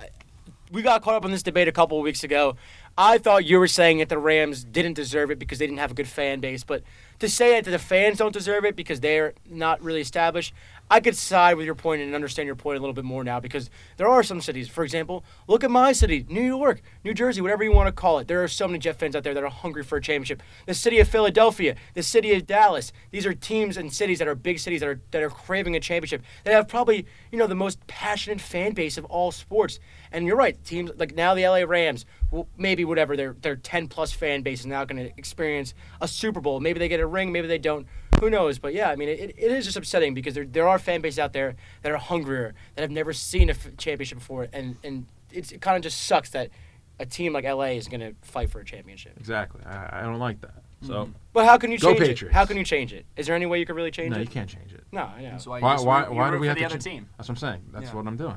we 0.72 0.82
got 0.82 1.02
caught 1.02 1.14
up 1.14 1.24
in 1.24 1.30
this 1.30 1.42
debate 1.42 1.68
a 1.68 1.72
couple 1.72 1.98
of 1.98 2.02
weeks 2.04 2.24
ago. 2.24 2.56
I 2.98 3.18
thought 3.18 3.44
you 3.44 3.58
were 3.58 3.68
saying 3.68 3.98
that 3.98 4.08
the 4.08 4.18
Rams 4.18 4.64
didn't 4.64 4.94
deserve 4.94 5.30
it 5.30 5.38
because 5.38 5.58
they 5.58 5.66
didn't 5.66 5.78
have 5.80 5.90
a 5.90 5.94
good 5.94 6.08
fan 6.08 6.40
base, 6.40 6.64
but 6.64 6.82
to 7.18 7.28
say 7.28 7.60
that 7.60 7.70
the 7.70 7.78
fans 7.78 8.18
don't 8.18 8.32
deserve 8.32 8.64
it 8.64 8.74
because 8.74 9.00
they're 9.00 9.34
not 9.48 9.82
really 9.82 10.00
established, 10.00 10.54
I 10.88 11.00
could 11.00 11.16
side 11.16 11.56
with 11.56 11.66
your 11.66 11.74
point 11.74 12.00
and 12.00 12.14
understand 12.14 12.46
your 12.46 12.54
point 12.54 12.78
a 12.78 12.80
little 12.80 12.94
bit 12.94 13.04
more 13.04 13.24
now 13.24 13.40
because 13.40 13.70
there 13.96 14.08
are 14.08 14.22
some 14.22 14.40
cities. 14.40 14.68
For 14.68 14.84
example, 14.84 15.24
look 15.48 15.64
at 15.64 15.70
my 15.70 15.92
city, 15.92 16.24
New 16.28 16.42
York, 16.42 16.80
New 17.02 17.12
Jersey, 17.12 17.40
whatever 17.40 17.64
you 17.64 17.72
want 17.72 17.88
to 17.88 17.92
call 17.92 18.20
it. 18.20 18.28
There 18.28 18.42
are 18.44 18.48
so 18.48 18.68
many 18.68 18.78
Jet 18.78 18.98
fans 18.98 19.16
out 19.16 19.24
there 19.24 19.34
that 19.34 19.42
are 19.42 19.50
hungry 19.50 19.82
for 19.82 19.98
a 19.98 20.00
championship. 20.00 20.42
The 20.66 20.74
city 20.74 21.00
of 21.00 21.08
Philadelphia, 21.08 21.74
the 21.94 22.04
city 22.04 22.32
of 22.34 22.46
Dallas. 22.46 22.92
These 23.10 23.26
are 23.26 23.34
teams 23.34 23.76
and 23.76 23.92
cities 23.92 24.20
that 24.20 24.28
are 24.28 24.36
big 24.36 24.60
cities 24.60 24.80
that 24.80 24.88
are 24.88 25.00
that 25.10 25.22
are 25.22 25.30
craving 25.30 25.74
a 25.74 25.80
championship. 25.80 26.22
They 26.44 26.52
have 26.52 26.68
probably 26.68 27.06
you 27.32 27.38
know 27.38 27.48
the 27.48 27.56
most 27.56 27.84
passionate 27.88 28.40
fan 28.40 28.72
base 28.72 28.96
of 28.96 29.04
all 29.06 29.32
sports. 29.32 29.80
And 30.12 30.24
you're 30.24 30.36
right, 30.36 30.62
teams 30.64 30.92
like 30.96 31.16
now 31.16 31.34
the 31.34 31.48
LA 31.48 31.64
Rams, 31.66 32.06
well, 32.30 32.48
maybe 32.56 32.84
whatever 32.84 33.16
their 33.16 33.34
their 33.40 33.56
10 33.56 33.88
plus 33.88 34.12
fan 34.12 34.42
base 34.42 34.60
is 34.60 34.66
now 34.66 34.84
going 34.84 35.04
to 35.04 35.18
experience 35.18 35.74
a 36.00 36.06
Super 36.06 36.40
Bowl. 36.40 36.60
Maybe 36.60 36.78
they 36.78 36.88
get 36.88 37.00
a 37.00 37.06
ring, 37.06 37.32
maybe 37.32 37.48
they 37.48 37.58
don't. 37.58 37.88
Who 38.20 38.30
knows? 38.30 38.58
But 38.58 38.74
yeah, 38.74 38.90
I 38.90 38.96
mean, 38.96 39.08
it, 39.08 39.34
it 39.36 39.52
is 39.52 39.64
just 39.64 39.76
upsetting 39.76 40.14
because 40.14 40.34
there, 40.34 40.44
there 40.44 40.68
are 40.68 40.78
fan 40.78 41.00
bases 41.00 41.18
out 41.18 41.32
there 41.32 41.54
that 41.82 41.92
are 41.92 41.98
hungrier, 41.98 42.54
that 42.74 42.82
have 42.82 42.90
never 42.90 43.12
seen 43.12 43.48
a 43.48 43.52
f- 43.52 43.76
championship 43.76 44.18
before, 44.18 44.48
and 44.52 44.76
and 44.82 45.06
it's, 45.32 45.52
it 45.52 45.60
kind 45.60 45.76
of 45.76 45.82
just 45.82 46.02
sucks 46.02 46.30
that 46.30 46.50
a 46.98 47.06
team 47.06 47.32
like 47.32 47.44
LA 47.44 47.74
is 47.76 47.88
going 47.88 48.00
to 48.00 48.14
fight 48.22 48.50
for 48.50 48.60
a 48.60 48.64
championship. 48.64 49.12
Exactly. 49.18 49.60
I, 49.66 50.00
I 50.00 50.02
don't 50.02 50.18
like 50.18 50.40
that. 50.40 50.62
So 50.82 50.92
Mm-hmm. 50.92 51.12
But 51.32 51.46
how 51.46 51.58
can 51.58 51.70
you 51.70 51.78
change 51.78 52.22
it? 52.22 52.32
How 52.32 52.44
can 52.46 52.56
you 52.56 52.64
change 52.64 52.92
it? 52.92 53.06
Is 53.16 53.26
there 53.26 53.36
any 53.36 53.46
way 53.46 53.58
you 53.58 53.66
could 53.66 53.76
really 53.76 53.90
change 53.90 54.10
no, 54.10 54.16
it? 54.16 54.18
No, 54.18 54.22
you 54.22 54.28
can't 54.28 54.48
change 54.48 54.72
it. 54.72 54.84
No, 54.92 55.02
I 55.02 55.22
know. 55.22 55.38
Why, 55.44 55.60
Why? 55.60 55.76
Why? 55.76 56.08
Why 56.08 56.26
do 56.28 56.32
root 56.34 56.40
we 56.40 56.46
for 56.46 56.48
have 56.50 56.56
the 56.56 56.60
to 56.60 56.66
other 56.66 56.74
change? 56.74 56.84
team? 56.84 57.08
That's 57.16 57.28
what 57.28 57.34
I'm 57.34 57.36
saying. 57.38 57.62
That's 57.72 57.86
Yeah. 57.86 57.94
what 57.94 58.06
I'm 58.06 58.16
doing. 58.16 58.36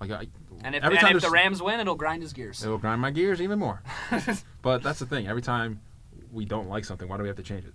Like 0.00 0.10
I, 0.10 0.26
And 0.64 0.74
if, 0.74 0.84
every 0.84 0.96
and 0.96 1.06
time 1.06 1.16
if 1.16 1.22
the 1.22 1.30
Rams 1.30 1.62
win, 1.62 1.80
it'll 1.80 1.94
grind 1.96 2.22
his 2.22 2.32
gears. 2.32 2.62
It 2.64 2.68
will 2.68 2.78
grind 2.78 3.00
my 3.00 3.10
gears 3.10 3.40
even 3.42 3.58
more. 3.58 3.82
but 4.62 4.82
that's 4.82 4.98
the 5.00 5.06
thing. 5.06 5.26
Every 5.26 5.42
time 5.42 5.80
we 6.32 6.44
don't 6.44 6.68
like 6.68 6.84
something, 6.84 7.08
why 7.08 7.16
do 7.16 7.22
we 7.22 7.28
have 7.28 7.36
to 7.36 7.42
change 7.42 7.64
it? 7.64 7.74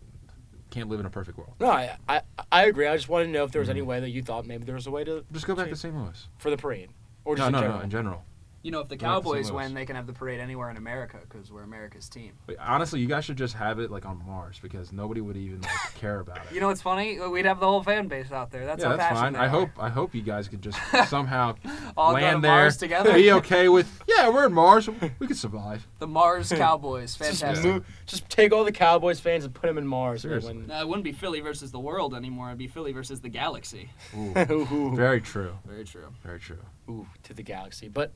Can't 0.74 0.90
live 0.90 1.00
in 1.00 1.06
a 1.06 1.10
perfect 1.12 1.38
world. 1.38 1.54
No, 1.60 1.68
I, 1.70 1.96
I 2.10 2.22
I 2.52 2.66
agree. 2.66 2.88
I 2.88 2.96
just 2.96 3.08
wanted 3.08 3.26
to 3.26 3.32
know 3.32 3.44
if 3.44 3.52
there 3.52 3.60
was 3.60 3.70
any 3.70 3.82
mm-hmm. 3.82 3.90
way 3.90 4.00
that 4.00 4.10
you 4.10 4.24
thought 4.24 4.48
maybe 4.48 4.64
there 4.64 4.74
was 4.74 4.88
a 4.88 4.92
way 4.92 5.04
to 5.04 5.24
Just 5.32 5.46
go 5.46 5.54
back 5.54 5.70
to 5.70 5.76
St. 5.76 5.96
Louis. 5.96 6.28
for 6.40 6.50
the 6.50 6.58
parade, 6.58 6.90
or 7.26 7.36
No, 7.36 7.44
just 7.44 7.52
no, 7.52 7.58
in 7.60 7.62
general. 7.62 7.78
no. 7.78 7.84
In 7.84 7.90
general. 7.92 8.26
You 8.64 8.72
know, 8.72 8.80
if 8.80 8.88
the 8.88 8.96
Go 8.96 9.06
back 9.08 9.18
to 9.18 9.24
St. 9.24 9.24
Cowboys 9.26 9.52
win, 9.52 9.74
they 9.74 9.86
can 9.86 9.98
have 9.98 10.08
the 10.08 10.14
parade 10.14 10.40
anywhere 10.40 10.70
in 10.70 10.78
America 10.78 11.20
because 11.30 11.52
we're 11.52 11.64
America's 11.64 12.08
team. 12.08 12.32
But 12.48 12.56
honestly, 12.60 13.02
you 13.02 13.08
guys 13.08 13.26
should 13.26 13.36
just 13.38 13.54
have 13.56 13.78
it 13.78 13.92
like 13.92 14.06
on 14.06 14.26
Mars 14.26 14.58
because 14.62 14.94
nobody 14.94 15.20
would 15.20 15.36
even 15.36 15.60
like, 15.62 15.72
care 15.96 16.22
about 16.22 16.38
it. 16.38 16.44
You 16.54 16.62
know 16.62 16.68
what's 16.68 16.82
funny? 16.82 17.20
We'd 17.20 17.46
have 17.46 17.60
the 17.60 17.68
whole 17.68 17.84
fan 17.84 18.08
base 18.08 18.32
out 18.32 18.52
there. 18.52 18.66
That's 18.66 18.82
yeah, 18.82 18.92
how 18.92 18.96
that's 18.96 19.20
fine. 19.20 19.34
they 19.34 19.40
I 19.40 19.46
are. 19.48 19.50
hope 19.50 19.70
I 19.78 19.90
hope 19.90 20.16
you 20.16 20.22
guys 20.22 20.48
could 20.48 20.62
just 20.62 20.80
somehow 21.10 21.56
All 21.98 22.14
go 22.14 22.20
to 22.20 22.24
land 22.24 22.42
there, 22.44 22.52
Mars 22.52 22.78
together? 22.78 23.14
be 23.14 23.34
okay 23.34 23.68
with. 23.68 24.02
Yeah, 24.08 24.30
we're 24.30 24.46
in 24.46 24.54
Mars. 24.54 24.88
We 25.20 25.28
could 25.28 25.38
survive. 25.38 25.86
The 26.00 26.08
Mars 26.08 26.50
Cowboys, 26.56 27.18
Just, 27.18 27.42
fantastic. 27.42 27.66
move, 27.70 27.86
just 28.06 28.30
take 28.30 28.54
all 28.54 28.64
the 28.64 28.72
Cowboys 28.72 29.20
fans 29.20 29.44
and 29.44 29.54
put 29.54 29.68
them 29.68 29.78
in 29.78 29.86
Mars. 29.86 30.22
Seriously. 30.22 30.54
When- 30.56 30.68
No, 30.68 30.80
it 30.80 30.88
wouldn't 30.88 31.04
be 31.04 31.12
Philly 31.12 31.42
versus 31.42 31.72
the 31.72 31.80
world 31.80 32.14
anymore. 32.16 32.48
It'd 32.48 32.60
be 32.60 32.68
Philly 32.68 32.94
versus 32.94 33.20
the 33.20 33.30
galaxy. 33.30 33.90
Ooh, 34.16 34.34
Ooh, 34.50 34.96
very 34.96 35.20
true. 35.20 35.52
Very 35.68 35.84
true. 35.84 36.08
Very 36.24 36.40
true. 36.40 36.60
ooh, 36.90 37.06
to 37.24 37.34
the 37.34 37.44
galaxy. 37.44 37.90
But 37.90 38.14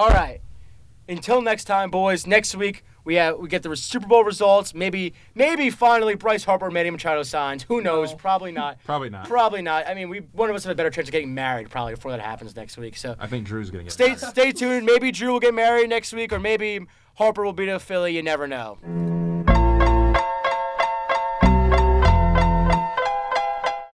all 0.00 0.08
right. 0.08 0.40
Until 1.10 1.42
next 1.42 1.64
time, 1.64 1.90
boys. 1.90 2.26
Next 2.26 2.54
week 2.54 2.84
we 3.04 3.16
have 3.16 3.38
we 3.38 3.48
get 3.48 3.62
the 3.62 3.76
Super 3.76 4.06
Bowl 4.06 4.24
results. 4.24 4.72
Maybe 4.72 5.12
maybe 5.34 5.68
finally 5.68 6.14
Bryce 6.14 6.44
Harper, 6.44 6.66
and 6.66 6.74
Manny 6.74 6.88
Machado 6.88 7.22
signs. 7.22 7.64
Who 7.64 7.82
knows? 7.82 8.12
No. 8.12 8.16
Probably 8.16 8.50
not. 8.50 8.78
Probably 8.84 9.10
not. 9.10 9.28
Probably 9.28 9.60
not. 9.60 9.86
I 9.86 9.92
mean, 9.92 10.08
we 10.08 10.20
one 10.32 10.48
of 10.48 10.56
us 10.56 10.64
have 10.64 10.70
a 10.70 10.74
better 10.74 10.88
chance 10.88 11.08
of 11.08 11.12
getting 11.12 11.34
married 11.34 11.68
probably 11.68 11.94
before 11.94 12.12
that 12.12 12.20
happens 12.20 12.56
next 12.56 12.78
week. 12.78 12.96
So 12.96 13.14
I 13.18 13.26
think 13.26 13.46
Drew's 13.46 13.70
gonna 13.70 13.84
get. 13.84 13.92
stay 13.92 14.06
married. 14.06 14.20
stay 14.20 14.52
tuned. 14.52 14.86
Maybe 14.86 15.10
Drew 15.12 15.32
will 15.32 15.40
get 15.40 15.52
married 15.52 15.90
next 15.90 16.14
week, 16.14 16.32
or 16.32 16.38
maybe 16.38 16.80
Harper 17.16 17.44
will 17.44 17.52
be 17.52 17.66
to 17.66 17.78
Philly. 17.78 18.16
You 18.16 18.22
never 18.22 18.46
know. 18.46 18.78